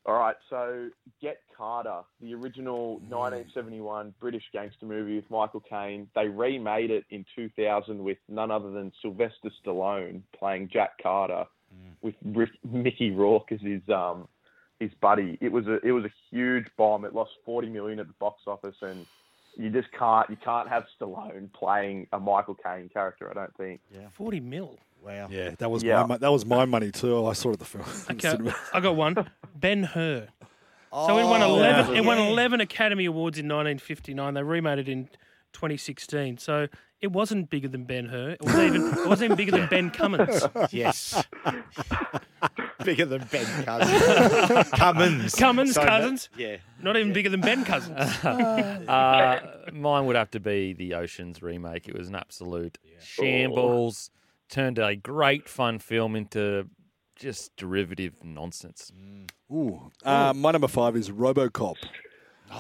[0.07, 0.91] All right, so
[1.23, 7.25] Get Carter, the original 1971 British gangster movie with Michael Caine, they remade it in
[7.35, 11.47] 2000 with none other than Sylvester Stallone playing Jack Carter,
[12.03, 14.29] with Rick, Mickey Rourke as his um
[14.79, 15.39] his buddy.
[15.41, 17.05] It was a it was a huge bomb.
[17.05, 19.07] It lost 40 million at the box office, and
[19.57, 23.31] you just can't you can't have Stallone playing a Michael Caine character.
[23.31, 23.81] I don't think.
[23.93, 24.79] Yeah, 40 mil.
[25.05, 25.29] Wow.
[25.31, 26.05] Yeah, that was Yeah.
[26.05, 27.27] my that was my money too.
[27.27, 27.85] I saw it at the film.
[28.11, 29.15] Okay, I got one.
[29.55, 30.29] Ben Hur.
[30.93, 31.93] So it won Oh, 11.
[31.93, 31.99] yeah.
[32.01, 34.35] It won 11 Academy Awards in 1959.
[34.35, 35.09] They remade it in
[35.55, 36.37] 2016.
[36.39, 36.69] So
[37.01, 38.31] it wasn't bigger than Ben Hur.
[38.33, 38.87] It wasn't even.
[38.99, 40.43] It wasn't even bigger than Ben Cummins.
[40.71, 41.25] Yes.
[42.85, 44.69] Bigger than Ben Cousins.
[44.75, 45.35] Cummins.
[45.35, 46.29] Cummins Sorry, Cousins.
[46.33, 46.57] but- yeah.
[46.83, 47.97] Not even bigger than Ben Cousins.
[47.99, 49.41] uh,
[49.73, 51.89] mine would have to be the Oceans remake.
[51.89, 54.11] It was an absolute shambles.
[54.51, 56.69] Turned a great fun film into
[57.17, 58.93] just derivative nonsense.
[59.51, 59.91] Ooh.
[60.05, 61.77] Uh, my number five is RoboCop.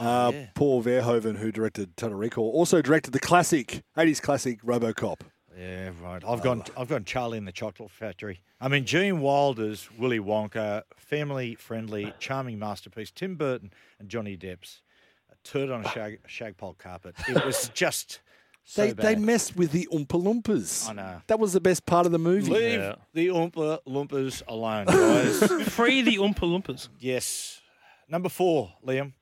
[0.00, 0.46] Uh, yeah.
[0.54, 5.20] Paul Verhoeven, who directed Total Recall, also directed the classic '80s classic RoboCop.
[5.58, 6.22] Yeah, right.
[6.26, 6.64] I've gone.
[6.76, 8.40] I've gone Charlie in the Chocolate Factory.
[8.60, 13.10] I mean, Gene Wilder's Willy Wonka, family-friendly, charming masterpiece.
[13.10, 14.82] Tim Burton and Johnny Depp's
[15.30, 17.14] a turd on a shag, shagpole carpet.
[17.28, 18.20] It was just
[18.64, 20.88] so they they messed with the Oompa Loompas.
[20.88, 21.22] I know.
[21.26, 22.50] That was the best part of the movie.
[22.50, 25.68] Leave the Oompa Loompas alone, guys.
[25.72, 26.88] Free the Oompa Loompas.
[26.98, 27.60] yes.
[28.08, 29.12] Number four, Liam.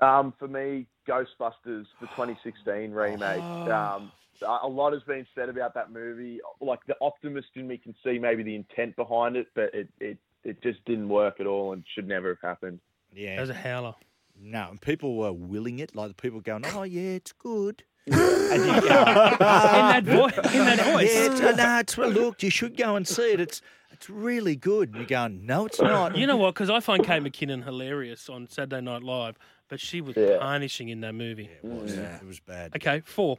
[0.00, 3.40] Um, for me, Ghostbusters, the 2016 remake.
[3.42, 3.70] Oh.
[3.72, 4.12] Um,
[4.42, 6.40] a a lot has been said about that movie.
[6.60, 10.18] Like the optimist in me can see maybe the intent behind it, but it, it,
[10.44, 12.80] it just didn't work at all and should never have happened.
[13.14, 13.36] Yeah.
[13.36, 13.94] That was a howler.
[14.38, 18.14] No, and people were willing it, like the people going, "Oh yeah, it's good." and
[18.14, 19.04] you go,
[19.40, 21.14] "Ah, In that vo- in that voice.
[21.14, 23.40] Yeah, it's, uh, no, it's well, look, you should go and see it.
[23.40, 24.90] It's it's really good.
[24.90, 26.16] And you're going, no, it's not.
[26.16, 26.54] You know what?
[26.54, 30.38] Because I find Kate McKinnon hilarious on Saturday Night Live, but she was Yeah.
[30.40, 31.50] punishing in that movie.
[31.62, 32.74] it was, it was bad.
[32.76, 33.38] Okay, four.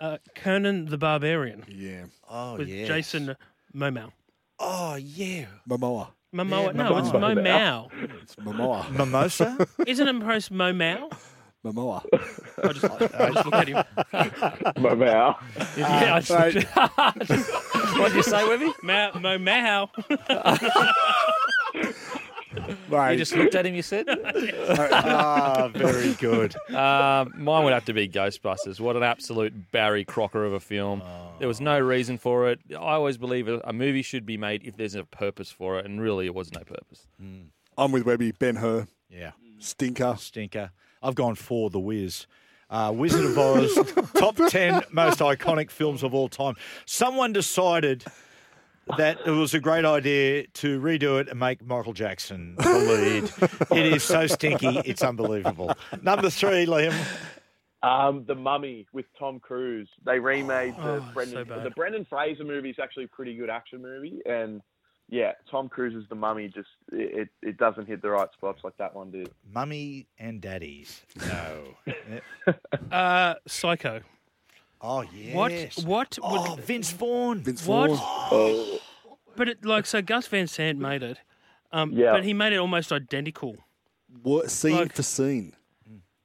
[0.00, 1.64] Uh, Conan the Barbarian.
[1.68, 2.04] Yeah.
[2.28, 2.58] Oh yeah.
[2.58, 2.88] with yes.
[2.88, 3.36] Jason
[3.74, 4.12] Momoa.
[4.58, 5.46] Oh yeah.
[5.68, 6.08] Momoa.
[6.34, 6.66] Momoa.
[6.66, 7.34] Yeah, no, it's Momoa.
[7.90, 8.22] Momoa.
[8.22, 8.90] It's Momoa.
[8.92, 9.66] Mimosa.
[9.86, 11.10] Isn't it pronounced Momoa?
[11.64, 12.04] Momoa.
[12.62, 12.84] I just,
[13.14, 13.84] I just look at him.
[14.82, 15.42] My mouth.
[15.76, 16.54] Yeah, I just right.
[16.54, 18.72] looked What'd you say, Webby?
[18.82, 19.10] Ma-
[22.90, 23.12] Momoa.
[23.12, 24.06] You just looked at him, you said?
[24.90, 26.54] Ah, very good.
[26.68, 28.78] Um, mine would have to be Ghostbusters.
[28.78, 31.02] What an absolute Barry Crocker of a film.
[31.38, 32.60] There was no reason for it.
[32.70, 35.86] I always believe a, a movie should be made if there's a purpose for it,
[35.86, 37.06] and really, it was no purpose.
[37.76, 38.32] I'm with Webby.
[38.32, 38.86] Ben Hur.
[39.10, 39.32] Yeah.
[39.58, 40.16] Stinker.
[40.18, 40.70] Stinker.
[41.02, 42.26] I've gone for The Wiz.
[42.70, 43.74] Uh, Wizard of Oz,
[44.14, 46.54] top 10 most iconic films of all time.
[46.84, 48.04] Someone decided
[48.96, 52.68] that it was a great idea to redo it and make Michael Jackson the
[53.70, 53.78] lead.
[53.78, 55.72] it is so stinky, it's unbelievable.
[56.02, 56.94] Number three, Liam.
[57.82, 59.88] Um, the Mummy with Tom Cruise.
[60.04, 61.46] They remade the Oh, Brendan.
[61.46, 64.60] so the Brendan Fraser movie is actually a pretty good action movie, and
[65.08, 68.76] yeah, Tom Cruise's The Mummy just it, it, it doesn't hit the right spots like
[68.78, 69.30] that one did.
[69.54, 71.02] Mummy and Daddies.
[71.16, 71.74] No.
[72.90, 74.00] Uh, Psycho.
[74.80, 75.34] Oh, yeah.
[75.34, 75.50] What?
[75.52, 75.78] yes.
[75.84, 76.18] What?
[76.22, 77.40] Oh, would, Vince Vaughn.
[77.42, 77.90] Vince What?
[77.90, 78.78] Vaughn.
[79.36, 81.18] But it, like, so Gus Van Sant made it.
[81.70, 82.10] Um, Yeah.
[82.12, 83.56] But he made it almost identical.
[84.22, 85.54] What, scene Like- for scene.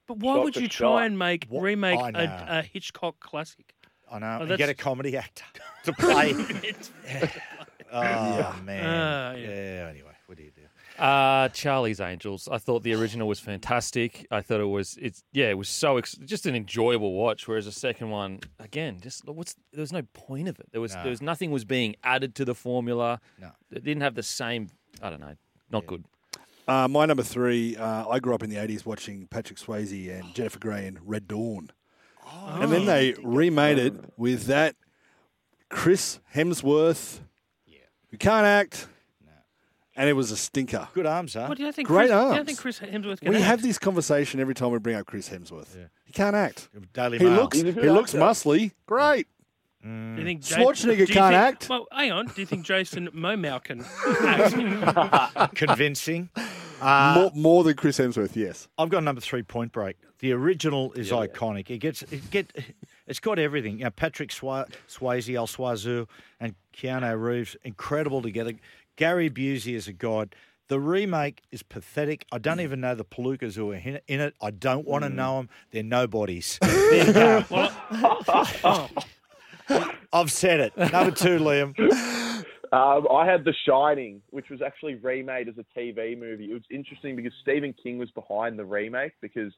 [0.08, 0.72] But why Shot would for you shot.
[0.96, 1.62] try and make What?
[1.62, 2.18] remake I know.
[2.20, 3.72] a, a Hitchcock classic?
[4.10, 4.26] I know.
[4.26, 5.44] Oh, and that's- get a comedy actor
[5.84, 6.30] to play.
[6.30, 6.90] It's-
[7.92, 8.84] oh, man.
[8.84, 9.48] Ah, yeah.
[9.48, 9.88] yeah.
[9.90, 10.62] anyway, what do you do?
[10.98, 12.48] Uh, Charlie's Angels.
[12.50, 14.26] I thought the original was fantastic.
[14.30, 17.48] I thought it was, it's yeah, it was so ex- just an enjoyable watch.
[17.48, 20.66] Whereas the second one, again, just what's there was no point of it.
[20.70, 21.02] There was No.
[21.02, 23.20] there was nothing was being added to the formula.
[23.40, 23.50] No.
[23.72, 24.68] it didn't have the same.
[25.02, 25.34] I don't know,
[25.70, 26.04] not good.
[26.68, 30.32] Uh, my number three, uh, I grew up in the 80s watching Patrick Swayze and
[30.34, 31.70] Jennifer Grey in Red Dawn.
[32.46, 34.74] And then they remade it with that
[35.68, 37.20] Chris Hemsworth,
[38.10, 38.88] who can't act,
[39.96, 40.88] and it was a stinker.
[40.94, 41.46] Good arms, huh?
[41.46, 41.88] What do you think?
[41.88, 42.46] Great Chris, Do you arms.
[42.46, 43.44] think Chris Hemsworth can We act?
[43.44, 45.76] have this conversation every time we bring up Chris Hemsworth.
[46.04, 46.68] He can't act.
[46.92, 47.34] Daily He Mail.
[47.34, 48.72] looks, he looks muscly.
[48.86, 49.26] Great.
[49.82, 51.68] Do you think Schwarzenegger do you can't think- act.
[51.68, 52.26] Well, hang on.
[52.28, 53.84] Do you think Jason Momoa can
[54.26, 55.54] act?
[55.54, 56.30] Convincing.
[56.80, 58.66] Uh, more, more than Chris Hemsworth, yes.
[58.78, 59.96] I've got number three, Point Break.
[60.20, 61.68] The original is iconic.
[61.70, 62.50] It gets it get
[63.06, 63.78] it's got everything.
[63.78, 66.06] You know, Patrick Swa- Swayze, El Swazu,
[66.40, 68.52] and Keanu Reeves, incredible together.
[68.96, 70.34] Gary Busey is a god.
[70.68, 72.24] The remake is pathetic.
[72.32, 74.34] I don't even know the Palookas who are in it.
[74.40, 75.48] I don't want to know them.
[75.70, 76.58] They're nobodies.
[76.84, 77.44] There you go.
[80.12, 80.76] I've said it.
[80.76, 81.74] Number two, Liam.
[82.72, 86.50] Um, I had The Shining, which was actually remade as a TV movie.
[86.50, 89.52] It was interesting because Stephen King was behind the remake because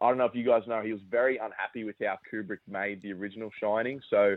[0.00, 3.02] I don't know if you guys know, he was very unhappy with how Kubrick made
[3.02, 4.00] the original Shining.
[4.10, 4.36] So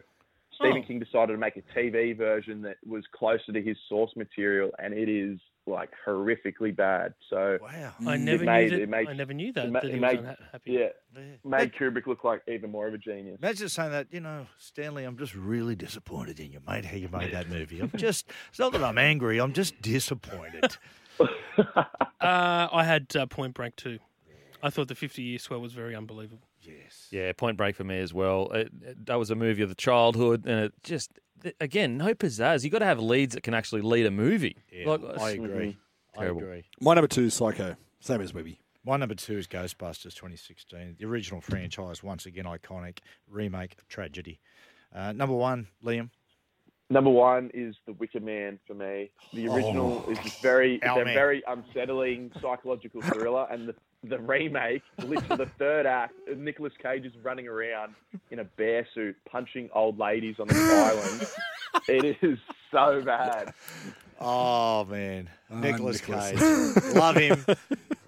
[0.56, 0.88] Stephen Oh.
[0.88, 4.94] King decided to make a TV version that was closer to his source material, and
[4.94, 7.14] it is like horrifically bad.
[7.30, 7.94] So Wow.
[8.06, 8.84] I never made, knew that.
[8.84, 9.66] it made, I never knew that.
[9.66, 10.72] it ma- that it he made- was unhappy.
[10.72, 10.88] Yeah,
[11.18, 11.24] Yeah.
[11.44, 13.40] made Kubrick look like even more of a genius.
[13.42, 17.10] Imagine saying that, you know, Stanley, I'm just really disappointed in you, mate, how you
[17.10, 17.80] made that movie.
[17.80, 20.78] I'm just, it's not that I'm angry, I'm just disappointed.
[22.22, 24.00] Uh, I had uh, Point Break too.
[24.64, 26.48] I thought the 50 year swell was very unbelievable.
[26.66, 27.08] Yes.
[27.12, 28.52] Yeah, Point Break for me as well.
[28.52, 31.12] It, it- that was a movie of the childhood, and it just
[31.44, 32.64] th- again no pizzazz.
[32.64, 34.58] You got to have leads that can actually lead a movie.
[34.72, 35.78] Yeah, Like, I agree.
[36.16, 36.42] I Terrible.
[36.44, 36.64] agree.
[36.82, 37.76] My number two is Psycho.
[38.00, 38.60] Same as Webby.
[38.86, 40.96] My number two is Ghostbusters 2016.
[41.00, 43.00] The original franchise, once again iconic.
[43.28, 44.40] Remake, tragedy.
[44.94, 46.10] Uh, number one, Liam.
[46.92, 49.10] Number one is The Wicker Man for me.
[49.34, 51.14] The original is just very, it's a Owlman.
[51.16, 53.74] very unsettling psychological thriller, and the
[54.10, 57.94] the remake, literally the third act, Nicolas Cage is running around
[58.32, 61.28] in a bear suit, punching old ladies on the island.
[61.88, 62.40] It is
[62.72, 63.54] so bad.
[64.20, 65.30] Oh, man.
[65.52, 66.40] Oh, Nicholas Cage.
[66.94, 67.46] Love him.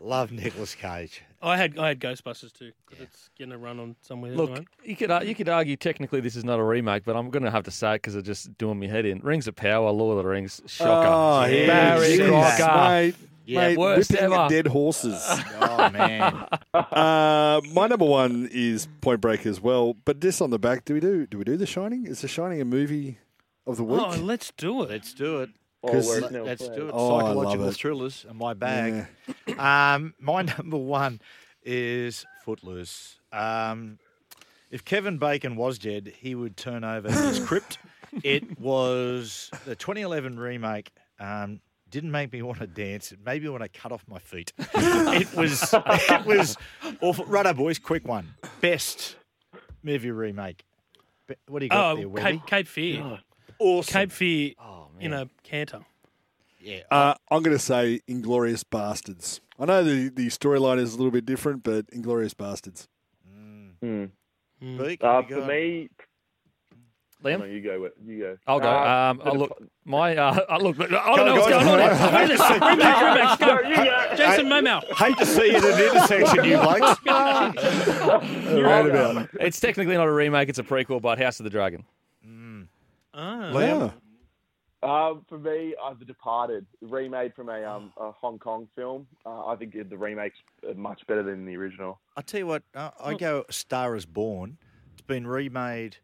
[0.02, 1.22] Love Nicholas Cage.
[1.42, 4.32] Oh, I had I had Ghostbusters too because it's getting a run on somewhere.
[4.32, 7.30] Look, you could ar- you could argue technically this is not a remake, but I'm
[7.30, 9.20] going to have to say it because it's just doing me head in.
[9.20, 11.08] Rings of Power, Lord of the Rings, shocker.
[11.08, 12.28] Oh, Yeah, Barry you've.
[12.30, 13.14] Crocker.
[13.48, 14.48] Mate, Yeah, mate worst whipping ever.
[14.50, 15.24] dead horses.
[15.80, 16.46] Oh, man.
[16.74, 19.94] uh, my number one is Point Break as well.
[20.06, 22.06] But this on the back, do we do do we do The Shining?
[22.08, 23.20] Is The Shining a movie
[23.66, 24.02] of the week?
[24.04, 24.90] Oh, let's do it.
[24.90, 25.50] Let's do it.
[25.84, 26.80] Because- where Let- Neil Let's Flynn.
[26.80, 26.92] do it.
[26.94, 27.76] Oh, Psychological it.
[27.76, 29.06] thrillers are my bag.
[29.58, 31.22] Um, my number one
[31.64, 33.20] is Footloose.
[33.32, 34.00] Um,
[34.72, 37.78] if Kevin Bacon was dead, he would turn over his crypt.
[38.24, 40.92] It was the 2011 remake.
[41.20, 43.12] Um, didn't make me want to dance.
[43.12, 44.54] It made me want to cut off my feet.
[44.60, 46.58] it was it was
[47.02, 47.26] awful.
[47.26, 48.36] Righto, boys, quick one.
[48.62, 49.16] Best
[49.84, 50.64] movie remake.
[51.48, 52.32] What do you got Oh, there, Webby?
[52.38, 53.20] Cape, Cape Fear.
[53.60, 53.92] Awesome.
[53.94, 55.80] Cape Fear Oh, in a canter.
[56.62, 56.82] Yeah.
[56.92, 59.42] Uh, I'm going to say Inglorious Bastards.
[59.60, 62.88] I know the, the storyline is a little bit different, but Inglorious Bastards.
[63.82, 64.06] Hmm.
[64.60, 65.90] Beak, Uh, for me,
[67.24, 67.40] Liam?
[67.40, 67.90] No, you go.
[68.06, 68.38] You go.
[68.46, 68.70] I'll go.
[68.70, 71.48] Uh, Um, for oh, the- look, my uh, oh, look, I don't Go, know what's
[71.48, 71.90] go, going on.
[71.90, 71.96] go.
[71.96, 72.14] here.
[72.16, 72.68] Wait a second.
[72.68, 73.48] Remake, remake, go.
[73.48, 74.16] Go, go.
[74.16, 74.84] Jason Hey, Momow.
[74.98, 77.00] Hate to see you at an intersection, you blokes.
[78.62, 79.30] Roundabout.
[79.40, 81.02] It's technically not a remake; it's a prequel.
[81.02, 81.84] But House of the Dragon.
[83.14, 83.52] Ah.
[83.52, 83.94] Liam?
[84.84, 89.08] Um, for me, uh, The Departed, remade from a, um, a Hong Kong film.
[89.26, 90.38] Uh, I think the remake's
[90.70, 92.00] uh, much better than the original.
[92.16, 94.58] I tell you what, uh, I go Star is Born.
[94.94, 95.98] It's been remade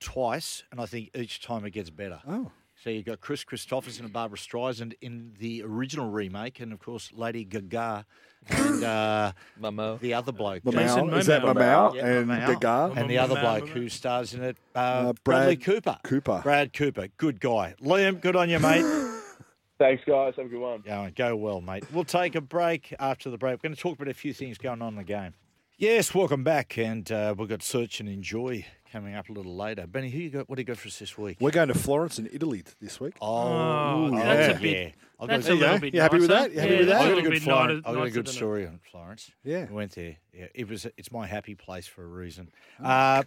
[0.00, 2.20] twice, and I think each time it gets better.
[2.26, 2.50] Oh.
[2.82, 7.10] So you've got Kris Kristofferson and Barbra Streisand in the original remake, and of course
[7.12, 8.06] Lady Gaga
[8.50, 9.32] and uh,
[10.00, 10.62] the other bloke.
[10.62, 11.18] Mamau.
[11.18, 12.60] Is that Mamau Yeah, and Mamau.
[12.60, 12.92] Gaga?
[13.00, 13.68] And the other bloke Mamau.
[13.68, 15.98] who stars in it, uh, Uh, Bradley Cooper.
[16.04, 16.40] Cooper.
[16.44, 17.74] Brad Cooper, good guy.
[17.82, 18.84] Liam, good on you, mate.
[19.78, 20.34] Thanks, guys.
[20.36, 20.80] Have a good one.
[20.82, 21.84] Go, go well, mate.
[21.92, 23.54] We'll take a break after the break.
[23.62, 25.34] We're going to talk about a few things going on in the game.
[25.80, 29.86] Yes, welcome back, and uh, we've got Search and Enjoy coming up a little later.
[29.86, 30.48] Benny, who you got?
[30.48, 31.36] What do you got for us this week?
[31.40, 33.14] We're going to Florence in Italy this week.
[33.20, 34.24] Oh, Oh, yeah.
[34.34, 34.90] that's a bit- yeah.
[35.20, 36.52] I've that's a little bit You happy with that?
[36.52, 37.00] You happy Yeah, with that?
[37.00, 37.68] I've got a good bit Florence.
[37.84, 39.30] nicer- I've got a good story on Florence.
[39.44, 39.66] Yeah.
[39.66, 40.16] we went there.
[40.32, 40.84] Yeah, it was.
[40.96, 42.50] It's my happy place for a reason.
[42.80, 42.84] Oh.
[42.84, 43.22] Uh,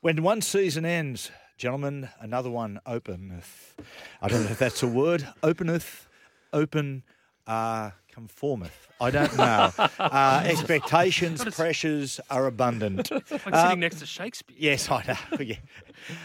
[0.00, 3.74] when one season ends, gentlemen, another one openeth.
[4.22, 5.28] I don't know if that's a word.
[5.42, 6.06] Openeth,
[6.54, 7.02] open,
[7.46, 8.88] uh, conformeth.
[9.00, 9.70] I don't know.
[9.98, 13.10] uh, expectations, pressures are abundant.
[13.30, 14.56] Like Uh, sitting next to Shakespeare.
[14.58, 15.38] Yes, I know.
[15.40, 15.56] yeah.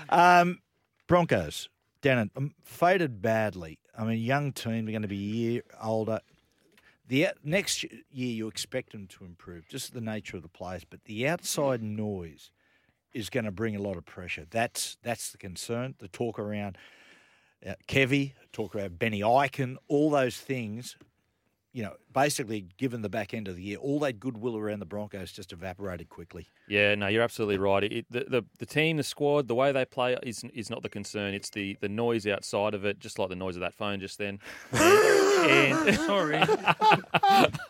[0.09, 0.59] Um,
[1.07, 1.69] Broncos,
[2.01, 3.79] Denan, um, faded badly.
[3.97, 6.19] I mean, young team, they're going to be a year older.
[7.07, 10.83] The next year, you expect them to improve, just the nature of the players.
[10.83, 12.51] But the outside noise
[13.13, 14.45] is going to bring a lot of pressure.
[14.49, 15.95] That's that's the concern.
[15.99, 16.77] The talk around
[17.65, 20.97] uh, Kevy, talk around Benny Ikin, all those things.
[21.75, 24.85] You know, basically, given the back end of the year, all that goodwill around the
[24.87, 26.47] Broncos just evaporated quickly.
[26.67, 27.83] Yeah, no, you're absolutely right.
[27.83, 30.89] It, the, the the team, the squad, the way they play is is not the
[30.89, 31.33] concern.
[31.35, 34.17] It's the, the noise outside of it, just like the noise of that phone just
[34.17, 34.39] then.
[34.71, 36.41] And, and- Sorry.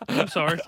[0.08, 0.60] I'm sorry.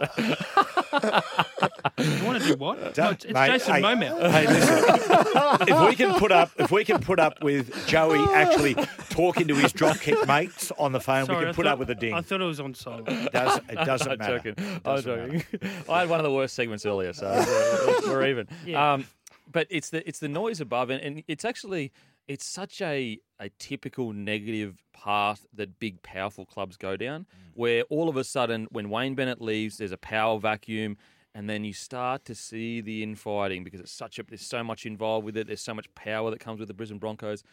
[1.99, 2.97] you want to do what?
[2.97, 4.31] No, it's it's Mate, Jason hey, Momow.
[4.31, 5.69] Hey, listen.
[5.69, 8.75] if we can put up, if we can put up with Joey actually
[9.11, 11.79] talking to his dropkick mates on the phone, Sorry, we I can put thought- up
[11.79, 12.15] with a ding.
[12.15, 13.33] I thought it was on silent.
[13.33, 14.39] Does, it doesn't I'm matter.
[14.39, 14.55] joking.
[14.57, 15.45] It I'm joking.
[15.53, 15.71] matter.
[15.91, 18.49] I had one of the worst segments earlier, so uh, we're even.
[18.65, 18.95] Yeah.
[18.95, 19.07] Um,
[19.51, 21.93] but it's the it's the noise above, and, and it's actually
[22.27, 28.09] it's such a a typical negative path that big powerful clubs go down, where all
[28.09, 30.97] of a sudden when Wayne Bennett leaves, there's a power vacuum.
[31.35, 34.85] And then you start to see the infighting because it's such a there's so much
[34.87, 35.47] involved with it.
[35.47, 37.45] There's so much power that comes with the Brisbane Broncos,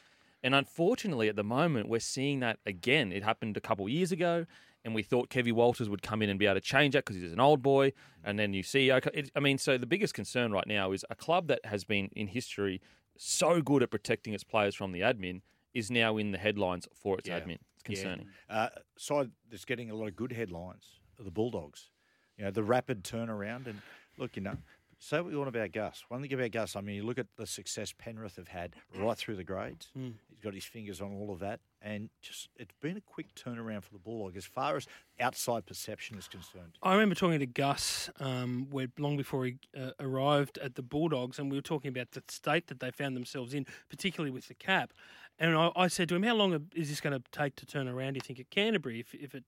[0.42, 3.12] and unfortunately, at the moment, we're seeing that again.
[3.12, 4.46] It happened a couple of years ago,
[4.86, 7.22] and we thought Kevy Walters would come in and be able to change that because
[7.22, 7.92] he's an old boy.
[8.24, 11.16] And then you see, okay, I mean, so the biggest concern right now is a
[11.16, 12.80] club that has been in history
[13.18, 15.42] so good at protecting its players from the admin
[15.74, 17.40] is now in the headlines for its Yeah.
[17.40, 17.58] admin.
[17.74, 18.28] It's concerning.
[18.50, 18.56] Yeah.
[18.56, 21.90] Uh, side that's getting a lot of good headlines are the Bulldogs.
[22.38, 23.66] You know, the rapid turnaround.
[23.68, 23.82] And
[24.18, 24.58] look, you know,
[25.00, 26.04] say what you want about Gus.
[26.10, 29.18] One thing about Gus, I mean, you look at the success Penrith have had right
[29.18, 29.90] through the grades.
[29.98, 30.14] Mm.
[30.30, 31.60] He's got his fingers on all of that.
[31.82, 34.88] And just it's been a quick turnaround for the Bulldog as far as
[35.20, 36.78] outside perception is concerned.
[36.82, 41.38] I remember talking to Gus um, where long before he uh, arrived at the Bulldogs,
[41.38, 44.56] and we were talking about the state that they found themselves in, particularly with the
[44.56, 44.94] cap.
[45.38, 47.88] And I, I said to him, "How long is this going to take to turn
[47.88, 48.14] around?
[48.14, 49.44] Do you think at Canterbury, if, if it,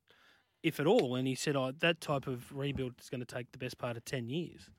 [0.62, 3.52] if at all?" And he said, "Oh, that type of rebuild is going to take
[3.52, 4.70] the best part of ten years."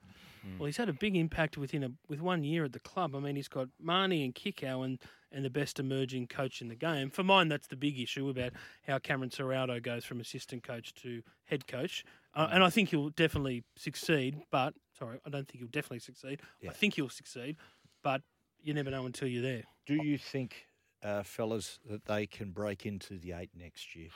[0.59, 3.15] Well, he's had a big impact within a with one year at the club.
[3.15, 4.99] I mean, he's got Mahoney and Kikau and,
[5.31, 7.11] and the best emerging coach in the game.
[7.11, 8.53] For mine, that's the big issue about
[8.87, 12.05] how Cameron Ciraldo goes from assistant coach to head coach.
[12.35, 14.43] Uh, and I think he'll definitely succeed.
[14.51, 16.41] But sorry, I don't think he'll definitely succeed.
[16.71, 17.57] I think he'll succeed,
[18.03, 18.23] but
[18.61, 19.63] you never know until you're there.
[19.87, 20.67] Do you think,
[21.03, 24.09] uh, fellas, that they can break into the eight next year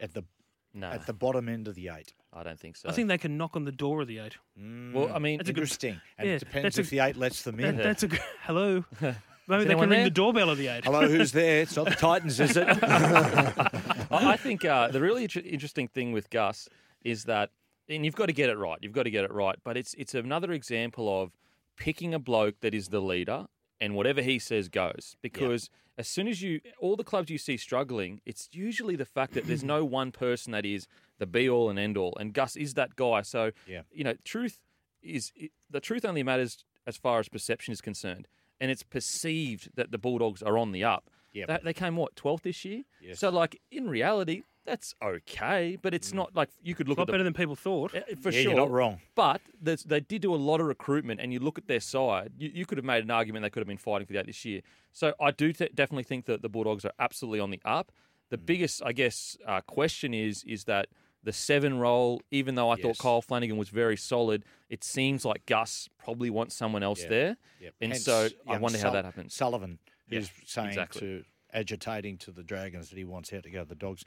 [0.00, 0.24] at the
[0.72, 0.88] No.
[0.90, 2.12] at the bottom end of the eight?
[2.32, 2.88] I don't think so.
[2.88, 4.36] I think they can knock on the door of the eight.
[4.56, 6.00] Well, I mean, That's a good- interesting.
[6.18, 7.76] And yeah, it depends that's a- if the eight lets them in.
[7.76, 8.20] that- that's a good.
[8.42, 8.84] Hello.
[9.48, 10.04] Maybe they anyone can ring there?
[10.04, 10.84] the doorbell of the eight.
[10.84, 11.62] Hello, who's there?
[11.62, 12.68] It's not the Titans, is it?
[12.82, 16.68] I I think uh, the really inter- interesting thing with Gus
[17.02, 17.50] is that,
[17.88, 18.78] and you've got to get it right.
[18.80, 19.58] You've got to get it right.
[19.64, 21.32] But it's it's another example of
[21.76, 23.46] picking a bloke that is the leader,
[23.80, 25.16] and whatever he says goes.
[25.22, 29.34] Because as soon as you, all the clubs you see struggling, it's usually the fact
[29.34, 30.86] that there's no one person that is
[31.18, 33.22] the be all and end all, and Gus is that guy.
[33.22, 33.82] So Yeah.
[33.92, 34.58] you know, truth
[35.02, 35.32] is
[35.70, 38.26] the truth only matters as far as perception is concerned,
[38.60, 41.10] and it's perceived that the Bulldogs are on the up.
[41.32, 41.48] Yep.
[41.48, 42.82] They, they came what twelfth this year.
[43.00, 43.18] Yes.
[43.20, 47.00] So like in reality, that's okay, but it's not like you could look It's a
[47.00, 47.94] lot at the, better than people thought.
[47.94, 48.52] Uh, for Yeah, sure.
[48.52, 49.00] you're not wrong.
[49.14, 52.32] But there's, they did do a lot of recruitment, and you look at their side,
[52.38, 54.44] you, you could have made an argument they could have been fighting for that this
[54.44, 54.60] year.
[54.92, 57.90] So I do th- definitely think that the Bulldogs are absolutely on the up.
[58.28, 58.46] The Mm.
[58.46, 60.86] biggest, I guess, uh, question is is that
[61.22, 62.22] the seven role.
[62.30, 62.98] Even though I thought Yes.
[63.00, 67.08] Kyle Flanagan was very solid, it seems like Gus probably wants someone else Yeah.
[67.08, 67.74] there, Yep.
[67.80, 69.34] and Hence, so I young wonder how Sul- that happens.
[69.34, 69.78] Sullivan
[70.08, 71.00] Yeah, is saying exactly.
[71.00, 74.04] to agitating to the Dragons that he wants out to go to the Dogs.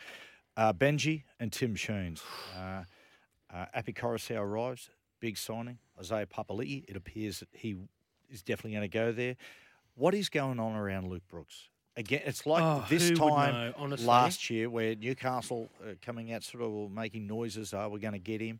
[0.55, 2.21] Uh, Benji and Tim Sheens.
[2.57, 2.83] Uh,
[3.53, 4.89] uh, Api Koroisau arrives,
[5.19, 5.77] big signing.
[5.99, 7.75] Isaiah Papali'i, it appears that he
[8.29, 9.35] is definitely going to go there.
[9.95, 11.69] What is going on around Luke Brooks?
[11.95, 16.63] Again, it's like Oh, this time know, last year where Newcastle uh, coming out sort
[16.63, 18.59] of making noises, oh, we're going to get him.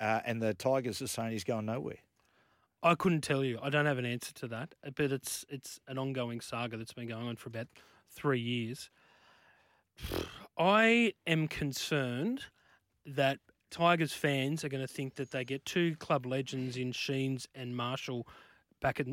[0.00, 1.98] Uh, and the Tigers are saying he's going nowhere.
[2.82, 3.58] I couldn't tell you.
[3.62, 7.06] I don't have an answer to that, but it's it's an ongoing saga that's been
[7.08, 7.68] going on for about
[8.10, 8.90] three years.
[10.56, 12.42] I am concerned
[13.06, 13.38] that
[13.70, 17.76] Tigers fans are going to think that they get two club legends in Sheens and
[17.76, 18.26] Marshall
[18.80, 19.06] back at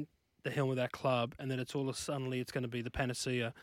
[0.44, 2.82] the helm of that club, and that it's all of suddenly it's going to be
[2.82, 3.54] the panacea.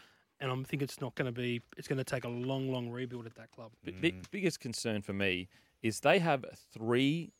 [0.40, 1.62] And I think it's not going to be.
[1.76, 3.72] It's going to take a long, long rebuild at that club.
[3.84, 4.24] But the mm.
[4.30, 5.48] biggest concern for me
[5.82, 7.32] is they have three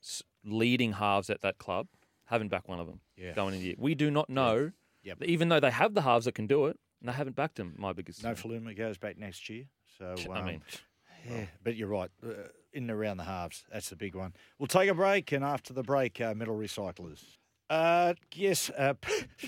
[0.45, 1.89] leading halves at that club.
[2.25, 3.33] Haven't backed one of them Yeah.
[3.35, 3.77] going into the year.
[3.79, 4.73] We do not know,
[5.03, 5.23] Yep.
[5.25, 7.75] even though they have the halves that can do it, and they haven't backed him,
[7.79, 8.35] My biggest No.
[8.35, 9.65] Faluma goes back next year.
[9.99, 10.63] So I um, mean,
[11.29, 12.11] yeah, but you're right.
[12.25, 14.35] Uh, in and around the halves, that's the big one.
[14.59, 17.23] We'll take a break, and after the break, uh, metal recyclers.
[17.71, 18.95] Uh, yes, uh,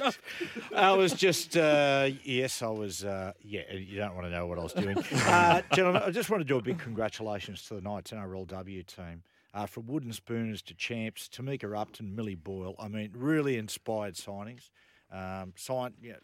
[0.77, 3.05] I was just uh, yes, I was.
[3.05, 6.03] Uh, yeah, you don't want to know what I was doing, uh, gentlemen.
[6.05, 9.23] I just want to do a big congratulations to the Knights NRLW team.
[9.53, 12.77] Uh, from wooden spooners to champs, Tamika Upton, Millie Boyle.
[12.79, 14.71] I mean, really inspired signings.
[15.11, 16.19] Um, sign, you know,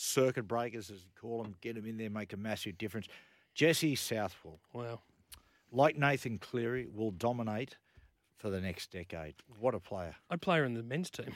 [0.00, 3.08] circuit breakers, as you call them, get them in there, make a massive difference.
[3.54, 5.00] Jesse Southwell, Wow.
[5.72, 7.76] like Nathan Cleary, will dominate
[8.36, 9.34] for the next decade.
[9.58, 10.16] What a player.
[10.30, 11.32] I'd play her in the men's team.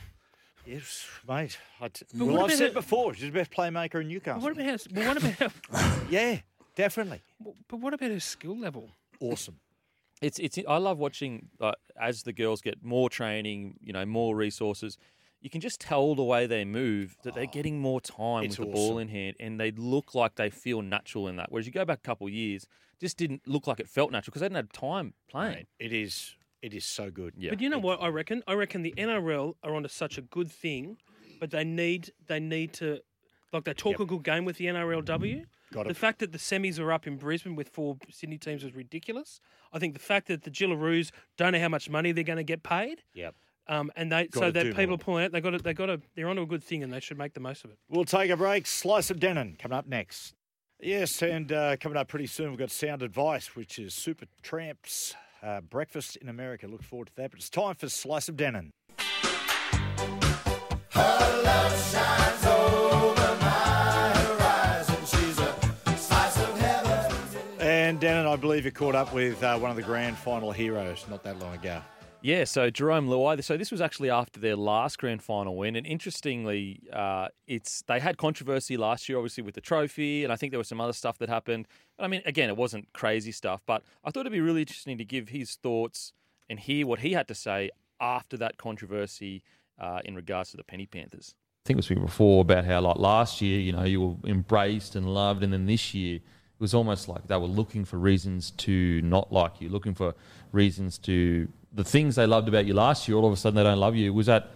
[0.67, 1.59] Yes, mate.
[1.81, 4.43] I t- well, I've said her- before, she's the best playmaker in Newcastle.
[4.43, 6.41] What about her, but what about her, yeah,
[6.77, 7.23] definitely.
[7.69, 8.91] but what about her skill level?
[9.21, 9.59] Awesome.
[10.21, 10.59] It's it's.
[10.69, 14.99] I love watching uh, as the girls get more training, you know, more resources.
[15.41, 18.59] You can just tell the way they move that they're getting oh, more time it's
[18.59, 21.51] with the ball in hand, and they look like they feel natural in that.
[21.51, 22.67] Whereas you go back a couple of years,
[23.01, 25.55] just didn't look like it felt natural because they didn't have time playing.
[25.55, 26.35] Mate, it is.
[26.61, 27.33] It is so good.
[27.39, 27.51] Yeah.
[27.51, 28.43] But you know what I reckon?
[28.47, 30.99] I reckon the NRL are onto such a good thing,
[31.41, 33.01] but they need they need to
[33.51, 34.01] like they talk Yep.
[34.01, 35.47] a good game with the NRLW.
[35.73, 35.97] Got the it.
[35.97, 39.41] fact that the semis are up in Brisbane with four Sydney teams is ridiculous.
[39.73, 42.43] I think the fact that the Jillaroos don't know how much money they're going to
[42.45, 43.35] get paid, Yep.
[43.69, 44.95] Um, and they so Gotta that do people more.
[44.95, 46.93] are pulling out, they got to, they got to, they're onto a good thing, and
[46.93, 47.79] they should make the most of it.
[47.89, 48.67] We'll take a break.
[48.67, 50.35] Slice of Denan coming up next.
[50.81, 55.15] Yes, and uh, coming up pretty soon, we've got Sound Advice, which is Super Tramps
[55.43, 56.67] uh, breakfast in America.
[56.67, 57.31] Look forward to that.
[57.31, 58.71] But it's time for Slice of Denan.
[67.61, 71.05] And Denan, I believe you caught up with uh, one of the grand final heroes
[71.11, 71.83] not that long ago.
[72.23, 73.43] Yeah, so Jarome Luai.
[73.43, 77.99] So this was actually after their last grand final win, and interestingly, uh, it's they
[77.99, 80.93] had controversy last year, obviously with the trophy, and I think there was some other
[80.93, 81.67] stuff that happened.
[81.99, 85.05] I mean, again, it wasn't crazy stuff, but I thought it'd be really interesting to
[85.05, 86.13] give his thoughts
[86.51, 87.71] and hear what he had to say
[88.01, 89.43] after that controversy
[89.79, 91.35] uh, in regards to the Penny Panthers.
[91.65, 94.95] I think it was before about how like last year, you know, you were embraced
[94.95, 96.23] and loved, and then this year it
[96.59, 100.15] was almost like they were looking for reasons to not like you, looking for
[100.53, 103.17] reasons to the things they loved about you last year.
[103.17, 104.13] All of a sudden, they don't love you.
[104.13, 104.51] Was that,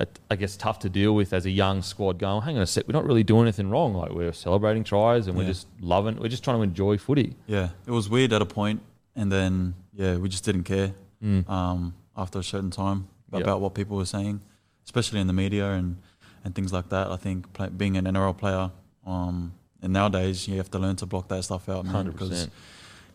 [0.00, 2.18] uh, I guess, tough to deal with as a young squad?
[2.18, 3.94] Going, hang on a sec, we're not really doing anything wrong.
[3.94, 6.16] Like we're celebrating tries and we're just loving.
[6.16, 7.36] We're just trying to enjoy footy.
[7.46, 8.80] Yeah, it was weird at a point,
[9.16, 10.92] and then yeah, we just didn't care
[11.24, 11.48] Mm.
[11.48, 13.42] um, after a certain time Yep.
[13.42, 14.40] about what people were saying,
[14.84, 15.96] especially in the media and,
[16.44, 17.06] and things like that.
[17.12, 18.70] I think play, being an NRL player,
[19.06, 22.50] um, and nowadays you have to learn to block that stuff out, man, because 100%.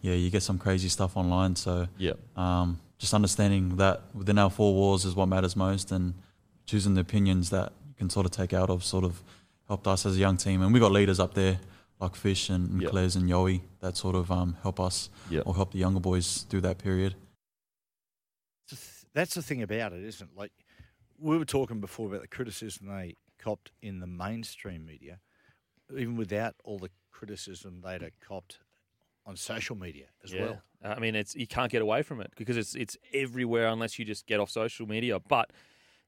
[0.01, 1.55] yeah, you get some crazy stuff online.
[1.57, 2.17] So Yep.
[2.37, 6.13] um, just understanding that within our four walls is what matters most, and
[6.65, 9.23] choosing the opinions that you can sort of take out of sort of
[9.67, 10.61] helped us as a young team.
[10.61, 11.59] And we got leaders up there
[11.99, 12.91] like Fish and, and Yep.
[12.91, 15.43] Claire's and Yowie that sort of um, help us Yep.
[15.45, 17.15] or help the younger boys through that period.
[19.13, 20.37] That's the thing about it, isn't it?
[20.37, 20.51] Like
[21.19, 25.19] we were talking before about the criticism they copped in the mainstream media,
[25.91, 28.59] even without all the criticism they'd have copped
[29.27, 30.41] on social media as Yeah.
[30.41, 30.63] well.
[30.83, 34.05] I mean, it's you can't get away from it because it's it's everywhere unless you
[34.05, 35.19] just get off social media.
[35.19, 35.51] But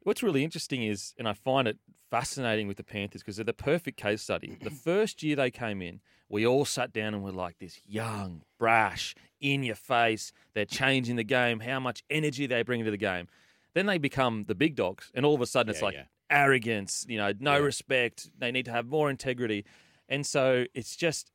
[0.04, 1.78] what's really interesting is, and I find it
[2.10, 4.58] fascinating with the Panthers because they're the perfect case study.
[4.62, 8.44] the first year they came in, we all sat down and were like, this young,
[8.58, 10.32] brash, in your face.
[10.54, 11.60] They're changing the game.
[11.62, 13.28] How much energy they bring to the game.
[13.74, 16.04] Then they become the big dogs, and all of a sudden it's Yeah, like yeah.
[16.30, 17.06] arrogance.
[17.10, 18.30] You know, no respect.
[18.38, 19.66] They need to have more integrity,
[20.08, 21.32] and so it's just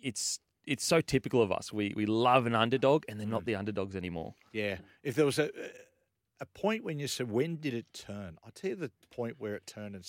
[0.00, 1.72] it's it's so typical of us.
[1.72, 3.46] We we love an underdog, and they're not Mm.
[3.46, 4.34] the underdogs anymore.
[4.52, 4.78] Yeah.
[5.02, 5.50] If there was a
[6.40, 8.38] a point when you said when did it turn?
[8.44, 10.04] I'll tell you the point where it turned and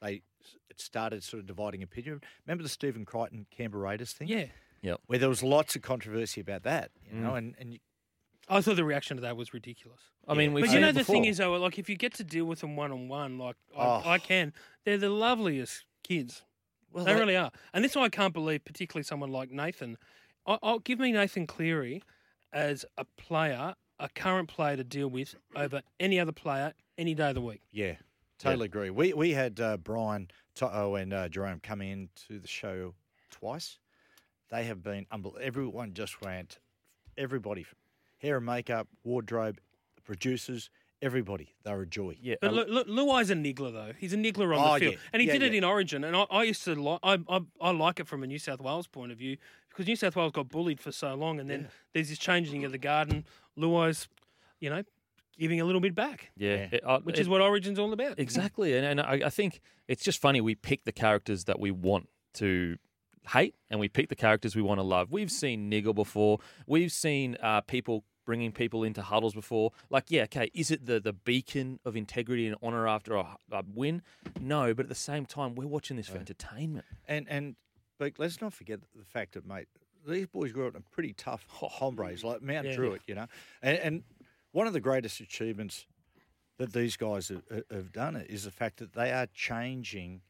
[0.00, 0.22] they
[0.70, 2.20] it started sort of dividing opinion.
[2.46, 4.28] Remember the Stephen Crichton Canberra Raiders thing?
[4.28, 4.46] Yeah.
[4.82, 5.00] Yep.
[5.06, 7.38] Where there was lots of controversy about that, you know, Mm.
[7.38, 7.78] and, and you,
[8.48, 10.00] I thought the reaction to that was ridiculous.
[10.26, 12.14] I mean, we've but you know it the thing is though, like if you get
[12.14, 14.02] to deal with them one on one, like I, Oh.
[14.04, 14.52] I can,
[14.84, 16.42] they're the loveliest kids.
[16.92, 19.50] Well, they they- really are, and this is why I can't believe, particularly someone like
[19.50, 19.96] Nathan.
[20.46, 22.02] I, I'll give me Nathan Cleary
[22.52, 27.28] as a player, a current player to deal with over any other player any day
[27.30, 27.62] of the week.
[27.70, 27.94] Yeah,
[28.38, 28.90] totally agree.
[28.90, 32.94] We we had uh, Brian To'o and uh, Jarome come in to the show
[33.30, 33.78] twice.
[34.50, 36.58] They have been unbel- everyone just went
[37.16, 37.64] everybody
[38.18, 39.58] hair and makeup, wardrobe,
[39.96, 40.70] the producers,
[41.02, 41.54] everybody.
[41.64, 42.16] They were a joy.
[42.22, 43.92] Yeah, But Lu- Lu- Luai's a niggler though.
[43.98, 44.98] He's a niggler on Oh, the field, yeah.
[45.12, 46.04] and he Yeah, did it in Origin.
[46.04, 48.60] And I, I used to like, I, I, I like it from a New South
[48.60, 49.36] Wales point of view
[49.68, 52.72] because New South Wales got bullied for so long, and then there's this changing of
[52.72, 53.24] the garden.
[53.58, 54.08] Luai's,
[54.60, 54.82] you know,
[55.38, 56.30] giving a little bit back.
[56.36, 58.18] Yeah, It- uh, which it- is what Origin's all about.
[58.18, 61.70] Exactly, and, and I, I think it's just funny we pick the characters that we
[61.70, 62.76] want to
[63.28, 65.10] hate, and we pick the characters we want to love.
[65.12, 66.38] We've seen niggle before.
[66.66, 69.72] We've seen uh, people bringing people into huddles before.
[69.90, 73.64] Like, yeah, okay, is it the the beacon of integrity and honor after a, a
[73.74, 74.02] win?
[74.40, 76.86] No, but at the same time, we're watching this for entertainment.
[77.06, 77.56] And and
[77.98, 79.68] but let's not forget the fact that mate,
[80.06, 82.76] these boys grew up in pretty tough oh, hombres like Mount Yeah.
[82.76, 83.26] Druitt, you know,
[83.62, 84.02] and, and
[84.52, 85.86] one of the greatest achievements
[86.58, 90.22] that these guys have, have done is the fact that they are changing.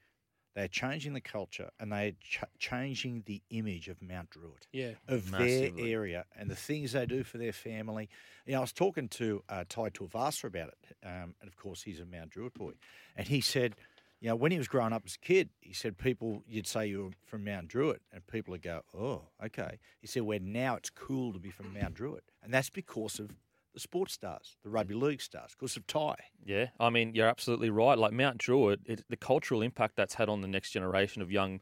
[0.54, 4.66] They're changing the culture and they're ch- changing the image of Mount Druitt.
[4.72, 4.92] Yeah.
[5.08, 5.70] Of Massively.
[5.70, 8.08] their area and the things they do for their family.
[8.46, 11.82] You know, I was talking to uh, Tai Tuivasa about it, um, and of course
[11.82, 12.72] he's a Mount Druitt boy,
[13.16, 13.76] and he said,
[14.20, 16.86] you know, when he was growing up as a kid, he said people you'd say
[16.86, 19.78] you were from Mount Druitt, and people would go, oh, okay.
[20.00, 23.30] He said, where now it's cool to be from Mount Druitt, and that's because of
[23.74, 26.16] the sports stars, the rugby league stars, because of Tai.
[26.44, 27.98] Yeah, I mean, you're absolutely right.
[27.98, 31.60] Like Mount Druitt, it, the cultural impact that's had on the next generation of young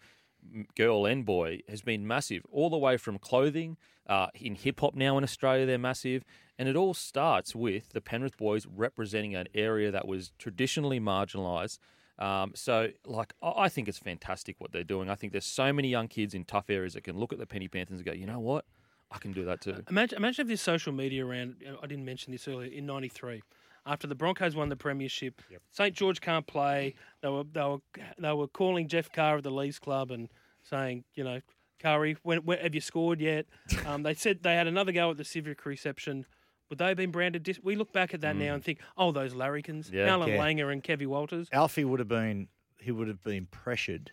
[0.77, 2.43] girl and boy has been massive.
[2.51, 3.77] All the way from clothing,
[4.09, 6.25] uh, in hip hop now in Australia, they're massive.
[6.59, 11.79] And it all starts with the Penrith boys representing an area that was traditionally marginalised.
[12.19, 15.09] Um, so, like, I I think it's fantastic what they're doing.
[15.09, 17.47] I think there's so many young kids in tough areas that can look at the
[17.47, 18.67] Penny Panthers and go, you know what?
[19.11, 19.83] I can do that too.
[19.91, 21.57] Imagine, imagine if this social media around.
[21.83, 22.71] I didn't mention this earlier.
[22.71, 23.43] In '93,
[23.87, 25.43] after the Broncos won the premiership,
[25.73, 26.95] St George can't play.
[27.23, 27.79] They were they were
[28.19, 30.29] they were calling Jeff Carr of the Leeds Club and
[30.63, 31.41] saying, you know,
[31.81, 33.47] Curry, when, when have you scored yet?
[33.87, 36.27] um, they said they had another go at the civic reception.
[36.69, 37.43] Would they have been branded?
[37.43, 40.07] Dis- we look back at that now and think, oh, those larrikins, Yeah.
[40.07, 40.37] Allan Yeah.
[40.37, 41.49] Langer and Kevy Walters.
[41.53, 42.47] Alfie would have been
[42.79, 44.13] he would have been pressured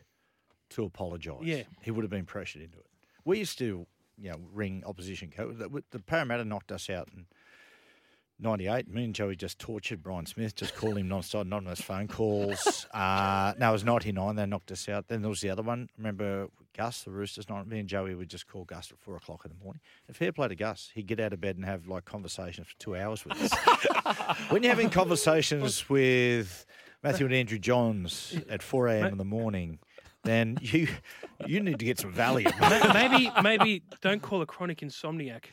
[0.71, 1.43] to apologise.
[1.43, 1.63] Yeah.
[1.81, 2.85] he would have been pressured into it.
[3.23, 3.85] We used to,
[4.19, 5.55] you know, ring opposition coach.
[5.57, 7.25] The, the Parramatta knocked us out in
[8.39, 8.87] '98.
[8.89, 12.87] Me and Joey just tortured Brian Smith, just called him non-stop, anonymous phone calls.
[12.93, 14.35] uh, no, it was '99.
[14.35, 15.07] They knocked us out.
[15.07, 15.89] Then there was the other one.
[15.97, 17.49] Remember Gus, the Roosters?
[17.49, 19.81] Not me and Joey would just call Gus at four o'clock in the morning.
[20.07, 20.91] And fair play to Gus.
[20.93, 23.53] He'd get out of bed and have like conversations for two hours with us.
[24.49, 26.65] when you're having conversations with
[27.03, 29.05] Matthew and Andrew Johns at 4 a.m.
[29.11, 29.79] in the morning,
[30.27, 30.87] then you
[31.45, 32.57] you need to get some Valium.
[32.59, 35.45] Ma- maybe maybe don't call a chronic insomniac.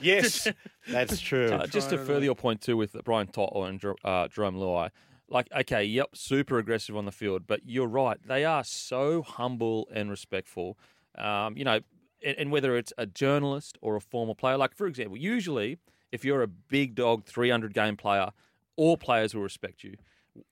[0.00, 0.48] yes,
[0.88, 1.50] that's true.
[1.52, 4.90] Uh, just to further your point too with Brian To'o and Jer- uh, Jarome Luai,
[5.28, 9.88] like okay, yep, super aggressive on the field, but you're right, they are so humble
[9.92, 10.78] and respectful.
[11.18, 11.80] Um, you know,
[12.24, 15.78] and, and whether it's a journalist or a former player, like for example, usually
[16.12, 18.30] if you're a big dog, 300 game player,
[18.76, 19.96] all players will respect you.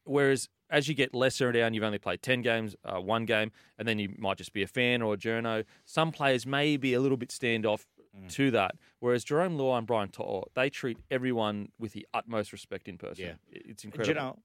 [0.04, 3.86] Whereas as you get lesser down, you've only played 10 games, uh, one game, and
[3.86, 5.64] then you might just be a fan or a journo.
[5.84, 7.84] Some players may be a little bit standoff
[8.30, 8.72] to that.
[8.98, 13.24] Whereas Jarome Law and Brian To'o, they treat everyone with the utmost respect in person.
[13.24, 13.32] Yeah.
[13.50, 14.08] It's And, incredible.
[14.08, 14.38] You know,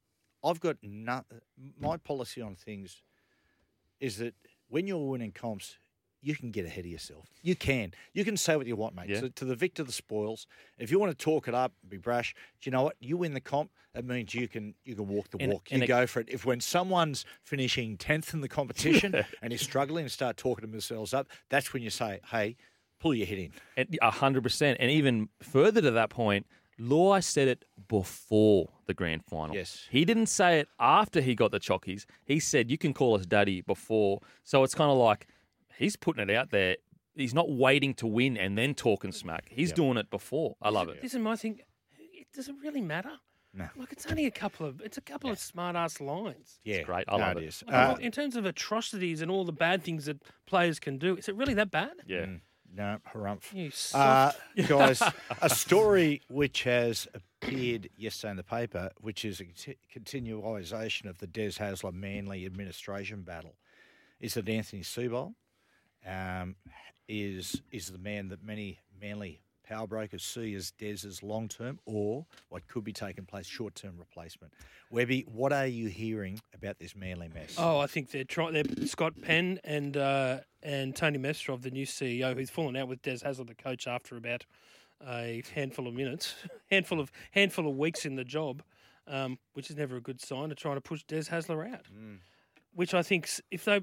[0.43, 1.23] I've got no,
[1.80, 3.02] my policy on things
[3.99, 4.35] is that
[4.68, 5.77] when you're winning comps,
[6.26, 7.27] you can get ahead of yourself.
[7.43, 7.93] You can.
[8.14, 9.10] You can say what you want, mate.
[9.10, 9.19] Yeah.
[9.19, 10.47] So to the victor, the spoils.
[10.80, 12.34] If you want to talk it up, be brash.
[12.61, 12.95] Do you know what?
[12.99, 13.69] You win the comp.
[13.93, 15.68] That means you can you can walk the And- walk.
[15.72, 16.27] and you it- go for it.
[16.30, 21.14] If when someone's finishing tenth in the competition and is struggling and start talking themselves
[21.14, 22.57] up, that's when you say, "Hey,
[22.99, 23.38] pull your head
[23.77, 24.77] in." A hundred percent.
[24.80, 26.47] And even further to that point,
[26.80, 29.56] Law said it before the grand final.
[29.56, 29.88] Yes.
[29.89, 32.06] He didn't say it after he got the chockies.
[32.26, 34.19] He said, You can call us daddy before.
[34.43, 35.27] So it's kind of like
[35.77, 36.77] he's putting it out there.
[37.15, 39.45] He's not waiting to win and then talking smack.
[39.49, 40.56] He's doing it before.
[40.61, 41.02] I love it.
[41.02, 41.61] This is my thing.
[41.97, 43.11] It doesn't really matter.
[43.53, 43.69] No.
[43.77, 46.60] Like it's only a couple of it's a couple of smart ass lines.
[46.65, 47.06] Yeah, great.
[47.07, 47.47] I no, love it it.
[47.47, 47.64] is.
[47.65, 51.15] Like, Uh, in terms of atrocities and all the bad things that players can do,
[51.15, 51.93] is it really that bad?
[52.06, 52.26] Yeah.
[52.26, 52.41] Mm,
[52.73, 53.53] no, harumph.
[53.53, 55.02] You Uh, soft- guys,
[55.41, 61.19] a story which has appeared yesterday in the paper, which is a conti- continualisation of
[61.19, 63.56] the Des Hasler Manly administration battle,
[64.19, 65.35] is that Anthony Seibold
[66.06, 66.56] um,
[67.07, 72.26] is is the man that many Manly power brokers see as Des's long term or
[72.49, 74.53] what could be taking place short term replacement.
[74.91, 77.56] Webby, what are you hearing about this Manly mess?
[77.57, 78.53] Oh, I think they're trying.
[78.53, 83.02] They're Scott Penn and uh, and Tony Mestrov, the new CEO, who's fallen out with
[83.02, 84.45] Des Hasler, the coach, after about
[85.06, 86.36] a handful of minutes,
[86.72, 88.64] handful of handful of weeks in the job,
[89.07, 90.49] um, which is never a good sign.
[90.49, 91.86] To trying to push Des Hasler out,
[92.73, 93.82] which I think if they,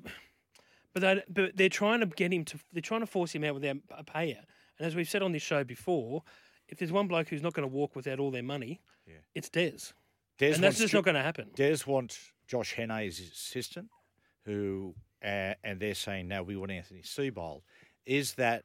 [0.92, 3.54] but they but they're trying to get him to they're trying to force him out
[3.54, 4.44] without a payout.
[4.78, 6.22] And as we've said on this show before,
[6.68, 8.80] if there's one bloke who's not going to walk without all their money,
[9.34, 9.92] it's Des.
[10.38, 11.50] Des and that's just Jo- not going to happen.
[11.54, 13.88] Des wants Josh Hannay as his assistant,
[14.44, 17.62] who, uh, and they're saying no, we want Anthony Seibold.
[18.06, 18.64] Is that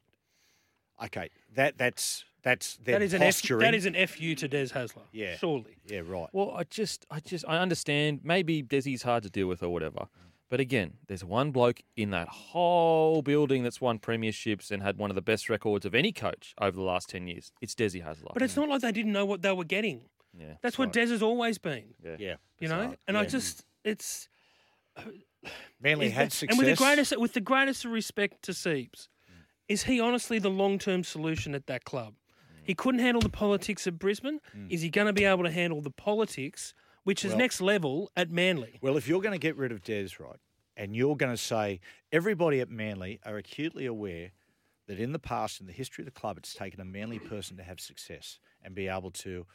[1.03, 1.29] okay?
[1.55, 5.03] That that's that's their That is an F, that is an fu to Des Hasler.
[5.11, 5.35] Yeah.
[5.37, 5.77] surely.
[5.85, 6.29] yeah, right.
[6.31, 8.21] Well, I just, I just, I understand.
[8.23, 10.07] Maybe Desi's hard to deal with or whatever.
[10.49, 15.09] But again, there's one bloke in that whole building that's won premierships and had one
[15.11, 17.51] of the best records of any coach over the last ten years.
[17.61, 18.33] It's Desi Hasler.
[18.33, 20.01] But it's not like they didn't know what they were getting.
[20.37, 21.95] Yeah, That's what Des has always been.
[22.03, 22.35] Yeah, yeah.
[22.59, 22.97] You know, bizarre.
[23.07, 24.29] and I just it's
[25.81, 26.57] Manly is- had success.
[26.57, 29.43] and with the greatest with the greatest respect to Siebes, mm.
[29.67, 32.13] is he honestly the long term solution at that club?
[32.13, 32.61] Mm.
[32.63, 34.39] He couldn't handle the politics at Brisbane.
[34.55, 34.71] Mm.
[34.71, 36.73] Is he going to be able to handle the politics,
[37.07, 38.79] which is Well- next level at Manly?
[38.81, 40.41] Well, if you're going to get rid of Des, right,
[40.75, 41.79] and you're going to say
[42.11, 44.33] everybody at Manly are acutely aware
[44.87, 47.55] that in the past, in the history of the club, it's taken a Manly person
[47.55, 49.47] to have success and be able to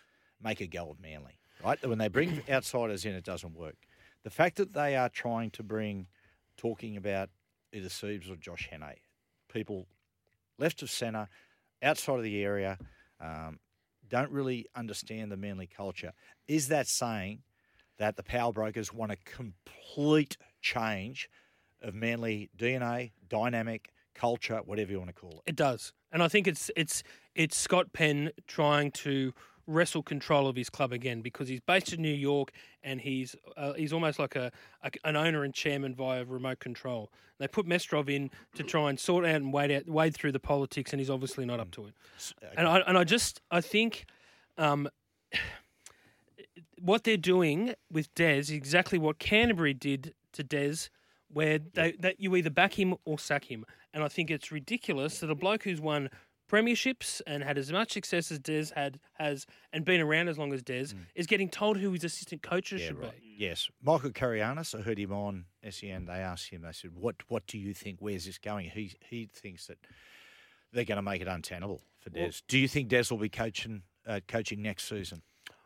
[0.43, 1.79] make a go of Manly, right?
[1.87, 3.77] When they bring outsiders in, it doesn't work.
[4.23, 6.07] The fact that they are trying to bring,
[6.57, 7.29] talking about
[7.71, 8.97] either Siebes or Josh Hannay,
[9.53, 9.89] people
[10.57, 11.29] left of centre,
[11.83, 12.79] outside of the area,
[13.21, 13.59] um,
[14.13, 16.13] don't really understand the Manly culture.
[16.47, 17.39] Is that saying
[17.97, 21.31] that the power brokers want a complete change
[21.81, 25.43] of Manly DNA, dynamic, culture, whatever you want to call it?
[25.47, 27.03] It does, and I think it's it's
[27.35, 29.33] it's Scott Penn trying to
[29.67, 32.53] wrestle control of his club again because he's based in New York
[32.83, 34.51] and he's uh, he's almost like a,
[34.83, 37.11] a an owner and chairman via remote control.
[37.39, 40.41] They put Mestrov in to try and sort out and wade out wade through the
[40.41, 41.95] politics, and he's obviously not up to it.
[42.57, 44.07] And I and I just I think.
[44.59, 44.89] Um,
[46.81, 50.89] what they're doing with Des is exactly what Canterbury did to Des,
[51.29, 53.65] where they, that you either back him or sack him.
[53.95, 56.11] And I think it's ridiculous that a bloke who's won
[56.53, 60.53] premierships and had as much success as Des had has and been around as long
[60.53, 63.13] as Des is getting told who his assistant coaches Yeah, should right.
[63.21, 63.35] be.
[63.39, 63.69] Yes.
[63.83, 66.05] Michael Carayannis, I heard him on SEN.
[66.05, 67.99] They asked him, they said, What what do you think?
[68.01, 68.69] Where's this going?
[68.71, 69.79] He he thinks that
[70.73, 72.21] they're going to make it untenable for Des.
[72.21, 75.23] Well- do you think Des will be coaching uh, coaching next season?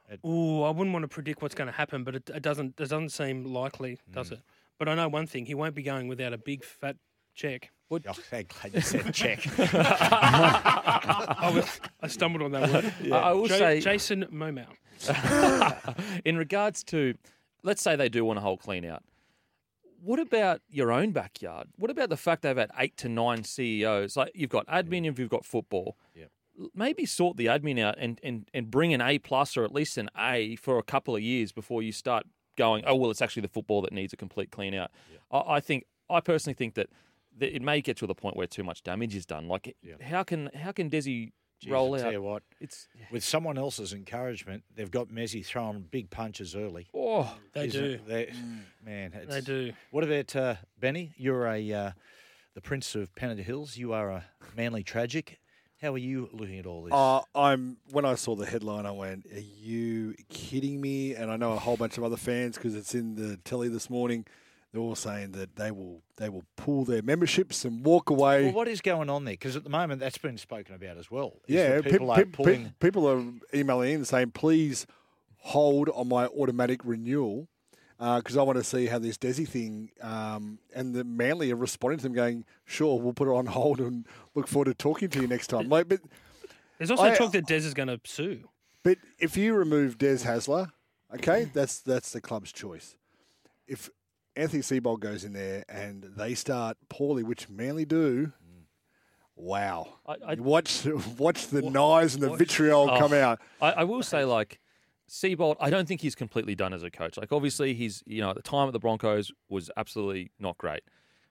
[0.08, 2.68] At- Ooh, I wouldn't want to predict what's going to happen, but it, it doesn't
[2.80, 4.40] it doesn't seem likely, does it?
[4.78, 6.96] But I know one thing: he won't be going without a big fat
[7.34, 7.70] check.
[7.90, 9.40] Oh, I'm glad you said check.
[9.58, 12.92] I, was, I stumbled on that word.
[13.12, 14.66] I- I will Ja- say- Jason Momoa.
[16.24, 17.14] in regards to,
[17.62, 19.02] let's say they do want a whole clean out.
[20.02, 21.68] What about your own backyard?
[21.76, 24.16] What about the fact they've had eight to nine CEOs?
[24.16, 25.96] Like you've got admin and you've got football.
[26.60, 29.72] L- Maybe sort the admin out and, and, and bring an A plus or at
[29.72, 32.24] least an A for a couple of years before you start
[32.56, 32.84] going.
[32.86, 34.90] Oh well, it's actually the football that needs a complete clean out.
[35.30, 36.90] I, I think I personally think that, that
[37.40, 39.48] it may get to the point where too much damage is done.
[39.48, 41.32] Like how can how can Desi
[41.64, 42.02] Jeez, roll I out?
[42.02, 46.86] tell you what, it's with someone else's encouragement, they've got Messi throwing big punches early.
[46.94, 47.90] Oh, They Isn't do.
[47.92, 48.06] it?
[48.06, 48.32] They-
[48.84, 49.72] man, it's, They do.
[49.90, 51.12] What about uh, Benny?
[51.16, 51.90] You're a uh,
[52.54, 53.76] the Prince of Pennant Hills.
[53.78, 54.24] You are a
[54.56, 55.38] manly tragic.
[55.80, 56.92] How are you looking at all this?
[56.94, 61.36] Uh, I'm when I saw the headline, I went, "Are you kidding me?" And I
[61.36, 64.26] know a whole bunch of other fans because it's in the telly this morning.
[64.77, 68.44] They're all saying that they will they will pull their memberships and walk away.
[68.44, 69.32] well, what is going on there?
[69.32, 71.40] Because at the moment, that's been spoken about as well.
[71.48, 72.74] is yeah, people pe- are pe- pulling.
[72.78, 73.24] people are
[73.55, 74.86] emailing in saying, "Please
[75.39, 77.48] hold on my automatic renewal."
[77.98, 81.97] Because I want to see how this Desi thing um, and the Manly are responding
[82.01, 84.05] to them, going, "Sure, we'll put it on hold and
[84.35, 86.01] look forward to talking to you next time." Like, but
[86.77, 88.51] There's also I- talk that Des is going to sue.
[88.82, 90.70] But if you remove Des Hasler,
[91.15, 92.94] okay, that's that's the club's choice.
[93.66, 93.89] If
[94.36, 98.32] Anthony Seibold goes in there and they start poorly, which Manly do,
[99.34, 99.88] wow!
[100.30, 100.84] You watch
[101.18, 103.40] watch the knives and the vitriol Oh, come out.
[103.60, 104.60] I, I will say, like,
[105.08, 107.16] Seibold, I don't think he's completely done as a coach.
[107.16, 110.82] Like, obviously, he's, you know, at the time at the Broncos was absolutely not great.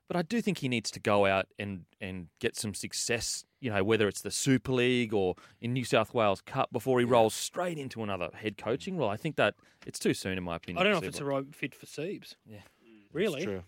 [0.08, 3.72] But I do think he needs to go out and, and get some success, you
[3.72, 7.34] know, whether it's the Super League or in New South Wales Cup before he rolls
[7.34, 9.10] straight into another head coaching role.
[9.10, 9.56] I think that
[9.88, 10.80] it's too soon, in my opinion.
[10.80, 11.22] I don't know for if it's Seibold.
[11.24, 12.36] a right fit for Siebes.
[12.46, 12.60] Yeah.
[13.16, 13.44] Really?
[13.44, 13.64] true.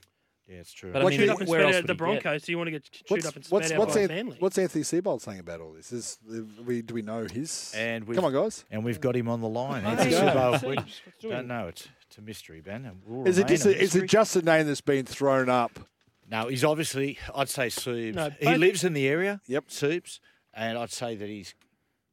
[0.48, 0.94] Yeah, it's true.
[0.94, 1.96] But I mean, shoot up and where spat else out would the?
[1.96, 2.44] Broncos?
[2.44, 4.10] Do you want to get chewed What's up and what's spat out what's, by Anth-
[4.10, 4.38] Manly?
[4.40, 5.92] what's Anthony Seibold saying about all this?
[5.92, 7.74] Is uh, we do we know his?
[7.76, 8.64] And we've, come on, guys.
[8.72, 9.84] And we've got him on the line.
[9.84, 10.22] Let's Anthony go.
[10.22, 11.68] Seibold, Let's we do don't know.
[11.68, 12.86] It's, it's a mystery, Ben.
[12.86, 15.50] And will Is it just a a, is it just a name that's been thrown
[15.50, 15.80] up?
[16.30, 17.20] No, he's obviously.
[17.36, 18.16] I'd say Siebes.
[18.16, 19.42] No, he lives in the area.
[19.48, 20.20] Yep, Siebes,
[20.54, 21.56] and I'd say that he's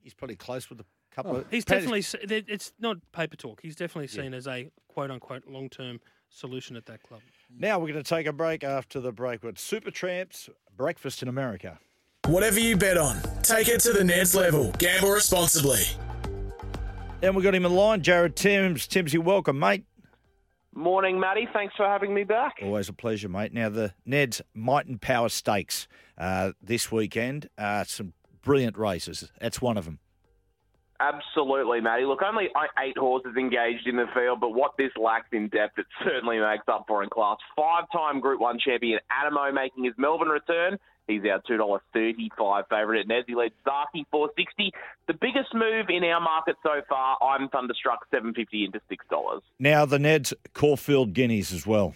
[0.03, 0.85] he's probably close with a
[1.15, 1.37] couple oh.
[1.37, 1.51] of.
[1.53, 2.05] He's definitely.
[2.29, 3.61] It's not paper talk.
[3.63, 6.01] He's definitely seen as a quote unquote long term
[6.35, 7.21] solution at that club.
[7.57, 8.65] Now we're going to take a break.
[8.65, 11.79] After the break, with Supertramp's breakfast in America.
[12.27, 14.73] Whatever you bet on, take it to the Neds level.
[14.79, 15.83] Gamble responsibly.
[17.23, 18.87] And we've got him in line, Jared Timms.
[18.87, 19.85] Timsy, welcome, mate.
[20.75, 21.49] Morning, Matty.
[21.53, 22.55] Thanks for having me back.
[22.63, 23.53] Always a pleasure, mate.
[23.53, 25.87] Now, the Ned's Might and Power Stakes
[26.19, 27.49] uh, this weekend.
[27.57, 28.13] Uh, some
[28.43, 29.31] brilliant races.
[29.41, 30.01] That's one of them.
[31.05, 32.05] Absolutely, Matty.
[32.05, 32.49] Look, only
[32.83, 36.65] eight horses engaged in the field, but what this lacks in depth, it certainly makes
[36.69, 37.37] up for in class.
[37.57, 40.79] Five-time Group One champion Anamoe making his Melbourne return.
[41.07, 43.25] He's our two dollar thirty-five favourite at.
[43.27, 44.73] He leads Zaaki four sixty.
[45.07, 47.19] The biggest move in our market so far.
[47.23, 49.43] I'm thunderstruck seven fifty into six dollars.
[49.59, 51.95] Now, the Ned's Caulfield Guineas as well.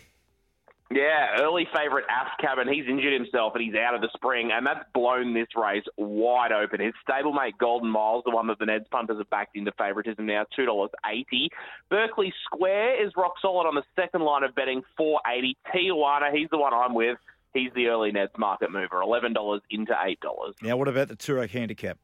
[0.90, 2.66] Yeah, early favourite Ass Cabin.
[2.66, 6.50] He's injured himself and he's out of the spring, and that's blown this race wide
[6.50, 6.80] open.
[6.80, 10.46] His stablemate Golden Miles, the one that the Neds punters have backed into favouritism now,
[10.56, 11.50] two dollars eighty.
[11.90, 15.58] Berkeley Square is rock solid on the second line of betting, four eighty.
[15.74, 17.18] Tijuana, he's the one I'm with.
[17.52, 20.54] He's the early Neds market mover, eleven dollars into eight dollars.
[20.62, 21.98] Now, what about the Toorak handicap?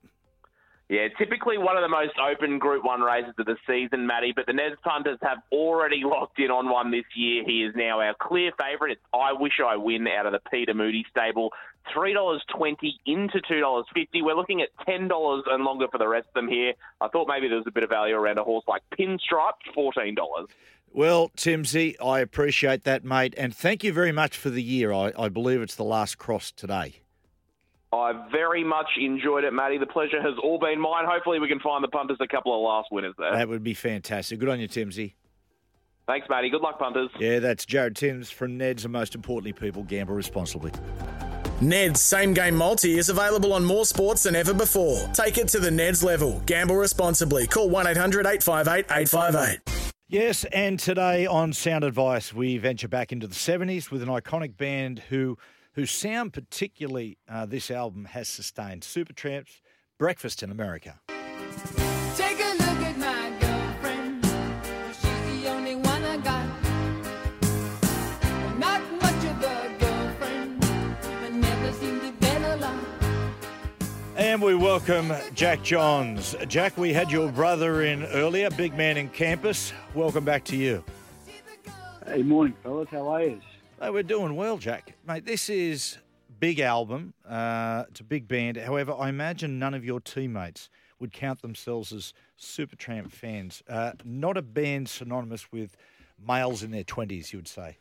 [0.89, 4.45] Yeah, typically one of the most open Group 1 races of the season, Matty, but
[4.45, 7.43] the Neds punters have already locked in on one this year.
[7.45, 8.93] He is now our clear favourite.
[8.93, 11.51] It's I Wish I Win out of the Peter Moody stable.
[11.95, 14.07] $3.20 into $2.50.
[14.23, 16.75] We're looking at $10 and longer for the rest of them here.
[17.01, 20.17] I thought maybe there was a bit of value around a horse like Pinstripe, $14.
[20.93, 24.93] Well, Timsy, I appreciate that, mate, and thank you very much for the year.
[24.93, 27.01] I, I believe it's the last cross today.
[27.95, 29.79] I very much enjoyed it, Matty.
[29.79, 31.05] The pleasure has all been mine.
[31.07, 33.33] Hopefully we can find the punters a couple of last winners there.
[33.33, 34.39] That would be fantastic.
[34.39, 35.15] Good on you, Timsy.
[36.07, 36.51] Thanks, Matty.
[36.51, 37.11] Good luck, punters.
[37.19, 40.71] Yeah, that's Jared Timms from Ned's, and most importantly, people gamble responsibly.
[41.61, 45.09] Ned's same game multi is available on more sports than ever before.
[45.15, 46.43] Take it to the Ned's level.
[46.47, 47.47] Gamble responsibly.
[47.47, 49.61] Call 1 800 858 858.
[50.09, 54.57] Yes, and today on Sound Advice, we venture back into the 70s with an iconic
[54.57, 55.39] band who,
[55.75, 59.61] whose sound, particularly uh, this album, has sustained Supertramp's,
[59.99, 61.01] Breakfast in America.
[62.17, 64.25] Take a look at my girlfriend.
[64.95, 66.47] She's the only one I got.
[68.59, 72.85] Not much of a girlfriend, but never seem to get along.
[74.17, 76.35] And we welcome Jack Johns.
[76.49, 79.73] Jack, we had your brother in earlier, big man in campus.
[79.95, 80.85] Welcome back to you.
[82.07, 82.89] Hey, morning, fellas.
[82.91, 83.41] How are you?
[83.81, 84.95] Hey, we're doing well, Jack.
[85.07, 85.99] Mate, this is
[86.39, 87.13] big album.
[87.29, 88.57] Uh, it's a big band.
[88.57, 90.71] However, I imagine none of your teammates
[91.01, 93.65] would count themselves as Supertramp fans.
[93.69, 95.77] Uh, not a band synonymous with
[96.25, 97.77] males in their 20s, you would say.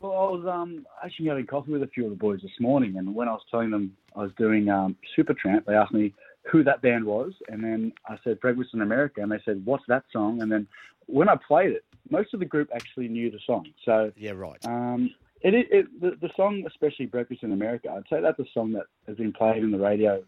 [0.00, 2.96] Well, I was um, actually having coffee with a few of the boys this morning,
[2.96, 6.14] and when I was telling them I was doing um, Supertramp, they asked me
[6.50, 9.84] who that band was, and then I said Breakfast in America, and they said, "What's
[9.88, 10.66] that song?" And then
[11.06, 13.66] when I played it, most of the group actually knew the song.
[13.84, 14.64] So yeah, right.
[14.64, 15.10] Um,
[15.40, 18.72] it, it, it the, the song, especially Breakfast in America, I'd say that's a song
[18.72, 20.22] that has been played in the radio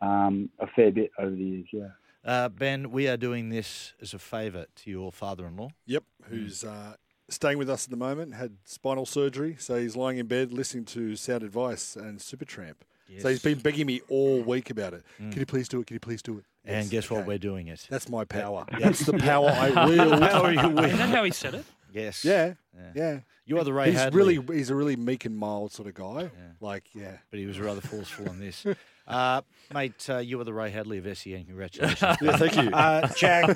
[0.00, 1.66] um, a fair bit over the years.
[1.72, 1.88] Yeah.
[2.24, 5.68] Uh, ben, we are doing this as a favour to your father-in-law.
[5.86, 6.94] Yep, who's uh,
[7.28, 10.86] staying with us at the moment, had spinal surgery, so he's lying in bed listening
[10.86, 12.76] to Sound Advice and Supertramp.
[13.18, 15.04] So he's been begging me all week about it.
[15.20, 15.30] Mm.
[15.30, 15.86] Can you please do it?
[15.86, 16.44] Can you please do it?
[16.64, 17.26] And Yes, guess what?
[17.26, 17.86] We're doing it.
[17.90, 18.64] That's my power.
[18.80, 20.20] That's the power I wield.
[20.20, 20.84] Power you wield.
[20.86, 21.64] Is that how he said it?
[21.92, 22.24] Yes.
[22.24, 22.90] Yeah, Yeah.
[22.94, 23.20] yeah.
[23.46, 24.38] You are the Ray He's Hadley.
[24.38, 26.30] really, he's a really meek and mild sort of guy.
[26.62, 27.18] Like, yeah.
[27.30, 28.64] But he was rather forceful on this.
[29.06, 29.42] Uh,
[29.74, 31.44] mate, uh, you are the Ray Hadley of SEN.
[31.44, 32.00] Congratulations.
[32.22, 32.70] Yeah, thank you.
[32.70, 33.54] Uh, Jack,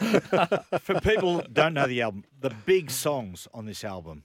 [0.82, 4.24] for people who don't know the album, the big songs on this album.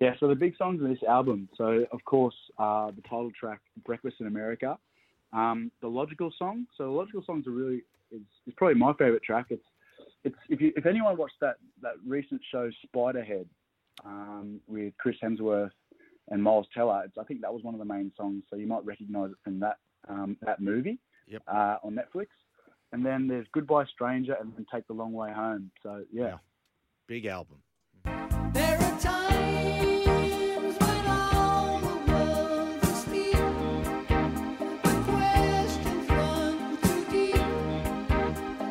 [0.00, 1.50] Yeah, so the big songs in this album.
[1.56, 4.78] So, of course, uh, the title track, Breakfast in America.
[5.32, 6.66] Um, the Logical song.
[6.76, 9.46] So, the Logical songs are really is, is probably my favourite track.
[9.50, 9.64] It's
[10.24, 13.46] it's if you if anyone watched that that recent show Spiderhead
[14.04, 15.70] um, with Chris Hemsworth
[16.28, 18.44] and Miles Teller, it's, I think that was one of the main songs.
[18.50, 19.78] So you might recognise it from that
[20.08, 20.98] um, that movie
[21.28, 21.42] Yep.
[21.48, 22.26] uh, on Netflix.
[22.92, 25.70] And then there's Goodbye Stranger and then Take the Long Way Home.
[25.82, 26.36] So yeah.
[27.08, 27.58] Big album.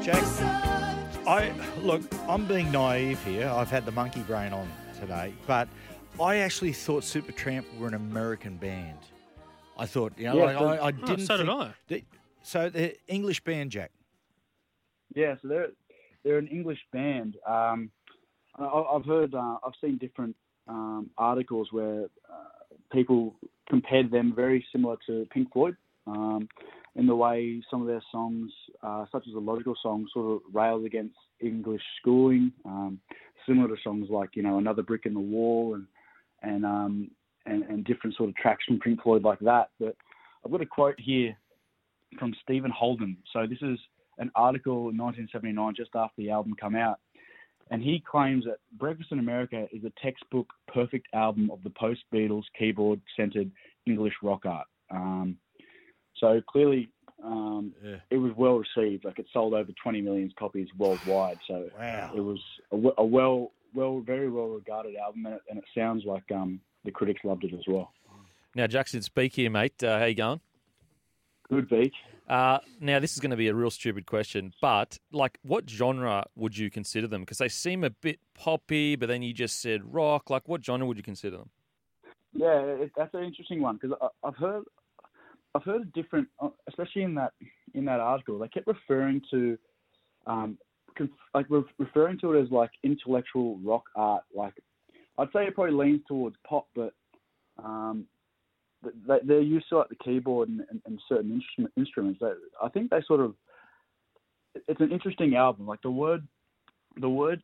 [0.01, 0.23] Jack,
[1.27, 2.01] I look.
[2.27, 3.47] I'm being naive here.
[3.47, 4.67] I've had the monkey brain on
[4.99, 5.67] today, but
[6.19, 8.97] I actually thought Supertramp were an American band.
[9.77, 11.21] I thought, you know, Yeah, like, so- I, I Oh, didn't.
[11.21, 11.73] Oh, so did I.
[11.87, 12.03] they-
[12.43, 13.91] so the English band, Jack.
[15.13, 15.67] Yeah, so they're
[16.23, 17.37] they're an English band.
[17.47, 17.91] Um,
[18.57, 20.35] I, I've heard, uh, I've seen different
[20.67, 23.35] um, articles where uh, people
[23.69, 25.75] compared them very similar to Pink Floyd
[26.07, 26.47] um,
[26.95, 28.51] in the way some of their songs,
[28.83, 32.99] uh, such as the Logical song, sort of rails against English schooling, um,
[33.47, 35.85] similar to songs like you know Another Brick in the Wall and
[36.43, 37.11] and um,
[37.45, 39.69] and, and different sort of tracks from Pink Floyd like that.
[39.79, 39.95] But
[40.45, 41.35] I've got a quote here
[42.19, 43.17] from Stephen Holden.
[43.31, 43.79] So this is
[44.17, 46.99] an article in 1979, just after the album come out,
[47.69, 52.43] and he claims that Breakfast in America is a textbook perfect album of the post-Beatles
[52.57, 53.49] keyboard-centered
[53.87, 54.67] English rock art.
[54.91, 55.37] Um,
[56.21, 56.89] so clearly,
[57.21, 57.73] um,
[58.09, 59.03] it was well received.
[59.03, 61.39] Like it sold over 20 million copies worldwide.
[61.47, 62.11] So Wow.
[62.15, 62.39] it was
[62.71, 66.91] a well, well, very well regarded album, and it, and it sounds like um, the
[66.91, 67.91] critics loved it as well.
[68.55, 69.83] Now, Jackson, speak here, mate.
[69.83, 70.41] Uh, how you going?
[71.49, 71.93] Good, Beak.
[72.27, 76.25] Uh, now, this is going to be a real stupid question, but like, what genre
[76.35, 77.21] would you consider them?
[77.21, 80.29] Because they seem a bit poppy, but then you just said rock.
[80.29, 81.49] Like, what genre would you consider them?
[82.33, 84.63] Yeah, it, that's an interesting one because I've heard,
[85.53, 87.33] I've heard of different, uh, especially in that
[87.73, 89.57] in that article, they kept referring to,
[90.27, 90.57] um,
[91.33, 94.23] like re- referring to it as like intellectual rock art.
[94.35, 94.53] Like,
[95.17, 96.93] I'd say it probably leans towards pop, but
[97.63, 98.05] um,
[98.83, 102.21] th- they, they're used to like the keyboard and, and, and certain instrument, instruments.
[102.61, 103.35] I think they sort of,
[104.67, 105.65] it's an interesting album.
[105.65, 106.27] Like the word,
[106.99, 107.41] the word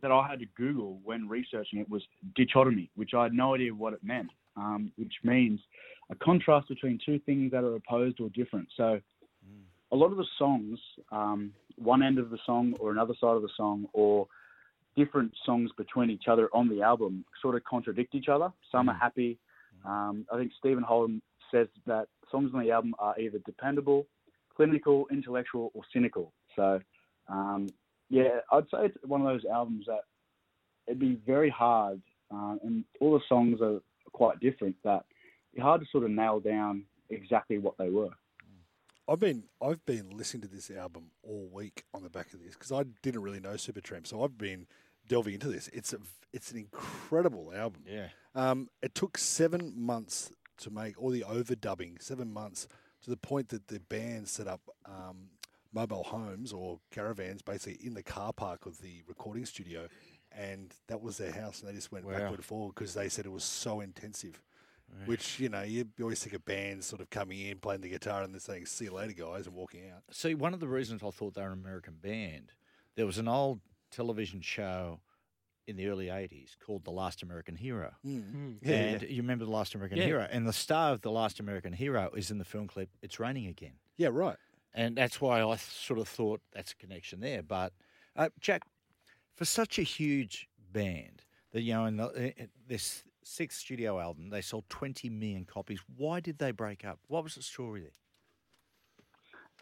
[0.00, 2.02] that I had to Google when researching it was
[2.36, 5.60] dichotomy, which I had no idea what it meant, um, which means
[6.12, 8.68] a contrast between two things that are opposed or different.
[8.76, 9.00] So
[9.90, 10.78] a lot of the songs,
[11.10, 14.26] um, one end of the song or another side of the song, or
[14.94, 18.52] different songs between each other on the album sort of contradict each other.
[18.70, 19.38] Some are happy.
[19.86, 24.06] Um, I think Stephen Holden says that songs on the album are either dependable,
[24.54, 26.32] clinical, intellectual, or cynical.
[26.56, 26.80] So,
[27.28, 27.68] um,
[28.10, 30.02] yeah, I'd say it's one of those albums that
[30.86, 32.00] it'd be very hard,
[32.32, 33.80] uh, and all the songs are
[34.12, 34.76] quite different.
[34.84, 35.04] That
[35.60, 38.10] hard to sort of nail down exactly what they were.
[39.08, 42.54] I've been I've been listening to this album all week on the back of this
[42.54, 44.66] because I didn't really know Supertramp, so I've been
[45.08, 45.68] delving into this.
[45.72, 45.98] It's a
[46.32, 47.82] it's an incredible album.
[47.86, 48.08] Yeah.
[48.34, 52.00] Um, it took seven months to make all the overdubbing.
[52.00, 52.68] Seven months
[53.02, 55.30] to the point that the band set up um,
[55.74, 59.88] mobile homes or caravans, basically in the car park of the recording studio,
[60.30, 62.12] and that was their house, and they just went Wow.
[62.12, 64.40] backward and forward because they said it was so intensive.
[65.06, 67.88] Which you know you you always think of bands sort of coming in, playing the
[67.88, 70.02] guitar, and then saying "See you later, guys," and walking out.
[70.10, 72.52] See, one of the reasons I thought they were an American band,
[72.96, 73.60] there was an old
[73.90, 75.00] television show
[75.66, 77.92] in the early 80s called The Last American Hero.
[78.04, 78.58] Mm.
[78.62, 79.08] Yeah, and yeah.
[79.08, 80.04] you remember The Last American Yeah.
[80.04, 80.28] Hero.
[80.30, 83.46] And the star of The Last American Hero is in the film clip It's Raining
[83.46, 83.74] Again.
[83.96, 84.36] Yeah, right.
[84.74, 87.42] And that's why I sort of thought that's a connection there.
[87.42, 87.72] But,
[88.16, 88.62] uh, Jack,
[89.36, 94.30] for such a huge band, that, you know, in the, in this sixth studio album,
[94.30, 95.80] they sold 20 million copies.
[95.96, 96.98] Why did they break up?
[97.08, 97.90] What was the story there?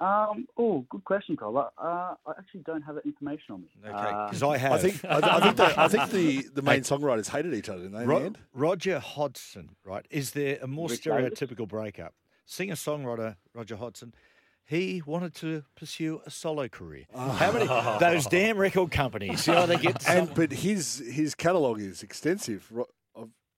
[0.07, 1.59] Um, oh, good question, Cole.
[1.59, 3.69] Uh, I actually don't have that information on me.
[3.85, 4.73] Okay, Uh, 'cause I have.
[4.73, 7.83] I think I, I think the, I think the, the main songwriters hated each other,
[7.83, 8.03] didn't they?
[8.05, 8.39] In Ro- the end?
[8.55, 10.07] Roger Hodgson, right?
[10.11, 11.33] Is there a more Rick Davies?
[11.39, 12.15] stereotypical breakup?
[12.47, 14.15] Singer songwriter Roger Hodgson,
[14.65, 17.05] he wanted to pursue a solo career.
[17.15, 17.67] How many
[17.99, 19.47] those damn record companies?
[19.47, 22.73] You know, they get and but his his catalog is extensive.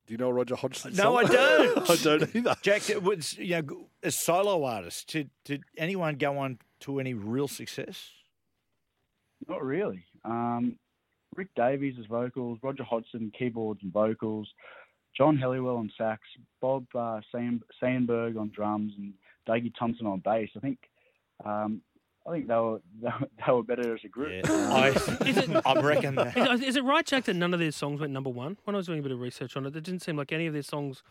[0.03, 0.95] Ro- of, do you know Roger Hodgson?
[0.95, 1.91] No, I don't.
[1.91, 2.57] I don't either.
[2.62, 7.15] Jack, it was, you know, as solo artists, did, did anyone go on to any
[7.15, 8.11] real success?
[9.49, 10.05] Not really.
[10.24, 10.77] Um,
[11.37, 14.49] Rick Davies is vocals, Roger Hodgson keyboards and vocals,
[15.16, 16.20] John Helliwell on sax,
[16.61, 19.15] Bob uh, Sand- Sandberg on drums, and
[19.49, 20.51] Dougie Thompson on bass.
[20.57, 20.79] I think
[21.45, 21.81] um,
[22.27, 24.44] I think they were they were better as a group.
[24.49, 26.36] I, Is it, I reckon that.
[26.36, 28.59] Is, is it right, Jack, that none of their songs went number one?
[28.65, 30.47] When I was doing a bit of research on it, it didn't seem like any
[30.47, 31.03] of their songs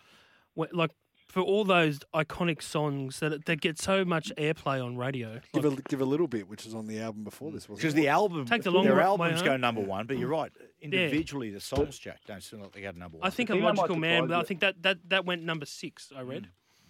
[0.56, 0.92] went like
[1.28, 5.40] for all those iconic songs that that get so much airplay on radio.
[5.54, 7.94] Give a give a little bit, which is on the album before this, wasn't Because
[7.94, 10.52] the album, Take the long their albums go number one, but you're right.
[10.82, 13.28] Individually, the songs, Jack, don't seem like they go number one.
[13.28, 16.12] I think a thing logical man, but I think that, that, that went number six.
[16.16, 16.48] I read.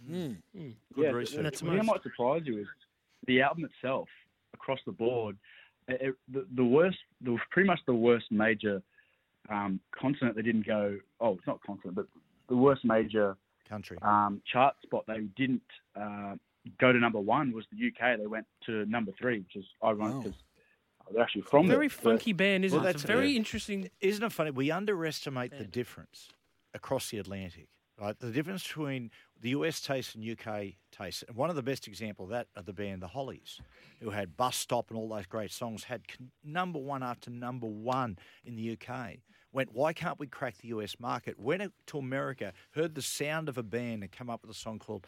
[0.10, 0.38] Mm.
[0.58, 0.74] Mm.
[0.96, 1.36] Good yeah, research.
[1.38, 1.96] the, That's the thing that most.
[1.96, 2.68] might surprise you is
[3.28, 4.08] the album itself,
[4.54, 5.38] across the board,
[5.88, 8.82] it, it- the, the worst, the pretty much the worst major
[9.50, 10.98] um, continent they didn't go.
[11.20, 12.06] Oh, it's not continent, but
[12.50, 13.36] the worst major
[13.68, 15.62] country um, chart spot they didn't
[16.00, 16.36] uh,
[16.80, 18.20] go to number one was the UK.
[18.20, 20.38] They went to number three, which is ironic because
[21.14, 21.98] they're actually from Very there.
[21.98, 22.96] funky band, isn't Well, it?
[22.96, 23.90] It's a very interesting.
[24.00, 24.52] Isn't it funny?
[24.52, 26.30] We underestimate the difference
[26.74, 27.68] across the Atlantic.
[28.00, 29.12] Right, the difference between
[29.42, 31.24] the US taste and UK taste.
[31.28, 33.60] And one of the best example of that are the band The Hollies,
[34.00, 36.04] who had Bus Stop and all those great songs, had
[36.44, 39.18] number one after number one in the UK.
[39.54, 41.38] Went, why can't we crack the US market?
[41.40, 44.58] Went out to America, heard the sound of a band, and come up with a
[44.58, 45.06] song called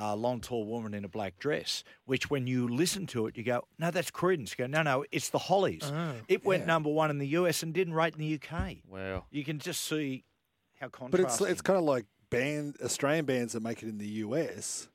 [0.00, 3.42] uh, Long Tall Woman in a Black Dress, which when you listen to it, you
[3.42, 4.50] go, no, that's Creedence.
[4.50, 5.82] You go, no, no, it's the Hollies.
[5.92, 6.12] Ah.
[6.28, 6.66] it went Yeah.
[6.66, 8.76] number one in the US and didn't rate in the UK.
[8.86, 9.24] Wow.
[9.30, 10.24] You can just see
[10.78, 14.06] how But it's it's kind of like band Australian bands that make it in the
[14.24, 14.88] US.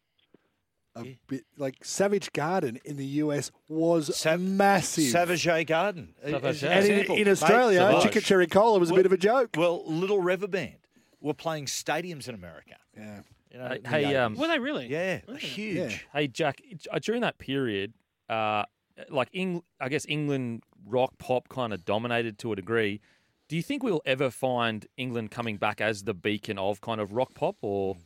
[0.97, 5.03] A bit like Savage Garden in the US was massive.
[5.11, 6.15] Savage Garden.
[6.23, 8.03] Savage And in- in Australia, Savage.
[8.03, 9.49] Chicken Cherry Cola was a bit of a joke.
[9.57, 10.77] Well, Little River Band
[11.19, 12.75] were playing stadiums in America.
[12.95, 13.21] Yeah.
[13.51, 14.87] You know, Hey, the hey, um, Were they really?
[14.87, 16.07] Yeah, huge.
[16.13, 17.93] Hey, Jack, uh, during that period,
[18.29, 18.63] uh,
[19.09, 23.01] like Eng- I guess England rock pop kind of dominated to a degree.
[23.47, 27.11] Do you think we'll ever find England coming back as the beacon of kind of
[27.11, 27.97] rock pop, or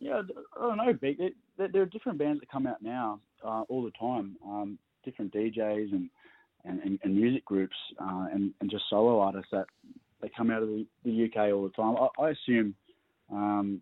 [0.00, 0.22] Yeah,
[0.56, 0.98] I don't know.
[1.56, 4.36] There, are different bands that come out now uh, all the time.
[4.44, 6.10] Um, different DJs and
[6.64, 9.66] and, and, and music groups uh, and and just solo artists that
[10.20, 11.96] they come out of the, the UK all the time.
[11.96, 12.74] I, I assume,
[13.30, 13.80] um,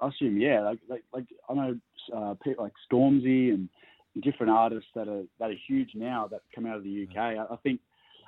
[0.00, 1.78] I assume, yeah, like like, like I know
[2.16, 3.68] uh, people like Stormzy and
[4.22, 7.18] different artists that are that are huge now that come out of the UK.
[7.18, 7.80] I, I think.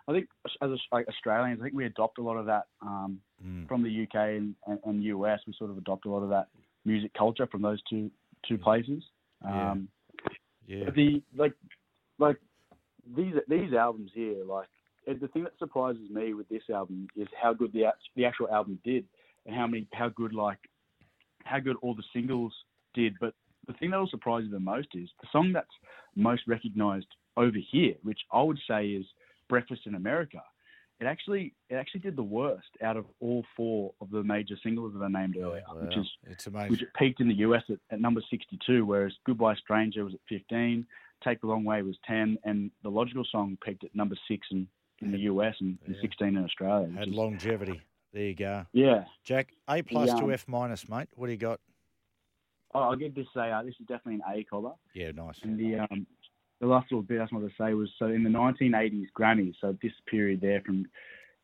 [0.06, 0.28] I think
[0.60, 3.20] as Australians, I think we adopt a lot of that um,
[3.66, 5.40] from the UK and, and, and US.
[5.46, 6.48] We sort of adopt a lot of that
[6.84, 8.10] music culture from those two
[8.46, 9.02] two places.
[9.44, 9.88] Um,
[10.66, 10.84] Yeah.
[10.86, 11.54] but The like
[12.18, 12.36] like
[13.16, 14.68] these these albums here, like
[15.06, 17.84] the thing that surprises me with this album is how good the
[18.16, 19.04] the actual album did,
[19.46, 20.58] and how many how good like
[21.44, 22.52] how good all the singles
[22.94, 23.14] did.
[23.20, 23.34] But
[23.66, 25.66] the thing that will surprise you the most is the song that's
[26.14, 27.06] most recognised
[27.36, 29.06] over here, which I would say is
[29.48, 30.42] "Breakfast in America."
[31.00, 34.94] It actually it actually did the worst out of all four of the major singles
[34.94, 36.70] that I named earlier, which is It's amazing.
[36.70, 40.20] which it peaked in the US at, at number 62, whereas Goodbye Stranger was at
[40.28, 40.86] 15,
[41.22, 44.68] Take the Long Way was 10, and the Logical Song peaked at number six in,
[45.00, 46.88] in the US and, and 16 in Australia.
[46.96, 47.80] Had is- longevity.
[48.12, 48.64] There you go.
[48.72, 49.06] Yeah.
[49.24, 51.08] Jack, A plus The, to um, F minus, mate.
[51.16, 51.58] What do you got?
[52.72, 54.72] Oh, I'll give this a, uh, this is definitely an A collar.
[54.94, 55.40] Yeah, nice.
[55.42, 56.06] And the um,
[56.64, 59.54] the last little bit I just wanted to say was so in the 1980s Grammys,
[59.60, 60.86] so this period there from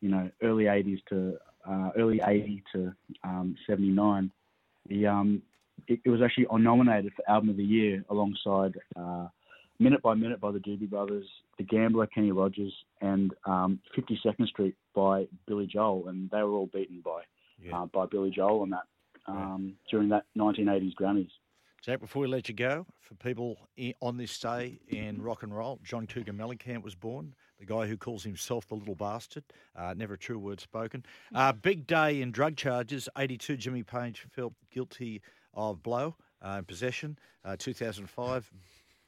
[0.01, 1.37] you know early 80s to
[1.69, 4.31] uh, early 80 to um, 79,
[4.89, 5.43] the um,
[5.87, 9.27] it, it was actually nominated for Album of the Year alongside uh,
[9.77, 11.27] Minute by Minute by the Doobie Brothers,
[11.59, 16.67] The Gambler Kenny Rogers, and um, 52nd Street by Billy Joel, and they were all
[16.73, 17.21] beaten by
[17.71, 18.87] uh, by Billy Joel on that
[19.27, 21.29] um, during that 1980s Grammys.
[21.81, 23.57] Jack, before we let you go, for people
[24.03, 27.97] on this day in rock and roll, John Cougar Mellencamp was born, the guy who
[27.97, 29.43] calls himself the little bastard.
[29.75, 31.03] Uh, never a true word spoken.
[31.33, 33.09] Uh, big day in drug charges.
[33.17, 35.23] 82, Jimmy Page felt guilty
[35.55, 37.17] of blow uh, and possession.
[37.43, 38.51] Uh, 2005,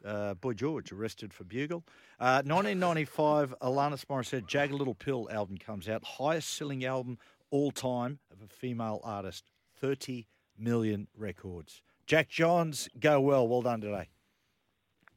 [0.04, 1.84] uh, Boy George arrested for bugle.
[2.20, 6.04] Uh, 1995, Alanis Morissette, Jagged Little Pill album comes out.
[6.04, 7.20] Highest selling album
[7.52, 9.52] all time of a female artist.
[9.80, 10.26] 30
[10.58, 11.84] million records.
[12.06, 13.48] Jack Johns, go well.
[13.48, 14.10] Well done today.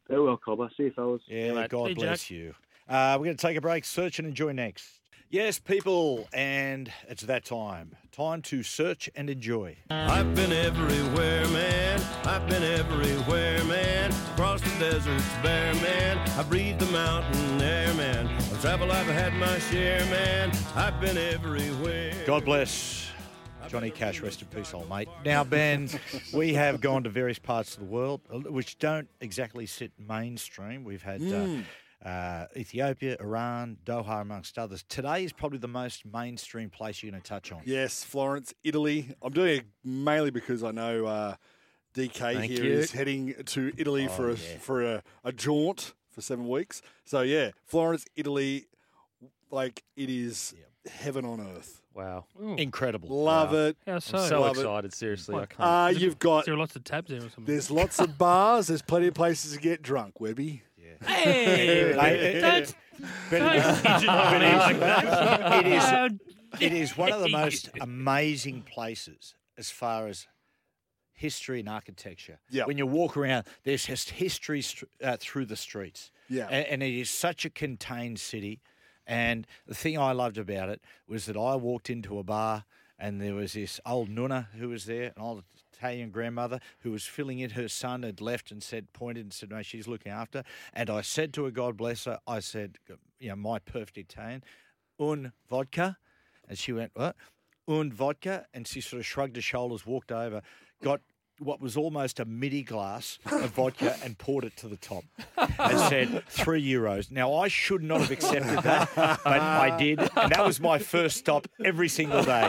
[0.09, 0.71] Very well, Cobber.
[0.77, 1.23] See you, fellas.
[1.27, 2.55] Yeah, God bless you.
[2.89, 3.85] Uh, we're going to take a break.
[3.85, 5.01] Search and enjoy next.
[5.29, 7.97] Yes, people, and it's that time.
[8.13, 9.77] Time to search and enjoy.
[9.91, 12.01] I've been everywhere, man.
[12.25, 14.13] I've been everywhere, man.
[14.35, 16.19] Across the deserts bare, man.
[16.39, 18.27] I breathe the mountain air, man.
[18.27, 20.53] Of travel I've had my share, man.
[20.77, 22.15] I've been everywhere.
[22.25, 23.06] God bless
[23.69, 24.21] Johnny Cash.
[24.21, 25.09] Rest in peace, old mate.
[25.25, 25.89] Now, Ben,
[26.35, 30.85] we have gone to various parts of the world uh, which don't exactly sit mainstream.
[30.85, 31.21] We've had.
[31.21, 31.61] Mm.
[31.61, 31.63] Uh,
[32.05, 34.85] uh, Ethiopia, Iran, Doha, amongst others.
[34.89, 37.63] Today is probably the most mainstream place you're going to touch on.
[37.65, 39.09] Yes, Florence, Italy.
[39.23, 41.35] I'm doing it mainly because I know uh,
[41.95, 42.73] DK Thank here you.
[42.75, 44.59] is heading to Italy Oh, for a, yeah.
[44.61, 46.81] for a, a jaunt for seven weeks.
[47.07, 48.67] So yeah, Florence, Italy.
[49.51, 50.55] Like it is,
[50.91, 51.81] heaven on earth.
[51.97, 52.27] Wow.
[52.59, 53.09] Incredible.
[53.09, 53.59] Love Wow.
[53.59, 53.77] it.
[53.87, 54.19] How I'm so?
[54.29, 54.61] so Love it.
[54.61, 54.93] excited.
[54.95, 55.61] Seriously, I can't.
[55.97, 57.45] Uh, you've got Is there lots of tabs there or something?
[57.47, 58.67] there's lots of bars.
[58.67, 60.63] There's plenty of places to get drunk, Webby.
[61.05, 62.75] Hey, Hey, don't,
[63.31, 65.57] But don't it- pigeonhole but me it is- like that.
[65.67, 65.83] It is.
[65.85, 66.09] How
[66.61, 70.27] It is one of the most amazing places as far as
[71.13, 72.39] history and architecture.
[72.51, 72.65] Yeah.
[72.65, 74.63] When you walk around, there's just history
[75.03, 76.11] uh, through the streets.
[76.29, 76.47] Yeah.
[76.49, 78.61] A- And, it is such a contained city.
[79.07, 82.65] And the thing I loved about it was that I walked into a bar
[82.99, 87.05] and there was this old nuna who was there, an old Italian grandmother who was
[87.05, 87.51] filling in.
[87.51, 90.43] Her son had left and said, pointed and said, no, she's looking after.
[90.73, 92.79] And I said to her, God bless her, I said,
[93.21, 94.43] you know, my perfect Italian,
[94.99, 95.99] un vodka.
[96.49, 97.17] And she went, what?
[97.69, 98.47] Un vodka.
[98.55, 100.43] And she sort of shrugged her shoulders, walked over,
[100.83, 101.01] got
[101.39, 105.05] what was almost a midi glass of vodka and poured it to the top
[105.37, 107.11] and said, three euros.
[107.11, 110.01] Now, I should not have accepted that, but I did.
[110.01, 112.43] And that was my first stop every single day.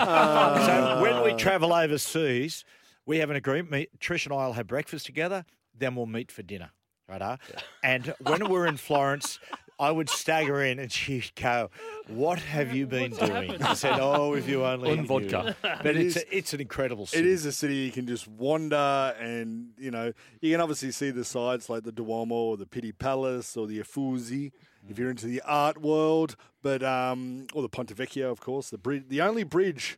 [0.65, 2.63] So when we travel overseas,
[3.05, 3.89] we have an agreement.
[3.99, 5.45] Trish and I will have breakfast together,
[5.77, 6.71] then we'll meet for dinner.
[7.09, 7.37] Right?
[7.83, 9.39] And when we're in Florence,
[9.79, 11.69] I would stagger in and she'd go,
[12.07, 13.49] What have you been What's doing?
[13.49, 13.63] happened?
[13.63, 15.55] I said, Oh, if you only Un knew." vodka.
[15.61, 17.23] But It it's, is- a, it's an incredible city.
[17.27, 18.75] It is a city you can just wander,
[19.19, 22.91] and you know you can obviously see the sides like the Duomo or the Pitti
[22.97, 24.51] Palace or the Uffizi
[24.89, 26.35] if you're into the art world.
[26.63, 29.97] But um, or the Ponte Vecchio, of course, the bridge, the only bridge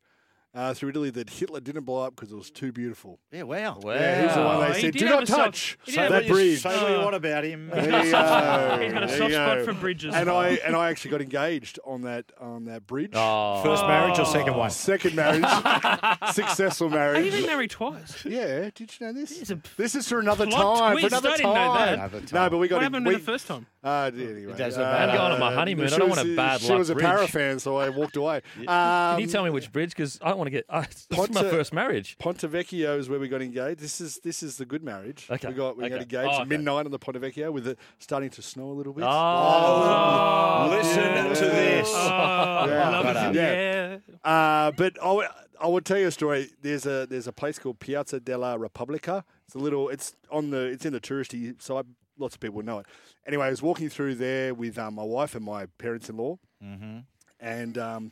[0.55, 3.19] uh, through Italy that Hitler didn't blow up because it was too beautiful.
[3.31, 3.79] Yeah, wow.
[3.85, 5.91] Yeah, he's the one they he said, did "Do have not a soft- touch he
[5.91, 7.69] did have what that you- bridge." Say what you want about him.
[7.69, 8.01] There you go.
[8.03, 9.65] He's got a There soft you spot go.
[9.65, 10.15] for bridges.
[10.15, 13.11] And I and I actually got engaged on that on that bridge.
[13.13, 13.61] Oh.
[13.63, 14.69] First marriage or second one?
[14.71, 15.43] Second marriage,
[16.33, 17.17] successful marriage.
[17.17, 17.43] Have you marriage.
[17.45, 18.25] been married twice?
[18.25, 19.39] Yeah, did you know this?
[19.41, 20.95] It's a This is for another plot time.
[20.95, 21.13] For twist.
[21.13, 21.77] another I didn't know time.
[21.85, 21.93] that.
[21.93, 22.51] Another No, time.
[22.51, 23.65] but we got What it- happened we, the first time?
[23.81, 25.11] Uh, anyway, It doesn't uh, matter.
[25.13, 25.85] I'm going on my honeymoon.
[25.85, 27.05] I she don't was- want a bad She luck was a bridge.
[27.05, 28.41] para fan, so I walked away.
[28.57, 29.91] Um, Can you tell me which bridge?
[29.91, 30.65] Because I want to get.
[30.69, 32.17] Uh, this is my first marriage.
[32.19, 33.79] Ponte Vecchio is where we got engaged.
[33.79, 35.27] This is this is the good marriage.
[35.29, 36.49] Okay, We got we got engaged Oh, at okay.
[36.49, 39.03] midnight on the Ponte Vecchio with it starting to snow a little bit.
[39.07, 41.89] Oh, Listen to this.
[41.93, 43.23] Oh, Yeah, love but, it.
[43.25, 43.97] uh, yeah.
[44.23, 45.27] Uh, but I would-
[45.61, 46.49] I would tell you a story.
[46.61, 49.25] There's a there's a place called Piazza della Repubblica.
[49.45, 49.89] It's a little.
[49.89, 50.59] It's on the.
[50.67, 51.85] It's in the touristy side.
[52.17, 52.85] Lots of people know it.
[53.27, 56.99] Anyway, I was walking through there with um, my wife and my parents-in-law, Mm-hmm.
[57.41, 58.11] and um,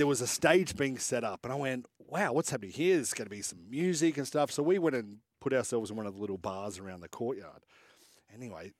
[0.00, 2.96] there was a stage being set up, and I went, "Wow, what's happening here?
[2.96, 5.96] There's going to be some music and stuff." So we went and put ourselves in
[5.96, 7.66] one of the little bars around the courtyard.
[8.34, 8.72] Anyway,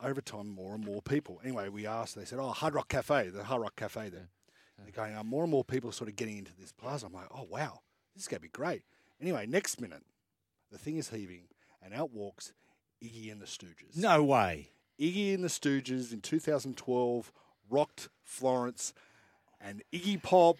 [0.00, 1.42] over time, more and more people.
[1.44, 2.14] Anyway, we asked.
[2.14, 4.30] They said, "Oh, Hard Rock Cafe, the Hard Rock Cafe." There,
[4.78, 5.14] they're going.
[5.14, 7.04] Uh, more and more people are sort of getting into this plaza.
[7.04, 7.80] I'm like, "Oh wow,
[8.14, 8.82] this is going to be great."
[9.20, 10.04] Anyway, next minute,
[10.70, 11.48] the thing is heaving,
[11.82, 12.54] and out walks
[13.04, 13.94] Iggy and the Stooges.
[13.94, 14.70] No way.
[14.98, 17.30] Iggy and the Stooges in 2012
[17.68, 18.94] rocked Florence,
[19.62, 20.58] and Iggy Pop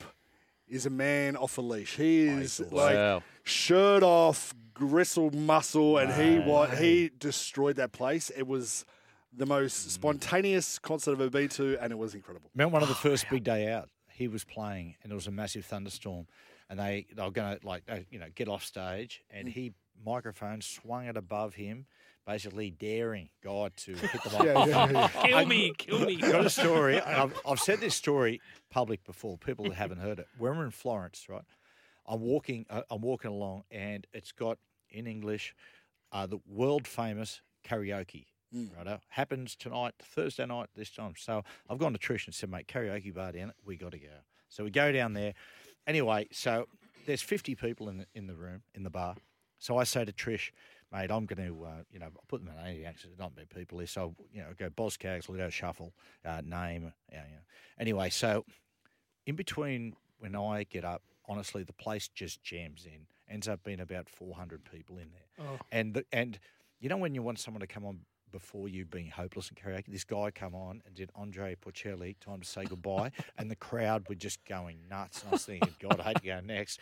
[0.69, 1.97] is a man off a leash.
[1.97, 3.23] He is like Wow.
[3.43, 8.31] shirt off, gristle muscle, and he what he destroyed that place.
[8.31, 8.85] It was
[9.35, 12.51] the most spontaneous concert I've ever been to, and it was incredible.
[12.55, 15.31] Remember one of the first big day out, he was playing and there was a
[15.31, 16.27] massive thunderstorm
[16.69, 19.73] and they, they were going to like, uh, you know, get off stage and he
[20.05, 21.87] microphone swung it above him,
[22.27, 24.47] basically daring God to hit the button.
[24.47, 25.09] Yeah, yeah, yeah.
[25.27, 26.17] Kill me, kill me.
[26.17, 27.01] Got a story.
[27.01, 28.41] I've, I've said this story
[28.71, 29.39] public before.
[29.39, 30.27] People that haven't heard it.
[30.39, 31.43] When we're in Florence, right?
[32.07, 32.67] I'm walking.
[32.71, 34.59] Uh, I'm walking along, and it's got
[34.91, 35.55] in English
[36.13, 38.27] uh, the world famous karaoke.
[38.77, 41.15] Right, happens tonight, Thursday night, this time.
[41.17, 43.53] So I've gone to Trish and said, "Mate, karaoke bar down.
[43.65, 44.09] We got to go."
[44.51, 45.33] So we go down there.
[45.87, 46.67] Anyway, so
[47.07, 49.17] there's 50 people in the, in the room in the bar.
[49.59, 50.51] So I say to Trish,
[50.93, 53.47] mate, I'm going to, uh, you know, I'll put them in 80 accents, not many
[53.47, 53.87] people here.
[53.87, 55.93] So, you know, go Boz Scaggs, Lido Shuffle,
[56.25, 56.93] uh, name.
[57.79, 58.45] Anyway, so
[59.27, 63.07] in between when I get up, honestly, the place just jams in.
[63.29, 65.47] Ends up being about 400 people in there.
[65.47, 65.59] Oh.
[65.71, 66.39] And, the, and
[66.81, 68.01] you know when you want someone to come on
[68.31, 72.41] before you being hopeless in karaoke, this guy come on and did Andre Porcelli, Time
[72.41, 75.23] to Say Goodbye, and the crowd were just going nuts.
[75.23, 76.81] And I was thinking, God, I hate to go next.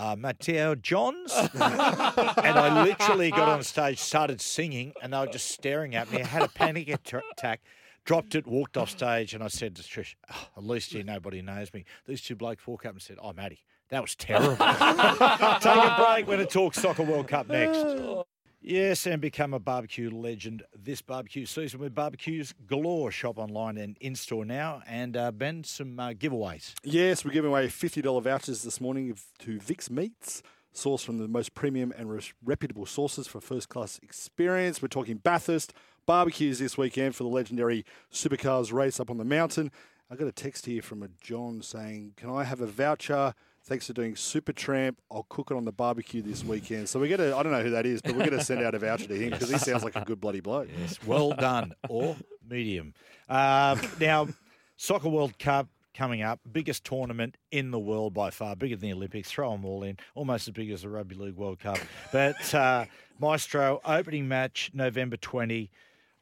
[0.00, 1.30] Uh, Matteo Johns.
[1.52, 6.22] and I literally got on stage, started singing, and they were just staring at me.
[6.22, 7.60] I had a panic attack,
[8.06, 11.42] dropped it, walked off stage, and I said to Trish, oh, at least here nobody
[11.42, 11.84] knows me.
[12.06, 14.56] These two blokes walk up and said, Oh, Matty, that was terrible.
[14.56, 16.26] Take a break.
[16.26, 17.84] We're going to talk Soccer World Cup next.
[18.62, 23.10] Yes, and become a barbecue legend this barbecue season with barbecues galore.
[23.10, 24.82] Shop online and in store now.
[24.86, 26.74] And uh, Ben, some uh, giveaways.
[26.84, 30.42] Yes, we're giving away $50 vouchers this morning to Vix Meats,
[30.74, 34.82] sourced from the most premium and reputable sources for first class experience.
[34.82, 35.72] We're talking Bathurst
[36.04, 39.72] barbecues this weekend for the legendary Supercars race up on the mountain.
[40.10, 43.32] I got a text here from a John saying, "Can I have a voucher?
[43.64, 44.96] Thanks for doing Supertramp.
[45.12, 47.62] I'll cook it on the barbecue this weekend." So we get to I don't know
[47.62, 49.58] who that is, but we're going to send out a voucher to him because he
[49.58, 50.68] sounds like a good bloody bloke.
[50.80, 52.16] Yes, well done or
[52.48, 52.94] medium.
[53.28, 54.28] Um, now,
[54.76, 58.94] Soccer World Cup coming up, biggest tournament in the world by far, bigger than the
[58.94, 59.30] Olympics.
[59.30, 61.78] Throw them all in, almost as big as the Rugby League World Cup.
[62.12, 62.86] But uh,
[63.18, 65.70] Maestro opening match November twenty.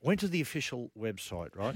[0.01, 1.74] Went to the official website, right?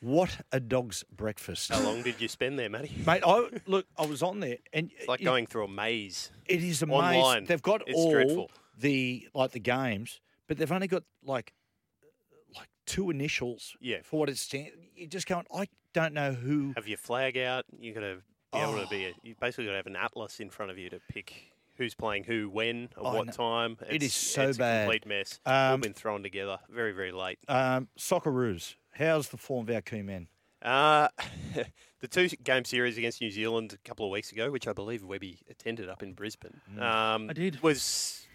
[0.00, 1.70] What a dog's breakfast!
[1.70, 2.90] How long did you spend there, Matty?
[3.06, 3.22] mate?
[3.24, 6.30] I look, I was on there, and It's like it- going through a maze.
[6.46, 7.20] It is amazing.
[7.20, 7.44] Online.
[7.44, 8.50] They've got It's all dreadful.
[8.78, 11.52] the like the games, but they've only got like
[12.56, 13.76] like two initials.
[13.80, 13.98] Yeah.
[14.02, 15.44] For what it stands, you just going.
[15.54, 16.72] I don't know who.
[16.76, 17.66] Have your flag out.
[17.78, 18.22] You're going to
[18.52, 18.82] be able Oh.
[18.84, 19.04] to be.
[19.04, 19.12] A, oh.
[19.22, 22.24] you basically got to have an atlas in front of you to pick who's playing
[22.24, 23.32] who, when, at I what know.
[23.32, 23.78] time.
[23.88, 24.82] It is It's- so it's bad.
[24.82, 25.40] A complete mess.
[25.46, 27.38] all Um, been thrown together very, very late.
[27.48, 28.76] Um, Socceroos.
[28.92, 30.28] How's the form of our key men?
[30.62, 31.08] Uh,
[32.00, 35.02] the two game series against New Zealand a couple of weeks ago, which I believe
[35.02, 36.82] Webby attended up in Brisbane, Mm.
[36.82, 37.62] um, I did.
[37.62, 38.26] was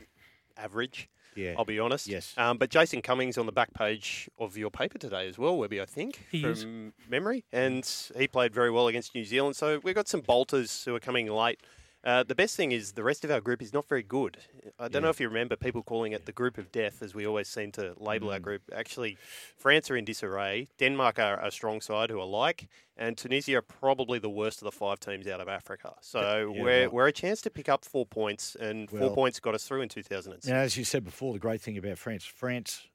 [0.57, 1.09] average.
[1.35, 1.55] Yeah.
[1.57, 2.07] I'll be honest.
[2.07, 2.34] Yes.
[2.38, 5.81] Um, but Jason Cummings on the back page of your paper today as well, Webby,
[5.81, 6.65] I think, He from is.
[7.09, 7.85] memory, and
[8.17, 9.57] he played very well against New Zealand.
[9.57, 11.59] So we've got some bolters who are coming late.
[12.06, 14.38] Uh, the best thing is the rest of our group is not very good.
[14.77, 17.26] I don't know if you remember people calling it the group of death, as we
[17.26, 18.34] always seem to label Mm.
[18.34, 18.61] our group.
[18.72, 19.18] Actually,
[19.57, 20.68] France are in disarray.
[20.77, 24.65] Denmark are a strong side who are like, and Tunisia are probably the worst of
[24.65, 25.95] the five teams out of Africa.
[26.02, 26.19] So
[26.53, 29.40] Yeah, we're, well- we're a chance to pick up four points, and Well- four points
[29.40, 30.45] got us through in 2006.
[30.48, 32.88] Now, as you said before, the great thing about France, France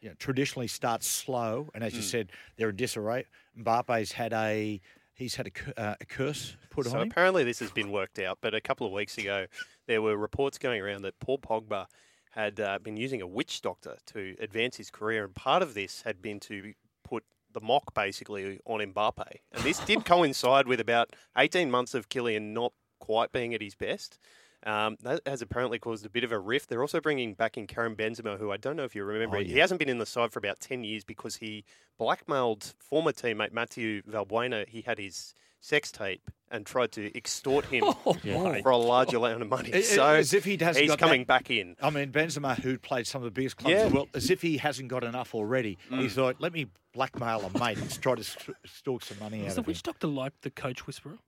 [0.00, 2.10] you know, traditionally starts slow, and as you Mm.
[2.10, 3.26] said, they're in disarray.
[3.56, 4.80] Mbappe's had a
[5.20, 7.08] he's had a, uh, a curse put so on him.
[7.08, 8.38] So apparently this has been worked out.
[8.40, 9.46] But a couple of weeks ago,
[9.86, 11.86] there were reports going around that Paul Pogba
[12.32, 16.02] had uh, been using a witch doctor to advance his career, and part of this
[16.02, 16.72] had been to
[17.04, 19.26] put the mock basically on Mbappe.
[19.52, 23.74] And this did coincide with about 18 months of Kylian not quite being at his
[23.74, 24.18] best.
[24.64, 26.68] Um, that has apparently caused a bit of a rift.
[26.68, 29.38] They're also bringing back in Karim Benzema, who I don't know if you remember.
[29.38, 31.64] Oh, He hasn't been in the side for about 10 years because he
[31.98, 34.68] blackmailed former teammate Mathieu Valbuena.
[34.68, 37.84] He had his sex tape and tried to extort him
[38.24, 38.60] Yeah.
[38.62, 39.70] for a large amount of money.
[39.74, 41.76] I- I- So as if he hasn't he's got coming that- back in.
[41.82, 43.84] I mean, Benzema, who played some of the biggest clubs Yeah.
[43.84, 45.78] in the world, as if he hasn't got enough already.
[45.88, 46.10] He Mm.
[46.10, 49.54] thought, let me blackmail a mate and try to st- stalk some money Is out
[49.54, 49.70] the of him.
[49.70, 51.18] witch doctor like the coach whisperer?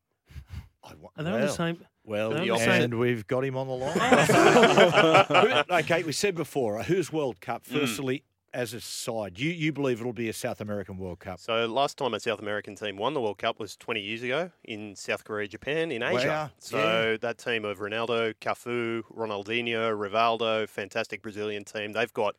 [0.84, 1.78] I wa- Are they on the same?
[2.04, 5.66] Well, they're on the same- and we've got him on the line.
[5.82, 7.64] Okay, we said before, who's World Cup?
[7.66, 7.80] Mm.
[7.80, 11.40] Firstly, as a side, you you believe it'll be a South American World Cup?
[11.40, 14.50] So last time a South American team won the World Cup was 20 years ago
[14.64, 16.26] in South Korea, Japan, in Asia.
[16.28, 16.76] Wow, So
[17.12, 17.16] yeah.
[17.22, 21.92] that team of Ronaldo, Cafu, Ronaldinho, Rivaldo, fantastic Brazilian team.
[21.92, 22.34] They've got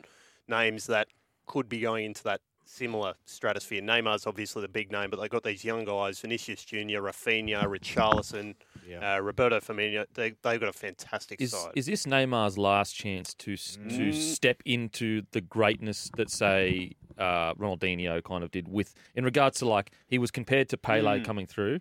[0.48, 1.08] names that
[1.48, 2.42] could be going into that
[2.74, 3.82] similar stratosphere.
[3.82, 8.56] Neymar's obviously the big name, but they've got these young guys, Vinicius Junior, Raphinha, Richarlison,
[9.02, 10.06] uh, Roberto Firmino.
[10.14, 11.72] They, they've got a fantastic Is, side.
[11.76, 14.14] is this Neymar's last chance to s to Mm.
[14.14, 19.66] step into the greatness that say uh, Ronaldinho kind of did with in regards to
[19.68, 21.26] like he was compared to Pele Mm.
[21.26, 21.80] coming through?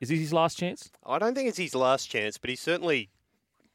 [0.00, 0.90] Is this his last chance?
[1.06, 3.10] I don't think it's his last chance, but he's certainly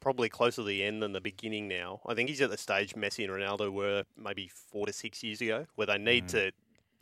[0.00, 2.00] probably closer to the end than the beginning now.
[2.06, 5.40] I think he's at the stage Messi and Ronaldo were maybe four to six years
[5.40, 6.52] ago, where they need to.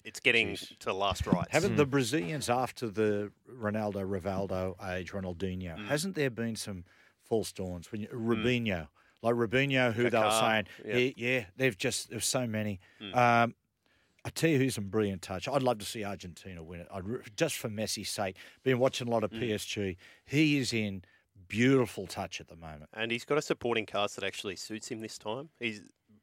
[0.05, 1.49] It's getting to last rites.
[1.51, 5.77] Haven't the Brazilians after the Ronaldo, Rivaldo age, Ronaldinho?
[5.77, 5.87] Mm.
[5.87, 6.85] Hasn't there been some
[7.25, 7.93] false dawns?
[7.93, 8.89] When you, Robinho,
[9.23, 10.97] like Robinho, who they were Kaká, saying, yeah.
[10.97, 11.11] yeah.
[11.39, 12.81] yeah, they've just there's so many.
[13.03, 13.15] Mm.
[13.17, 13.55] Um,
[14.25, 15.47] I tell you who's a brilliant touch.
[15.49, 16.89] I'd love to see Argentina win it.
[16.93, 18.37] I'd, re- just for Messi's sake.
[18.63, 19.43] Been watching a lot of Mm.
[19.43, 19.97] PSG.
[20.25, 21.03] He is in
[21.47, 22.91] beautiful touch at the moment.
[22.95, 25.51] and he's got a supporting cast that actually suits him this time.
[25.61, 25.83] He's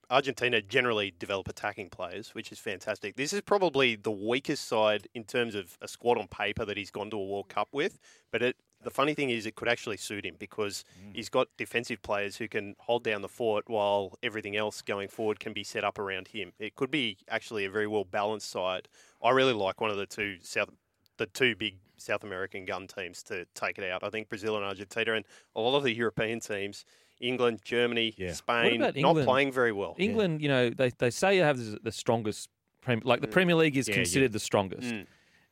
[0.10, 3.16] Argentina generally develop attacking players, which is fantastic.
[3.16, 6.92] This is probably the weakest side in terms of a squad on paper that he's
[6.92, 8.00] gone to a World Cup with.
[8.32, 11.16] But it, the funny thing is, it could actually suit him because mm.
[11.16, 15.40] he's got defensive players who can hold down the fort while everything else going forward
[15.40, 16.54] can be set up around him.
[16.60, 18.88] It could be actually a very well balanced side.
[19.24, 20.70] I really like one of the two South,
[21.18, 24.04] the two big South American gun teams to take it out.
[24.04, 26.86] I think Brazil and Argentina, and a lot of the European teams.
[27.22, 29.96] England, Germany, What Spain, about not playing very well.
[29.98, 32.50] England, you know, they, they say you have the the strongest,
[32.82, 34.02] prem, like the Premier League is Yeah, yeah.
[34.02, 35.06] considered the strongest, Mm.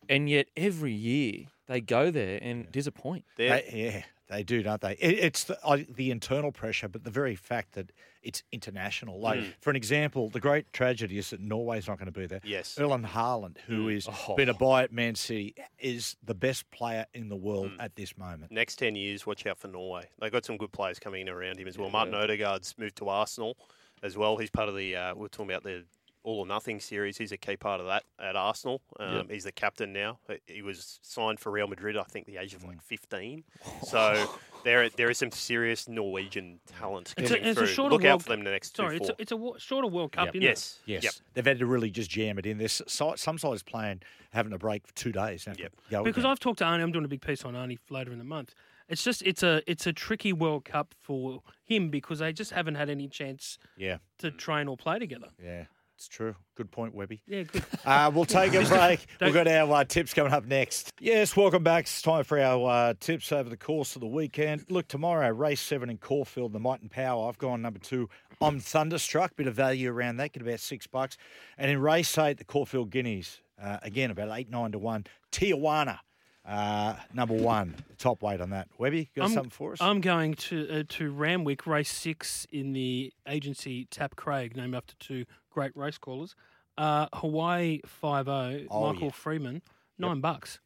[0.10, 3.24] and yet every year they go there and disappoint.
[3.38, 4.04] They, yeah,
[4.34, 4.94] they do, don't they?
[4.94, 7.92] It, it's the, I, the internal pressure, but the very fact that
[8.22, 9.20] it's international.
[9.20, 9.54] Like, Mm.
[9.62, 12.40] for an example, the great tragedy is that Norway's not going to be there.
[12.44, 12.78] Yes.
[12.80, 13.96] Erling Haaland, who Mm.
[13.98, 14.36] is Oh.
[14.36, 17.84] been a buy at Man City, is the best player in the world Mm.
[17.84, 18.52] at this moment.
[18.52, 20.10] Next 10 years, watch out for Norway.
[20.20, 21.90] They've got some good players coming in around him as well.
[21.90, 23.58] Martin Odegaard's moved to Arsenal
[24.02, 24.38] as well.
[24.38, 25.86] He's part of the, uh, we're talking about the
[26.24, 27.18] all or nothing series.
[27.18, 28.82] He's a key part of that at Arsenal.
[29.00, 29.32] Um, Yep.
[29.32, 30.20] He's the captain now.
[30.28, 32.84] He- He was signed for Real Madrid, I think, the age of like Mm.
[32.84, 33.44] 15.
[33.86, 34.30] So
[34.64, 37.74] there, there is some serious Norwegian talent It's a, coming it's a through.
[37.74, 39.60] shorter Look World out for them in the next Sorry, two, it's a, it's a
[39.60, 40.36] shorter World Cup, Yep.
[40.36, 40.80] isn't Yes.
[40.88, 40.92] it?
[40.92, 41.14] Yes, Yep.
[41.34, 42.58] they've had to really just jam it in.
[42.58, 44.02] There's some sides playing
[44.32, 45.46] having a break for two days.
[45.46, 46.26] Have to Because again.
[46.26, 48.56] I've talked to Arnie, I'm doing a big piece on Arnie later in the month.
[48.90, 52.76] It's just it's a it's a tricky World Cup for him because they just haven't
[52.76, 55.30] had any chance yeah, to train or play together.
[55.42, 56.36] yeah, it's true.
[56.56, 57.22] Good point, Webby.
[57.28, 57.64] Yeah, good.
[57.86, 59.06] Uh, we'll take a break.
[59.20, 60.92] We've got our uh, tips coming up next.
[61.02, 61.84] Yes, welcome back.
[61.84, 64.66] It's time for our uh, tips over the course of the weekend.
[64.70, 67.28] Look, tomorrow, race seven in Caulfield, the Might and Power.
[67.28, 68.10] I've gone number two.
[68.42, 69.36] I'm Thunderstruck.
[69.36, 71.18] Bit of value around that, get about six bucks.
[71.58, 75.06] And in race eight, the Caulfield Guineas, uh, again, about eight, nine to one.
[75.32, 76.00] Tijuana,
[76.46, 77.76] uh, number one.
[77.98, 78.68] Top weight on that.
[78.78, 79.82] Webby, got I'm, something for us?
[79.82, 84.96] I'm going to uh, to Randwick race six in the agency Tapp Craig, named after
[85.00, 86.36] two great race callers.
[86.78, 88.66] Uh, Hawaii five zero.
[88.70, 89.12] Oh, Michael yeah.
[89.12, 89.62] Freeman,
[89.98, 90.60] nine bucks.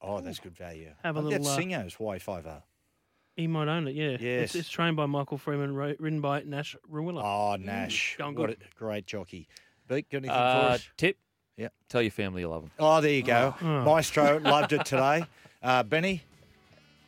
[0.00, 0.90] oh, that's good value.
[1.04, 2.62] Have a Oh, little, That's uh, Singo's Y5R.
[3.36, 3.94] He might own it.
[3.94, 4.16] Yeah.
[4.20, 4.44] Yes.
[4.46, 7.22] It's, it's trained by Michael Freeman, ro- ridden by Nash Rawiller.
[7.24, 8.16] Oh, Nash.
[8.18, 9.48] Going What a great jockey.
[9.88, 10.88] Beat, got anything for Uh, us?
[10.96, 11.16] tip.
[11.56, 11.68] Yeah.
[11.88, 12.70] Tell your family you love them.
[12.78, 13.54] Oh, there you go.
[13.62, 13.82] Oh.
[13.84, 15.24] Maestro loved it today.
[15.62, 16.22] Uh, Benny,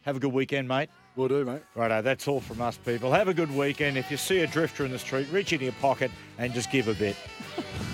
[0.03, 0.89] have a good weekend, mate.
[1.17, 1.63] Will do, mate.
[1.77, 3.13] Righto, that's all from us, people.
[3.13, 3.97] Have a good weekend.
[3.97, 6.89] If you see a drifter in the street, reach in your pocket and just give
[6.89, 7.17] a bit.